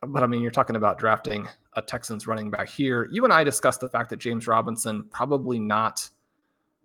But 0.07 0.23
I 0.23 0.27
mean, 0.27 0.43
you're 0.43 0.51
talking 0.51 0.77
about 0.77 0.99
drafting 0.99 1.49
a 1.75 1.83
Texans 1.83 2.27
running 2.27 2.51
back 2.51 2.69
here. 2.69 3.09
You 3.11 3.25
and 3.25 3.33
I 3.33 3.43
discussed 3.43 3.81
the 3.81 3.89
fact 3.89 4.11
that 4.11 4.19
James 4.19 4.47
Robinson 4.47 5.05
probably 5.11 5.59
not 5.59 6.09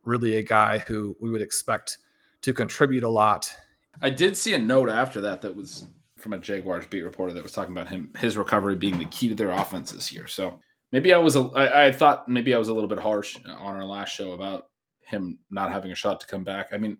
really 0.05 0.37
a 0.37 0.43
guy 0.43 0.79
who 0.79 1.15
we 1.19 1.29
would 1.29 1.41
expect 1.41 1.97
to 2.41 2.53
contribute 2.53 3.03
a 3.03 3.09
lot. 3.09 3.53
I 4.01 4.09
did 4.09 4.35
see 4.35 4.53
a 4.53 4.59
note 4.59 4.89
after 4.89 5.21
that 5.21 5.41
that 5.41 5.55
was 5.55 5.87
from 6.17 6.33
a 6.33 6.37
Jaguars 6.37 6.85
beat 6.87 7.03
reporter 7.03 7.33
that 7.33 7.43
was 7.43 7.51
talking 7.51 7.73
about 7.73 7.89
him 7.89 8.09
his 8.17 8.37
recovery 8.37 8.75
being 8.75 8.97
the 8.97 9.05
key 9.05 9.29
to 9.29 9.35
their 9.35 9.51
offense 9.51 9.91
this 9.91 10.11
year. 10.11 10.27
So 10.27 10.59
maybe 10.91 11.13
I 11.13 11.17
was 11.17 11.35
a, 11.35 11.41
I, 11.55 11.87
I 11.87 11.91
thought 11.91 12.29
maybe 12.29 12.55
I 12.55 12.57
was 12.57 12.69
a 12.69 12.73
little 12.73 12.87
bit 12.87 12.99
harsh 12.99 13.37
on 13.45 13.75
our 13.75 13.85
last 13.85 14.09
show 14.09 14.31
about 14.31 14.69
him 15.01 15.37
not 15.51 15.71
having 15.71 15.91
a 15.91 15.95
shot 15.95 16.21
to 16.21 16.27
come 16.27 16.43
back. 16.43 16.69
I 16.71 16.77
mean, 16.77 16.97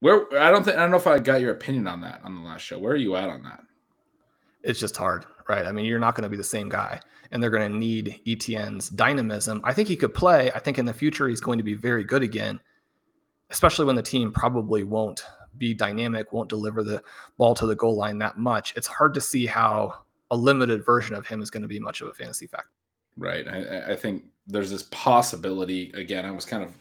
where 0.00 0.26
I 0.38 0.50
don't 0.50 0.64
think 0.64 0.76
I 0.76 0.80
don't 0.80 0.90
know 0.90 0.96
if 0.96 1.06
I 1.06 1.18
got 1.18 1.40
your 1.40 1.52
opinion 1.52 1.86
on 1.86 2.00
that 2.02 2.20
on 2.24 2.34
the 2.34 2.42
last 2.42 2.62
show. 2.62 2.78
Where 2.78 2.92
are 2.92 2.96
you 2.96 3.16
at 3.16 3.28
on 3.28 3.42
that? 3.44 3.60
It's 4.62 4.80
just 4.80 4.96
hard, 4.96 5.24
right? 5.48 5.64
I 5.64 5.72
mean, 5.72 5.86
you're 5.86 5.98
not 5.98 6.14
going 6.14 6.24
to 6.24 6.28
be 6.28 6.36
the 6.36 6.44
same 6.44 6.68
guy, 6.68 7.00
and 7.30 7.42
they're 7.42 7.50
going 7.50 7.70
to 7.70 7.78
need 7.78 8.20
ETN's 8.26 8.90
dynamism. 8.90 9.60
I 9.64 9.72
think 9.72 9.88
he 9.88 9.96
could 9.96 10.12
play. 10.12 10.50
I 10.54 10.58
think 10.58 10.78
in 10.78 10.84
the 10.84 10.92
future 10.92 11.28
he's 11.28 11.40
going 11.40 11.58
to 11.58 11.64
be 11.64 11.74
very 11.74 12.04
good 12.04 12.22
again, 12.22 12.60
especially 13.50 13.86
when 13.86 13.96
the 13.96 14.02
team 14.02 14.32
probably 14.32 14.84
won't 14.84 15.24
be 15.58 15.74
dynamic, 15.74 16.32
won't 16.32 16.48
deliver 16.48 16.82
the 16.82 17.02
ball 17.36 17.54
to 17.54 17.66
the 17.66 17.76
goal 17.76 17.96
line 17.96 18.18
that 18.18 18.38
much. 18.38 18.74
It's 18.76 18.86
hard 18.86 19.14
to 19.14 19.20
see 19.20 19.46
how 19.46 19.94
a 20.30 20.36
limited 20.36 20.84
version 20.84 21.14
of 21.14 21.26
him 21.26 21.42
is 21.42 21.50
going 21.50 21.62
to 21.62 21.68
be 21.68 21.78
much 21.78 22.00
of 22.00 22.08
a 22.08 22.14
fantasy 22.14 22.46
factor. 22.46 22.70
Right. 23.16 23.46
I, 23.46 23.92
I 23.92 23.96
think 23.96 24.24
there's 24.46 24.70
this 24.70 24.84
possibility. 24.84 25.92
Again, 25.94 26.24
I 26.24 26.30
was 26.30 26.44
kind 26.44 26.62
of 26.62 26.74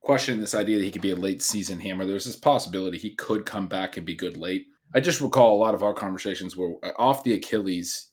questioning 0.00 0.40
this 0.40 0.54
idea 0.54 0.78
that 0.78 0.84
he 0.84 0.90
could 0.90 1.02
be 1.02 1.10
a 1.10 1.16
late 1.16 1.42
season 1.42 1.78
hammer. 1.78 2.06
There's 2.06 2.24
this 2.24 2.36
possibility 2.36 2.96
he 2.96 3.10
could 3.10 3.44
come 3.44 3.66
back 3.66 3.96
and 3.96 4.06
be 4.06 4.14
good 4.14 4.36
late. 4.36 4.66
I 4.94 5.00
just 5.00 5.20
recall 5.20 5.54
a 5.54 5.62
lot 5.62 5.74
of 5.74 5.82
our 5.82 5.92
conversations 5.92 6.56
were 6.56 6.74
uh, 6.82 6.92
off 6.96 7.24
the 7.24 7.34
Achilles 7.34 8.08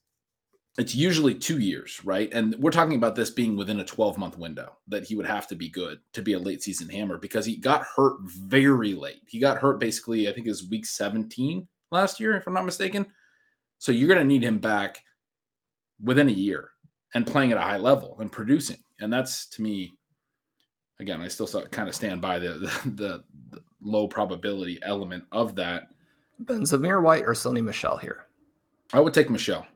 it's 0.77 0.95
usually 0.95 1.35
two 1.35 1.59
years, 1.59 2.03
right? 2.03 2.33
And 2.33 2.55
we're 2.55 2.71
talking 2.71 2.95
about 2.95 3.15
this 3.15 3.29
being 3.29 3.55
within 3.55 3.79
a 3.79 3.85
12 3.85 4.17
month 4.17 4.37
window 4.37 4.75
that 4.87 5.03
he 5.03 5.15
would 5.15 5.25
have 5.25 5.47
to 5.47 5.55
be 5.55 5.69
good 5.69 5.99
to 6.13 6.21
be 6.23 6.33
a 6.33 6.39
late 6.39 6.63
season 6.63 6.89
hammer 6.89 7.17
because 7.17 7.45
he 7.45 7.57
got 7.57 7.85
hurt 7.95 8.17
very 8.21 8.93
late. 8.93 9.21
He 9.27 9.39
got 9.39 9.59
hurt 9.59 9.79
basically, 9.79 10.27
I 10.27 10.33
think 10.33 10.47
it 10.47 10.51
was 10.51 10.67
week 10.67 10.85
17 10.85 11.67
last 11.91 12.19
year, 12.19 12.35
if 12.35 12.47
I'm 12.47 12.53
not 12.53 12.65
mistaken. 12.65 13.05
So 13.77 13.91
you're 13.91 14.07
going 14.07 14.19
to 14.19 14.25
need 14.25 14.43
him 14.43 14.57
back 14.57 15.03
within 16.01 16.27
a 16.27 16.33
year 16.33 16.71
and 17.13 17.27
playing 17.27 17.51
at 17.51 17.57
a 17.57 17.61
high 17.61 17.77
level 17.77 18.17
and 18.19 18.31
producing. 18.31 18.77
And 18.99 19.13
that's 19.13 19.45
to 19.49 19.61
me, 19.61 19.93
again, 20.99 21.21
I 21.21 21.27
still 21.27 21.47
kind 21.65 21.87
of 21.87 21.93
stand 21.93 22.19
by 22.19 22.39
the, 22.39 22.49
the, 22.53 22.89
the, 22.95 23.23
the 23.51 23.63
low 23.79 24.07
probability 24.07 24.79
element 24.81 25.25
of 25.31 25.53
that. 25.55 25.89
Ben 26.39 26.61
Zamir 26.61 27.03
White 27.03 27.23
or 27.23 27.33
Sony 27.33 27.63
Michel 27.63 27.97
here? 27.97 28.25
I 28.91 28.99
would 28.99 29.13
take 29.13 29.29
Michel. 29.29 29.67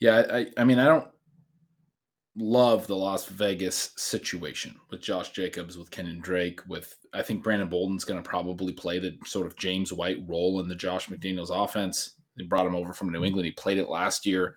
Yeah, 0.00 0.24
I, 0.30 0.46
I 0.56 0.64
mean, 0.64 0.78
I 0.78 0.84
don't 0.84 1.08
love 2.36 2.86
the 2.86 2.96
Las 2.96 3.26
Vegas 3.26 3.90
situation 3.96 4.76
with 4.90 5.00
Josh 5.00 5.30
Jacobs, 5.30 5.76
with 5.76 5.90
Kenyon 5.90 6.20
Drake, 6.20 6.60
with 6.68 6.96
I 7.12 7.22
think 7.22 7.42
Brandon 7.42 7.68
Bolden's 7.68 8.04
going 8.04 8.22
to 8.22 8.28
probably 8.28 8.72
play 8.72 8.98
the 8.98 9.18
sort 9.26 9.46
of 9.46 9.56
James 9.56 9.92
White 9.92 10.18
role 10.26 10.60
in 10.60 10.68
the 10.68 10.74
Josh 10.74 11.08
McDaniels 11.08 11.50
offense. 11.50 12.14
They 12.36 12.44
brought 12.44 12.66
him 12.66 12.76
over 12.76 12.92
from 12.92 13.10
New 13.10 13.24
England. 13.24 13.46
He 13.46 13.52
played 13.52 13.78
it 13.78 13.88
last 13.88 14.24
year. 14.24 14.56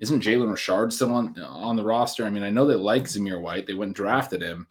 Isn't 0.00 0.22
Jalen 0.22 0.50
Richard 0.50 0.92
still 0.92 1.14
on 1.14 1.38
on 1.40 1.76
the 1.76 1.84
roster? 1.84 2.24
I 2.24 2.30
mean, 2.30 2.42
I 2.42 2.50
know 2.50 2.66
they 2.66 2.74
like 2.74 3.04
Zamir 3.04 3.40
White. 3.40 3.66
They 3.66 3.74
went 3.74 3.90
and 3.90 3.94
drafted 3.94 4.42
him, 4.42 4.66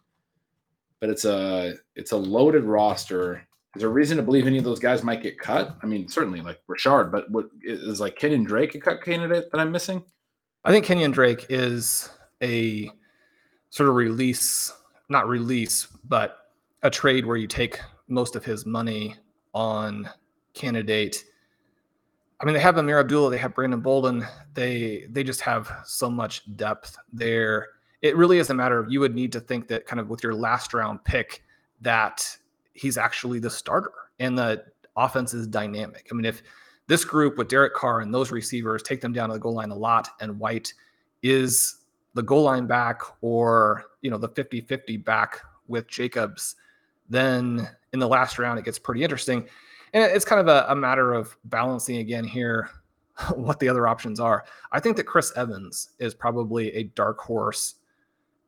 but 1.00 1.10
it's 1.10 1.24
a 1.24 1.74
it's 1.96 2.12
a 2.12 2.16
loaded 2.16 2.64
roster. 2.64 3.46
Is 3.74 3.80
there 3.80 3.88
a 3.88 3.92
reason 3.92 4.18
to 4.18 4.22
believe 4.22 4.46
any 4.46 4.58
of 4.58 4.64
those 4.64 4.78
guys 4.78 5.02
might 5.02 5.22
get 5.22 5.38
cut? 5.38 5.76
I 5.82 5.86
mean, 5.86 6.06
certainly 6.06 6.42
like 6.42 6.60
Richard, 6.66 7.10
but 7.10 7.30
what 7.30 7.46
is 7.62 8.00
like 8.00 8.16
Kenyon 8.16 8.44
Drake 8.44 8.74
a 8.74 8.80
cut 8.80 9.02
candidate 9.02 9.50
that 9.50 9.60
I'm 9.60 9.72
missing? 9.72 10.04
I 10.64 10.70
think 10.70 10.84
Kenyon 10.84 11.10
Drake 11.10 11.46
is 11.48 12.10
a 12.42 12.90
sort 13.70 13.88
of 13.88 13.94
release, 13.94 14.72
not 15.08 15.26
release, 15.26 15.88
but 16.04 16.50
a 16.82 16.90
trade 16.90 17.24
where 17.24 17.38
you 17.38 17.46
take 17.46 17.80
most 18.08 18.36
of 18.36 18.44
his 18.44 18.66
money 18.66 19.16
on 19.54 20.08
candidate. 20.52 21.24
I 22.40 22.44
mean, 22.44 22.54
they 22.54 22.60
have 22.60 22.76
Ameer 22.76 23.00
Abdullah, 23.00 23.30
they 23.30 23.38
have 23.38 23.54
Brandon 23.54 23.80
Bolden. 23.80 24.26
They 24.52 25.06
they 25.08 25.24
just 25.24 25.40
have 25.40 25.72
so 25.84 26.10
much 26.10 26.42
depth 26.56 26.96
there. 27.12 27.68
It 28.02 28.16
really 28.16 28.38
is 28.38 28.50
a 28.50 28.54
matter 28.54 28.78
of 28.78 28.90
you 28.90 29.00
would 29.00 29.14
need 29.14 29.32
to 29.32 29.40
think 29.40 29.68
that 29.68 29.86
kind 29.86 30.00
of 30.00 30.10
with 30.10 30.22
your 30.22 30.34
last 30.34 30.74
round 30.74 31.02
pick 31.04 31.42
that 31.80 32.36
he's 32.74 32.98
actually 32.98 33.38
the 33.38 33.50
starter 33.50 33.92
and 34.18 34.36
the 34.36 34.64
offense 34.96 35.34
is 35.34 35.46
dynamic. 35.46 36.08
I 36.10 36.14
mean, 36.14 36.24
if 36.24 36.42
this 36.86 37.04
group 37.04 37.38
with 37.38 37.48
Derek 37.48 37.74
Carr 37.74 38.00
and 38.00 38.12
those 38.12 38.30
receivers 38.30 38.82
take 38.82 39.00
them 39.00 39.12
down 39.12 39.28
to 39.28 39.34
the 39.34 39.40
goal 39.40 39.54
line 39.54 39.70
a 39.70 39.76
lot, 39.76 40.08
and 40.20 40.38
White 40.38 40.72
is 41.22 41.78
the 42.14 42.22
goal 42.22 42.42
line 42.42 42.66
back 42.66 43.00
or, 43.20 43.84
you 44.02 44.10
know, 44.10 44.18
the 44.18 44.28
50 44.28 44.60
50 44.62 44.96
back 44.98 45.40
with 45.68 45.88
Jacobs, 45.88 46.56
then 47.08 47.68
in 47.92 47.98
the 47.98 48.08
last 48.08 48.38
round, 48.38 48.58
it 48.58 48.64
gets 48.64 48.78
pretty 48.78 49.02
interesting. 49.02 49.46
And 49.94 50.04
it's 50.04 50.24
kind 50.24 50.40
of 50.40 50.48
a, 50.48 50.66
a 50.68 50.76
matter 50.76 51.12
of 51.12 51.36
balancing 51.44 51.98
again 51.98 52.24
here 52.24 52.70
what 53.34 53.60
the 53.60 53.68
other 53.68 53.86
options 53.86 54.20
are. 54.20 54.44
I 54.72 54.80
think 54.80 54.96
that 54.96 55.04
Chris 55.04 55.32
Evans 55.36 55.90
is 55.98 56.14
probably 56.14 56.72
a 56.74 56.84
dark 56.84 57.18
horse 57.18 57.76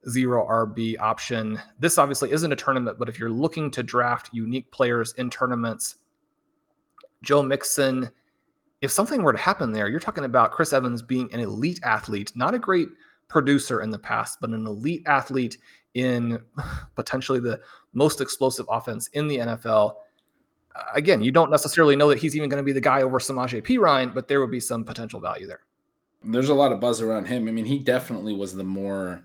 zero 0.09 0.47
RB 0.47 0.99
option. 0.99 1.61
This 1.79 1.99
obviously 1.99 2.33
isn't 2.33 2.53
a 2.53 2.57
tournament, 2.57 2.99
but 2.99 3.09
if 3.09 3.19
you're 3.19 3.31
looking 3.31 3.71
to 3.73 3.83
draft 3.83 4.31
unique 4.33 4.71
players 4.71 5.13
in 5.15 5.31
tournaments, 5.31 5.97
Joe 7.23 7.43
Mixon, 7.43 8.11
if 8.81 8.91
something 8.91 9.23
were 9.23 9.33
to 9.33 9.39
happen 9.39 9.73
there, 9.73 9.89
you're 9.89 10.01
talking 10.01 10.25
about 10.25 10.53
Chris 10.53 10.73
Evans 10.73 11.03
being 11.03 11.33
an 11.33 11.41
elite 11.41 11.81
athlete, 11.83 12.33
not 12.35 12.55
a 12.55 12.59
great 12.59 12.89
producer 13.29 13.81
in 13.81 13.91
the 13.91 13.99
past, 13.99 14.39
but 14.41 14.51
an 14.51 14.67
elite 14.67 15.03
athlete 15.07 15.59
in 15.95 16.39
potentially 16.95 17.41
the 17.41 17.61
most 17.93 18.21
explosive 18.21 18.67
offense 18.69 19.09
in 19.09 19.27
the 19.27 19.39
NFL. 19.39 19.95
Again, 20.95 21.23
you 21.23 21.31
don't 21.31 21.51
necessarily 21.51 21.97
know 21.97 22.09
that 22.09 22.19
he's 22.19 22.37
even 22.37 22.49
going 22.49 22.63
to 22.63 22.65
be 22.65 22.73
the 22.73 22.81
guy 22.81 23.03
over 23.03 23.19
Samaje 23.19 23.65
Perine, 23.65 24.13
but 24.13 24.29
there 24.29 24.41
would 24.41 24.51
be 24.51 24.61
some 24.61 24.85
potential 24.85 25.21
value 25.21 25.47
there. 25.47 25.61
There's 26.25 26.49
a 26.49 26.55
lot 26.55 26.73
of 26.73 26.81
buzz 26.81 27.01
around 27.01 27.27
him. 27.27 27.49
I 27.49 27.53
mean, 27.53 27.65
he 27.65 27.79
definitely 27.79 28.35
was 28.35 28.55
the 28.55 28.65
more 28.65 29.25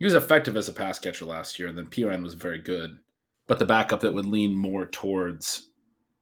he 0.00 0.06
was 0.06 0.14
effective 0.14 0.56
as 0.56 0.68
a 0.68 0.72
pass 0.72 0.98
catcher 0.98 1.26
last 1.26 1.58
year. 1.58 1.68
And 1.68 1.78
then 1.78 1.86
Perine 1.86 2.22
was 2.22 2.34
very 2.34 2.58
good, 2.58 2.98
but 3.46 3.58
the 3.58 3.66
backup 3.66 4.00
that 4.00 4.12
would 4.12 4.26
lean 4.26 4.56
more 4.56 4.86
towards 4.86 5.68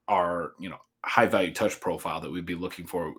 our 0.08 0.52
you 0.58 0.68
know 0.68 0.78
high 1.04 1.26
value 1.26 1.54
touch 1.54 1.80
profile 1.80 2.20
that 2.20 2.30
we'd 2.30 2.44
be 2.44 2.56
looking 2.56 2.86
for. 2.86 3.14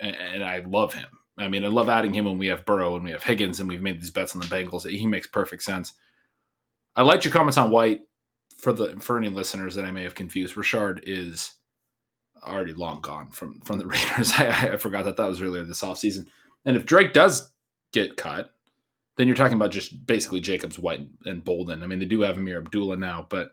And, 0.00 0.16
and 0.16 0.44
I 0.44 0.58
love 0.66 0.92
him. 0.92 1.06
I 1.38 1.48
mean, 1.48 1.64
I 1.64 1.68
love 1.68 1.88
adding 1.88 2.12
him 2.12 2.26
when 2.26 2.36
we 2.36 2.48
have 2.48 2.66
Burrow 2.66 2.96
and 2.96 3.04
we 3.04 3.12
have 3.12 3.22
Higgins 3.22 3.60
and 3.60 3.68
we've 3.68 3.80
made 3.80 4.00
these 4.00 4.10
bets 4.10 4.34
on 4.34 4.40
the 4.40 4.46
Bengals. 4.48 4.88
He 4.88 5.06
makes 5.06 5.28
perfect 5.28 5.62
sense. 5.62 5.94
I 6.94 7.02
liked 7.02 7.24
your 7.24 7.32
comments 7.32 7.56
on 7.56 7.70
White 7.70 8.00
for 8.58 8.72
the 8.72 8.96
for 9.00 9.16
any 9.16 9.28
listeners 9.28 9.76
that 9.76 9.84
I 9.84 9.92
may 9.92 10.02
have 10.02 10.16
confused. 10.16 10.56
Richard 10.56 11.04
is 11.06 11.52
already 12.42 12.74
long 12.74 13.00
gone 13.00 13.30
from 13.30 13.60
from 13.60 13.78
the 13.78 13.86
Raiders. 13.88 14.32
I, 14.32 14.72
I 14.72 14.76
forgot 14.78 15.04
that 15.04 15.16
that 15.16 15.28
was 15.28 15.40
earlier 15.40 15.62
this 15.62 15.82
offseason. 15.82 16.26
And 16.64 16.76
if 16.76 16.84
Drake 16.84 17.12
does 17.12 17.52
get 17.92 18.16
cut, 18.16 18.50
then 19.16 19.26
you're 19.26 19.36
talking 19.36 19.56
about 19.56 19.70
just 19.70 20.06
basically 20.06 20.40
Jacobs, 20.40 20.78
White, 20.78 21.06
and 21.26 21.44
Bolden. 21.44 21.82
I 21.82 21.86
mean, 21.86 21.98
they 21.98 22.06
do 22.06 22.20
have 22.22 22.36
Ameer 22.36 22.58
Abdullah 22.58 22.96
now, 22.96 23.26
but 23.28 23.52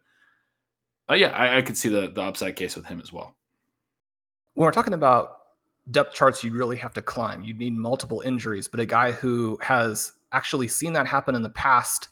uh, 1.10 1.16
yeah, 1.16 1.30
I, 1.30 1.57
I 1.57 1.62
could 1.62 1.78
see 1.78 1.89
the 1.89 2.10
the 2.10 2.22
upside 2.22 2.55
case 2.55 2.76
with 2.76 2.86
him 2.86 3.01
as 3.01 3.12
well. 3.12 3.36
When 4.53 4.66
we're 4.66 4.72
talking 4.72 4.93
about 4.93 5.38
depth 5.91 6.14
charts, 6.14 6.43
you 6.43 6.53
really 6.53 6.78
have 6.78 6.93
to 6.93 7.01
climb. 7.01 7.43
You 7.43 7.53
need 7.53 7.74
multiple 7.74 8.22
injuries, 8.22 8.68
but 8.68 8.80
a 8.80 8.86
guy 8.86 9.12
who 9.12 9.57
has 9.62 10.14
actually 10.32 10.68
seen 10.68 10.93
that 10.93 11.07
happen 11.07 11.36
in 11.36 11.41
the 11.41 11.49
past 11.49 12.10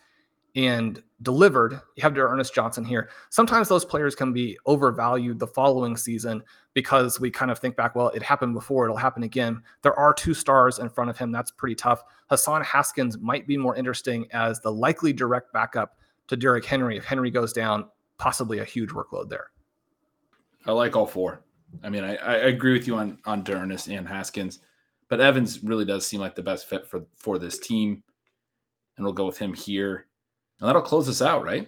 and 0.55 1.01
delivered. 1.21 1.79
You 1.95 2.03
have 2.03 2.17
Ernest 2.17 2.53
Johnson 2.53 2.83
here. 2.83 3.09
Sometimes 3.29 3.69
those 3.69 3.85
players 3.85 4.15
can 4.15 4.33
be 4.33 4.57
overvalued 4.65 5.39
the 5.39 5.47
following 5.47 5.95
season 5.95 6.43
because 6.77 7.19
we 7.19 7.31
kind 7.31 7.49
of 7.49 7.57
think 7.57 7.75
back, 7.75 7.95
well, 7.95 8.09
it 8.09 8.21
happened 8.21 8.53
before, 8.53 8.85
it'll 8.85 8.95
happen 8.95 9.23
again. 9.23 9.63
There 9.81 9.97
are 9.97 10.13
two 10.13 10.35
stars 10.35 10.77
in 10.77 10.91
front 10.91 11.09
of 11.09 11.17
him. 11.17 11.31
That's 11.31 11.49
pretty 11.49 11.73
tough. 11.73 12.03
Hassan 12.29 12.61
Haskins 12.61 13.17
might 13.17 13.47
be 13.47 13.57
more 13.57 13.75
interesting 13.75 14.27
as 14.29 14.59
the 14.59 14.71
likely 14.71 15.11
direct 15.11 15.51
backup 15.51 15.97
to 16.27 16.37
Derrick 16.37 16.65
Henry 16.65 16.95
if 16.95 17.03
Henry 17.03 17.31
goes 17.31 17.51
down, 17.51 17.85
possibly 18.19 18.59
a 18.59 18.63
huge 18.63 18.91
workload 18.91 19.27
there. 19.27 19.47
I 20.67 20.71
like 20.71 20.95
all 20.95 21.07
four. 21.07 21.41
I 21.83 21.89
mean, 21.89 22.03
I, 22.03 22.15
I 22.17 22.33
agree 22.35 22.73
with 22.73 22.85
you 22.85 22.95
on 22.97 23.17
on 23.25 23.43
Ernest 23.49 23.87
and 23.87 24.07
Haskins, 24.07 24.59
but 25.09 25.19
Evans 25.19 25.63
really 25.63 25.83
does 25.83 26.05
seem 26.05 26.21
like 26.21 26.35
the 26.35 26.43
best 26.43 26.69
fit 26.69 26.85
for 26.85 27.07
for 27.15 27.39
this 27.39 27.57
team, 27.57 28.03
and 28.97 29.03
we'll 29.03 29.13
go 29.13 29.25
with 29.25 29.39
him 29.39 29.55
here. 29.55 30.05
And 30.59 30.69
that'll 30.69 30.83
close 30.83 31.09
us 31.09 31.23
out, 31.23 31.43
right? 31.43 31.67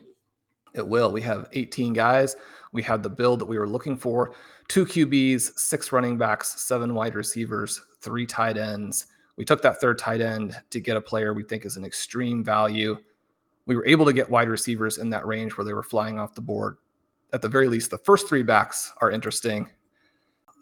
It 0.75 0.87
will. 0.87 1.11
We 1.11 1.23
have 1.23 1.49
18 1.53 1.93
guys. 1.93 2.35
We 2.71 2.83
have 2.83 3.01
the 3.01 3.09
build 3.09 3.39
that 3.39 3.47
we 3.47 3.57
were 3.57 3.67
looking 3.67 3.97
for 3.97 4.35
two 4.69 4.85
QBs, 4.85 5.59
six 5.59 5.91
running 5.91 6.17
backs, 6.17 6.61
seven 6.61 6.93
wide 6.93 7.15
receivers, 7.15 7.81
three 7.99 8.25
tight 8.25 8.57
ends. 8.57 9.07
We 9.35 9.43
took 9.43 9.61
that 9.63 9.81
third 9.81 9.97
tight 9.97 10.21
end 10.21 10.55
to 10.69 10.79
get 10.79 10.95
a 10.95 11.01
player 11.01 11.33
we 11.33 11.43
think 11.43 11.65
is 11.65 11.75
an 11.75 11.83
extreme 11.83 12.43
value. 12.43 12.97
We 13.65 13.75
were 13.75 13.85
able 13.85 14.05
to 14.05 14.13
get 14.13 14.29
wide 14.29 14.47
receivers 14.47 14.97
in 14.99 15.09
that 15.09 15.27
range 15.27 15.57
where 15.57 15.65
they 15.65 15.73
were 15.73 15.83
flying 15.83 16.19
off 16.19 16.35
the 16.35 16.41
board. 16.41 16.77
At 17.33 17.41
the 17.41 17.49
very 17.49 17.67
least, 17.67 17.91
the 17.91 17.97
first 17.99 18.29
three 18.29 18.43
backs 18.43 18.93
are 19.01 19.11
interesting. 19.11 19.69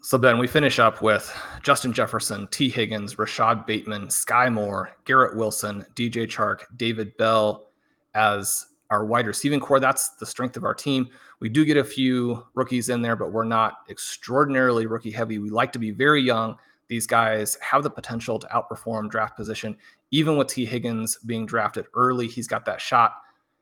So 0.00 0.16
then 0.16 0.38
we 0.38 0.46
finish 0.46 0.78
up 0.78 1.02
with 1.02 1.34
Justin 1.62 1.92
Jefferson, 1.92 2.46
Tee 2.48 2.68
Higgins, 2.68 3.18
Rashod 3.18 3.66
Bateman, 3.66 4.08
Skyy 4.08 4.52
Moore, 4.52 4.96
Garrett 5.04 5.36
Wilson, 5.36 5.84
DJ 5.94 6.26
Chark, 6.26 6.60
David 6.76 7.16
Bell, 7.16 7.66
as 8.14 8.67
our 8.90 9.04
wide 9.04 9.26
receiving 9.26 9.60
corps. 9.60 9.80
That's 9.80 10.10
the 10.10 10.26
strength 10.26 10.56
of 10.56 10.64
our 10.64 10.74
team. 10.74 11.08
We 11.40 11.48
do 11.48 11.64
get 11.64 11.76
a 11.76 11.84
few 11.84 12.46
rookies 12.54 12.88
in 12.88 13.02
there, 13.02 13.16
but 13.16 13.32
we're 13.32 13.44
not 13.44 13.78
extraordinarily 13.90 14.86
rookie 14.86 15.10
heavy. 15.10 15.38
We 15.38 15.50
like 15.50 15.72
to 15.72 15.78
be 15.78 15.90
very 15.90 16.22
young. 16.22 16.56
These 16.88 17.06
guys 17.06 17.56
have 17.60 17.82
the 17.82 17.90
potential 17.90 18.38
to 18.38 18.46
outperform 18.48 19.10
draft 19.10 19.36
position. 19.36 19.76
Even 20.10 20.36
with 20.36 20.48
Tee 20.48 20.64
Higgins 20.64 21.18
being 21.26 21.44
drafted 21.44 21.86
early, 21.94 22.26
he's 22.26 22.48
got 22.48 22.64
that 22.64 22.80
shot. 22.80 23.16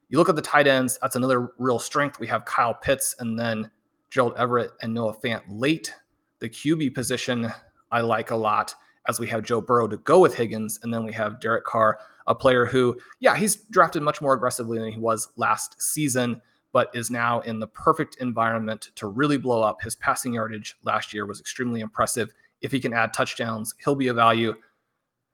You 0.09 0.19
look 0.19 0.29
at 0.29 0.37
the 0.37 0.43
tight 0.43 0.69
ends, 0.69 0.99
that's 1.03 1.17
another 1.17 1.53
real 1.59 1.81
strength. 1.81 2.21
We 2.21 2.29
have 2.29 2.45
Kyle 2.45 2.75
Pitts 2.75 3.17
and 3.19 3.37
then 3.37 3.69
Gerald 4.11 4.35
Everett 4.37 4.71
and 4.83 4.95
Noah 4.95 5.17
Fant 5.17 5.43
late. 5.49 5.93
The 6.39 6.49
QB 6.49 6.95
position 6.95 7.53
I 7.91 8.03
like 8.03 8.31
a 8.31 8.37
lot 8.37 8.75
as 9.09 9.21
we 9.21 9.27
have 9.29 9.43
Joe 9.43 9.61
Burrow 9.61 9.89
to 9.89 9.97
go 9.99 10.19
with 10.19 10.35
Higgins, 10.35 10.81
and 10.83 10.93
then 10.93 11.05
we 11.05 11.13
have 11.13 11.41
Derek 11.41 11.65
Carr 11.65 11.99
a 12.27 12.35
player 12.35 12.67
who, 12.67 12.97
yeah, 13.21 13.37
he's 13.37 13.57
drafted 13.57 14.03
much 14.03 14.21
more 14.21 14.35
aggressively 14.35 14.79
than 14.79 14.93
he 14.93 14.99
was 14.99 15.29
last 15.37 15.81
season, 15.81 16.41
but 16.73 16.91
is 16.93 17.11
now 17.11 17.41
in 17.41 17.59
the 17.61 17.69
perfect 17.69 18.17
environment 18.21 18.91
to 18.97 19.07
really 19.07 19.39
blow 19.39 19.63
up. 19.63 19.81
His 19.81 19.97
passing 19.97 20.35
yardage 20.35 20.77
last 20.83 21.15
year 21.15 21.25
was 21.25 21.41
extremely 21.41 21.81
impressive. 21.81 22.33
If 22.61 22.73
he 22.73 22.81
can 22.81 22.93
add 22.93 23.13
touchdowns, 23.13 23.75
he'll 23.85 23.95
be 23.95 24.09
a 24.09 24.15
value. 24.15 24.55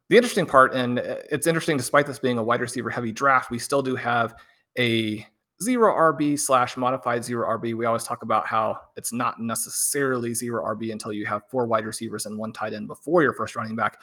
The 0.09 0.16
interesting 0.16 0.45
part, 0.45 0.75
and 0.75 0.99
it's 0.99 1.47
interesting 1.47 1.79
despite 1.79 2.07
this 2.07 2.18
being 2.18 2.37
a 2.37 2.43
wide 2.43 2.61
receiver 2.61 2.91
heavy 2.91 3.12
draft, 3.12 3.51
we 3.51 3.59
still 3.59 3.83
do 3.83 3.97
have 3.97 4.35
a 4.79 5.27
zero 5.63 5.95
RB 5.95 6.39
slash 6.39 6.77
modified 6.77 7.25
zero 7.25 7.49
RB. 7.59 7.75
We 7.75 7.87
always 7.87 8.05
talk 8.05 8.23
about 8.23 8.47
how 8.47 8.79
it's 8.97 9.13
not 9.13 9.41
necessarily 9.41 10.35
zero 10.35 10.65
RB 10.75 10.93
until 10.93 11.13
you 11.13 11.27
have 11.27 11.43
four 11.49 11.67
wide 11.67 11.87
receivers 11.87 12.27
and 12.27 12.37
one 12.37 12.53
tight 12.53 12.73
end 12.73 12.89
before 12.89 13.23
your 13.23 13.33
first 13.33 13.57
running 13.57 13.77
back. 13.77 13.99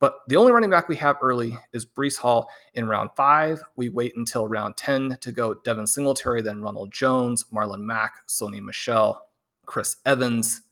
But 0.00 0.20
the 0.28 0.36
only 0.36 0.52
running 0.52 0.70
back 0.70 0.88
we 0.88 0.96
have 0.96 1.16
early 1.20 1.58
is 1.72 1.84
Breece 1.84 2.16
Hall 2.16 2.48
in 2.74 2.86
round 2.86 3.10
five. 3.16 3.60
We 3.76 3.88
wait 3.88 4.16
until 4.16 4.46
round 4.46 4.76
10 4.76 5.18
to 5.20 5.32
go 5.32 5.54
Devin 5.54 5.86
Singletary, 5.86 6.40
then 6.40 6.62
Ronald 6.62 6.92
Jones, 6.92 7.44
Marlon 7.52 7.80
Mack, 7.80 8.28
Sony 8.28 8.62
Michel, 8.62 9.26
Chris 9.66 9.96
Evans. 10.06 10.62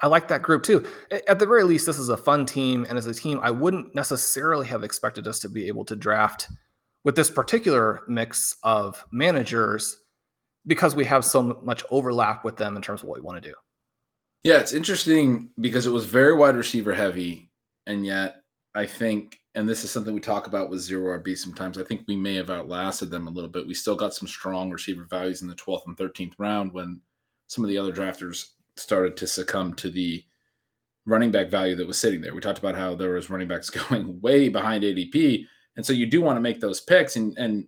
I 0.00 0.08
like 0.08 0.26
that 0.28 0.42
group 0.42 0.64
too. 0.64 0.84
At 1.28 1.38
the 1.38 1.46
very 1.46 1.62
least, 1.62 1.86
this 1.86 1.98
is 1.98 2.08
a 2.08 2.16
fun 2.16 2.44
team. 2.44 2.84
And 2.88 2.98
as 2.98 3.06
a 3.06 3.14
team, 3.14 3.38
I 3.40 3.52
wouldn't 3.52 3.94
necessarily 3.94 4.66
have 4.66 4.82
expected 4.82 5.28
us 5.28 5.38
to 5.40 5.48
be 5.48 5.68
able 5.68 5.84
to 5.84 5.94
draft 5.94 6.48
with 7.04 7.16
this 7.16 7.30
particular 7.30 8.02
mix 8.08 8.56
of 8.62 9.04
managers 9.12 9.98
because 10.66 10.94
we 10.94 11.04
have 11.04 11.24
so 11.24 11.60
much 11.62 11.84
overlap 11.90 12.44
with 12.44 12.56
them 12.56 12.76
in 12.76 12.82
terms 12.82 13.02
of 13.02 13.08
what 13.08 13.18
we 13.18 13.22
want 13.22 13.42
to 13.42 13.48
do. 13.48 13.54
Yeah, 14.44 14.58
it's 14.58 14.72
interesting 14.72 15.50
because 15.60 15.86
it 15.86 15.90
was 15.90 16.06
very 16.06 16.34
wide 16.34 16.56
receiver 16.56 16.94
heavy 16.94 17.50
and 17.86 18.06
yet 18.06 18.36
I 18.74 18.86
think, 18.86 19.38
and 19.54 19.68
this 19.68 19.84
is 19.84 19.90
something 19.90 20.14
we 20.14 20.20
talk 20.20 20.46
about 20.46 20.70
with 20.70 20.80
zero 20.80 21.18
RB 21.18 21.36
sometimes. 21.36 21.76
I 21.76 21.84
think 21.84 22.02
we 22.08 22.16
may 22.16 22.34
have 22.36 22.50
outlasted 22.50 23.10
them 23.10 23.26
a 23.26 23.30
little 23.30 23.50
bit. 23.50 23.66
We 23.66 23.74
still 23.74 23.96
got 23.96 24.14
some 24.14 24.26
strong 24.26 24.70
receiver 24.70 25.06
values 25.10 25.42
in 25.42 25.48
the 25.48 25.54
12th 25.54 25.86
and 25.86 25.96
13th 25.96 26.34
round 26.38 26.72
when 26.72 27.00
some 27.48 27.62
of 27.62 27.68
the 27.68 27.76
other 27.76 27.92
drafters 27.92 28.46
started 28.76 29.16
to 29.18 29.26
succumb 29.26 29.74
to 29.74 29.90
the 29.90 30.24
running 31.04 31.30
back 31.30 31.48
value 31.48 31.76
that 31.76 31.86
was 31.86 31.98
sitting 31.98 32.20
there. 32.20 32.34
We 32.34 32.40
talked 32.40 32.60
about 32.60 32.76
how 32.76 32.94
there 32.94 33.10
was 33.10 33.28
running 33.28 33.48
backs 33.48 33.68
going 33.90 34.20
way 34.22 34.48
behind 34.48 34.84
ADP, 34.84 35.44
and 35.76 35.84
so 35.84 35.92
you 35.92 36.06
do 36.06 36.20
want 36.20 36.36
to 36.36 36.40
make 36.40 36.60
those 36.60 36.80
picks, 36.80 37.16
and 37.16 37.36
and 37.38 37.66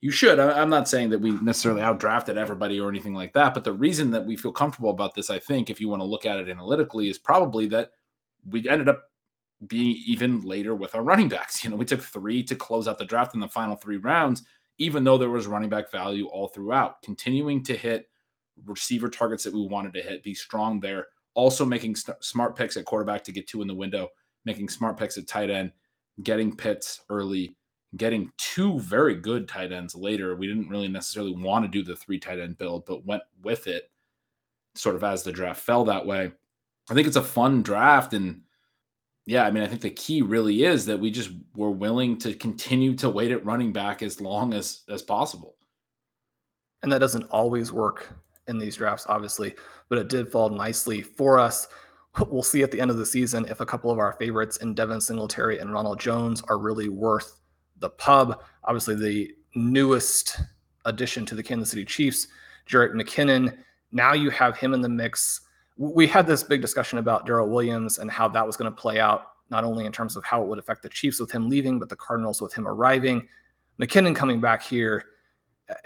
you 0.00 0.10
should. 0.10 0.38
I'm 0.38 0.70
not 0.70 0.88
saying 0.88 1.10
that 1.10 1.20
we 1.20 1.32
necessarily 1.32 1.82
outdrafted 1.82 2.36
everybody 2.36 2.80
or 2.80 2.88
anything 2.88 3.14
like 3.14 3.34
that, 3.34 3.52
but 3.52 3.64
the 3.64 3.72
reason 3.72 4.10
that 4.12 4.24
we 4.24 4.36
feel 4.36 4.52
comfortable 4.52 4.90
about 4.90 5.14
this, 5.14 5.28
I 5.28 5.38
think, 5.38 5.68
if 5.68 5.80
you 5.80 5.88
want 5.88 6.00
to 6.00 6.06
look 6.06 6.24
at 6.24 6.38
it 6.38 6.48
analytically, 6.48 7.10
is 7.10 7.18
probably 7.18 7.66
that 7.68 7.90
we 8.48 8.66
ended 8.68 8.88
up 8.88 9.02
being 9.66 10.02
even 10.06 10.40
later 10.40 10.74
with 10.74 10.94
our 10.94 11.02
running 11.02 11.28
backs. 11.28 11.62
You 11.62 11.70
know, 11.70 11.76
we 11.76 11.84
took 11.84 12.00
three 12.00 12.42
to 12.44 12.54
close 12.54 12.88
out 12.88 12.98
the 12.98 13.04
draft 13.04 13.34
in 13.34 13.40
the 13.40 13.48
final 13.48 13.76
three 13.76 13.98
rounds, 13.98 14.42
even 14.78 15.04
though 15.04 15.18
there 15.18 15.28
was 15.28 15.46
running 15.46 15.68
back 15.68 15.90
value 15.90 16.26
all 16.28 16.48
throughout, 16.48 17.02
continuing 17.02 17.62
to 17.64 17.76
hit 17.76 18.08
receiver 18.64 19.08
targets 19.08 19.44
that 19.44 19.54
we 19.54 19.66
wanted 19.66 19.92
to 19.94 20.02
hit, 20.02 20.22
be 20.22 20.34
strong 20.34 20.80
there. 20.80 21.08
Also 21.34 21.64
making 21.64 21.94
st- 21.94 22.22
smart 22.24 22.56
picks 22.56 22.76
at 22.76 22.84
quarterback 22.84 23.22
to 23.24 23.32
get 23.32 23.46
two 23.46 23.62
in 23.62 23.68
the 23.68 23.74
window, 23.74 24.08
making 24.44 24.68
smart 24.68 24.96
picks 24.96 25.18
at 25.18 25.28
tight 25.28 25.50
end, 25.50 25.72
getting 26.22 26.54
Pitts 26.54 27.02
early, 27.08 27.56
getting 27.96 28.30
two 28.38 28.78
very 28.80 29.14
good 29.14 29.48
tight 29.48 29.72
ends 29.72 29.94
later. 29.94 30.36
We 30.36 30.46
didn't 30.46 30.68
really 30.68 30.88
necessarily 30.88 31.34
want 31.34 31.64
to 31.64 31.68
do 31.68 31.82
the 31.82 31.96
three 31.96 32.18
tight 32.18 32.38
end 32.38 32.58
build, 32.58 32.86
but 32.86 33.06
went 33.06 33.22
with 33.42 33.66
it 33.66 33.90
sort 34.74 34.96
of 34.96 35.04
as 35.04 35.22
the 35.22 35.32
draft 35.32 35.60
fell 35.60 35.84
that 35.84 36.06
way. 36.06 36.30
I 36.90 36.94
think 36.94 37.06
it's 37.06 37.16
a 37.16 37.22
fun 37.22 37.62
draft 37.62 38.14
and 38.14 38.42
yeah, 39.26 39.44
I 39.46 39.50
mean, 39.50 39.62
I 39.62 39.66
think 39.66 39.82
the 39.82 39.90
key 39.90 40.22
really 40.22 40.64
is 40.64 40.86
that 40.86 40.98
we 40.98 41.10
just 41.10 41.30
were 41.54 41.70
willing 41.70 42.18
to 42.18 42.34
continue 42.34 42.94
to 42.96 43.10
wait 43.10 43.30
at 43.30 43.44
running 43.44 43.72
back 43.72 44.02
as 44.02 44.20
long 44.20 44.54
as 44.54 44.82
as 44.88 45.02
possible. 45.02 45.56
And 46.82 46.90
that 46.90 46.98
doesn't 46.98 47.30
always 47.30 47.70
work 47.70 48.08
in 48.48 48.58
these 48.58 48.76
drafts, 48.76 49.06
obviously, 49.08 49.54
but 49.88 49.98
it 49.98 50.08
did 50.08 50.32
fall 50.32 50.48
nicely 50.48 51.02
for 51.02 51.38
us. 51.38 51.68
We'll 52.28 52.42
see 52.42 52.62
at 52.62 52.72
the 52.72 52.80
end 52.80 52.90
of 52.90 52.96
the 52.96 53.06
season 53.06 53.46
if 53.46 53.60
a 53.60 53.66
couple 53.66 53.90
of 53.90 53.98
our 53.98 54.14
favorites 54.14 54.56
in 54.56 54.74
Devin 54.74 55.00
Singletary 55.00 55.58
and 55.58 55.72
Ronald 55.72 56.00
Jones 56.00 56.42
are 56.48 56.58
really 56.58 56.88
worth 56.88 57.40
the 57.78 57.90
pub. 57.90 58.42
Obviously, 58.64 58.96
the 58.96 59.32
newest 59.54 60.40
addition 60.86 61.24
to 61.26 61.34
the 61.34 61.42
Kansas 61.42 61.70
City 61.70 61.84
Chiefs, 61.84 62.26
Jerick 62.68 62.94
McKinnon. 62.94 63.56
Now 63.92 64.12
you 64.12 64.30
have 64.30 64.56
him 64.56 64.74
in 64.74 64.80
the 64.80 64.88
mix 64.88 65.42
we 65.80 66.06
had 66.06 66.26
this 66.26 66.42
big 66.42 66.60
discussion 66.60 66.98
about 66.98 67.24
Darrel 67.24 67.48
Williams 67.48 68.00
and 68.00 68.10
how 68.10 68.28
that 68.28 68.46
was 68.46 68.54
going 68.54 68.70
to 68.70 68.76
play 68.76 69.00
out, 69.00 69.28
not 69.48 69.64
only 69.64 69.86
in 69.86 69.92
terms 69.92 70.14
of 70.14 70.22
how 70.24 70.42
it 70.42 70.46
would 70.46 70.58
affect 70.58 70.82
the 70.82 70.90
Chiefs 70.90 71.18
with 71.18 71.32
him 71.32 71.48
leaving, 71.48 71.78
but 71.78 71.88
the 71.88 71.96
Cardinals 71.96 72.42
with 72.42 72.52
him 72.52 72.68
arriving. 72.68 73.26
McKinnon 73.80 74.14
coming 74.14 74.42
back 74.42 74.62
here, 74.62 75.06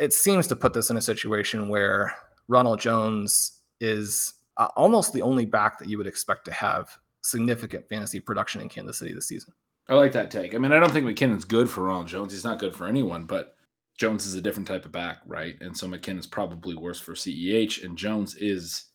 it 0.00 0.12
seems 0.12 0.48
to 0.48 0.56
put 0.56 0.72
this 0.72 0.90
in 0.90 0.96
a 0.96 1.00
situation 1.00 1.68
where 1.68 2.12
Ronald 2.48 2.80
Jones 2.80 3.60
is 3.78 4.34
uh, 4.57 4.68
almost 4.76 5.12
the 5.12 5.22
only 5.22 5.46
back 5.46 5.78
that 5.78 5.88
you 5.88 5.98
would 5.98 6.07
expect 6.07 6.44
to 6.46 6.52
have 6.52 6.96
significant 7.22 7.88
fantasy 7.88 8.20
production 8.20 8.61
in 8.61 8.68
Kansas 8.68 8.98
City 8.98 9.12
this 9.12 9.26
season. 9.26 9.52
I 9.88 9.94
like 9.94 10.12
that 10.12 10.30
take. 10.30 10.55
I 10.55 10.59
mean, 10.59 10.72
I 10.72 10.80
don't 10.80 10.92
think 10.92 11.07
McKinnon's 11.07 11.44
good 11.44 11.68
for 11.68 11.84
Ronald 11.84 12.09
Jones. 12.09 12.32
He's 12.32 12.44
not 12.44 12.59
good 12.59 12.74
for 12.74 12.86
anyone, 12.86 13.24
but 13.24 13.57
Jones 13.98 14.26
is 14.26 14.34
a 14.34 14.40
different 14.40 14.66
type 14.66 14.84
of 14.84 14.92
back, 14.92 15.18
right? 15.26 15.57
And 15.61 15.76
so 15.76 15.86
McKinnon's 15.86 16.26
probably 16.26 16.74
worse 16.74 17.00
for 17.00 17.12
CEH, 17.12 17.84
and 17.84 17.96
Jones 17.96 18.34
is 18.36 18.86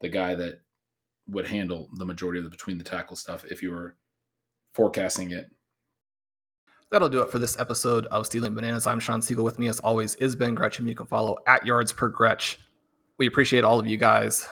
the 0.00 0.08
guy 0.08 0.34
that 0.34 0.60
would 1.28 1.46
handle 1.46 1.88
the 1.94 2.04
majority 2.04 2.38
of 2.38 2.44
the 2.44 2.50
between 2.50 2.78
the 2.78 2.84
tackle 2.84 3.16
stuff 3.16 3.44
if 3.50 3.62
you 3.62 3.70
were 3.70 3.96
forecasting 4.74 5.30
it. 5.30 5.50
That'll 6.90 7.08
do 7.08 7.22
it 7.22 7.30
for 7.30 7.38
this 7.38 7.58
episode 7.58 8.06
of 8.06 8.26
Stealing 8.26 8.54
Bananas. 8.54 8.86
I'm 8.86 9.00
Shawn 9.00 9.20
Siegele. 9.20 9.42
With 9.42 9.58
me, 9.58 9.68
as 9.68 9.80
always, 9.80 10.14
is 10.16 10.36
Ben 10.36 10.54
Gretchen. 10.54 10.86
You 10.86 10.94
can 10.94 11.06
follow 11.06 11.38
at 11.46 11.64
yards 11.64 11.92
per 11.92 12.08
Gretch. 12.08 12.60
We 13.18 13.26
appreciate 13.26 13.64
all 13.64 13.80
of 13.80 13.86
you 13.86 13.96
guys 13.96 14.46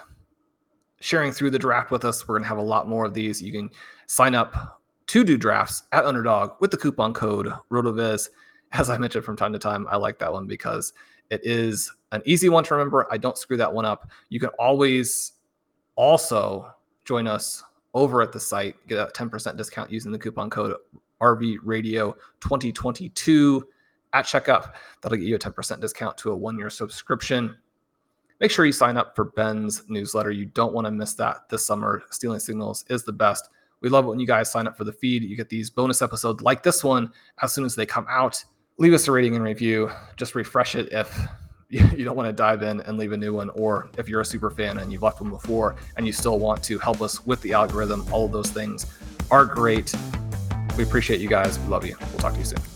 sharing 1.03 1.33
through 1.33 1.51
the 1.51 1.59
draft 1.59 1.91
with 1.91 2.05
us. 2.05 2.27
We're 2.27 2.37
going 2.37 2.45
to 2.45 2.49
have 2.49 2.59
a 2.59 2.63
lot 2.63 2.89
more 2.89 3.05
of 3.05 3.13
these. 3.13 3.43
You 3.43 3.53
can 3.53 3.71
sign 4.07 4.37
up 4.37 4.81
to 5.09 5.25
do 5.25 5.37
drafts 5.37 5.83
at 5.91 6.05
Underdog 6.05 6.53
with 6.61 6.71
the 6.71 6.77
coupon 6.77 7.13
code 7.13 7.53
RotoViz. 7.71 8.29
As 8.71 8.89
I 8.89 8.97
mentioned 8.97 9.25
from 9.25 9.37
time 9.37 9.53
to 9.53 9.59
time, 9.59 9.87
I 9.91 9.97
like 9.97 10.19
that 10.21 10.33
one 10.33 10.47
because 10.47 10.93
it 11.31 11.41
is 11.43 11.93
an 12.13 12.23
easy 12.25 12.49
one 12.49 12.63
to 12.65 12.75
remember. 12.75 13.07
I 13.11 13.19
don't 13.19 13.37
screw 13.37 13.57
that 13.57 13.73
one 13.73 13.85
up. 13.85 14.11
You 14.29 14.39
can 14.39 14.51
always 14.61 15.33
also 15.97 16.73
join 17.05 17.27
us 17.27 17.65
over 17.95 18.23
at 18.23 18.33
the 18.33 18.41
site, 18.41 18.77
get 18.87 18.99
a 18.99 19.11
10% 19.11 19.57
discount 19.57 19.91
using 19.91 20.13
the 20.13 20.19
coupon 20.19 20.51
code 20.51 20.77
RV 21.21 21.59
Radio 21.65 22.13
2022 22.41 23.67
at 24.13 24.23
checkup. 24.23 24.77
That'll 25.01 25.19
get 25.19 25.27
you 25.27 25.35
a 25.35 25.39
10% 25.39 25.81
discount 25.81 26.17
to 26.19 26.31
a 26.31 26.37
one 26.37 26.57
year 26.57 26.71
subscription. 26.71 27.57
Make 28.43 28.51
sure 28.51 28.65
you 28.67 28.73
sign 28.73 28.97
up 28.97 29.15
for 29.15 29.27
Ben's 29.27 29.85
newsletter. 29.89 30.33
You 30.33 30.47
don't 30.47 30.75
want 30.75 30.85
to 30.89 30.91
miss 30.91 31.15
that 31.15 31.49
this 31.49 31.65
summer. 31.65 32.03
Stealing 32.11 32.41
Signals 32.41 32.85
is 32.91 33.05
the 33.05 33.13
best. 33.13 33.49
We 33.83 33.89
love 33.89 34.05
it 34.05 34.09
when 34.09 34.19
you 34.19 34.27
guys 34.27 34.51
sign 34.51 34.67
up 34.67 34.77
for 34.77 34.83
the 34.83 34.93
feed. 34.93 35.23
You 35.23 35.37
get 35.37 35.49
these 35.49 35.71
bonus 35.71 36.03
episodes 36.03 36.43
like 36.43 36.65
this 36.65 36.83
one 36.83 37.13
as 37.41 37.55
soon 37.55 37.65
as 37.65 37.77
they 37.77 37.87
come 37.87 38.05
out. 38.11 38.45
Leave 38.79 38.95
us 38.95 39.07
a 39.07 39.13
rating 39.13 39.37
and 39.37 39.45
review. 39.45 39.93
Just 40.17 40.35
refresh 40.35 40.75
it 40.75 40.93
if 40.93 41.17
you 41.69 42.05
don't 42.05 42.17
want 42.17 42.29
to 42.29 42.33
dive 42.33 42.65
in 42.65 42.81
and 42.81 42.99
leave 42.99 43.13
a 43.13 43.17
new 43.17 43.33
one, 43.33 43.49
or 43.51 43.89
if 43.97 44.09
you're 44.09 44.23
a 44.23 44.25
super 44.25 44.51
fan 44.51 44.79
and 44.79 44.93
you've 44.93 45.03
left 45.03 45.21
one 45.21 45.31
before 45.31 45.77
and 45.97 46.05
you 46.05 46.13
still 46.13 46.41
want 46.41 46.65
to 46.65 46.81
help 46.81 47.01
us 47.01 47.25
with 47.25 47.41
the 47.43 47.53
algorithm, 47.53 48.05
all 48.13 48.27
of 48.27 48.33
those 48.33 48.51
things 48.51 48.87
are 49.31 49.45
great. 49.45 49.95
We 50.77 50.83
appreciate 50.83 51.21
you 51.21 51.29
guys. 51.29 51.61
We 51.61 51.69
love 51.69 51.87
you. 51.87 51.95
We'll 52.01 52.19
talk 52.19 52.33
to 52.33 52.41
you 52.41 52.45
soon. 52.45 52.72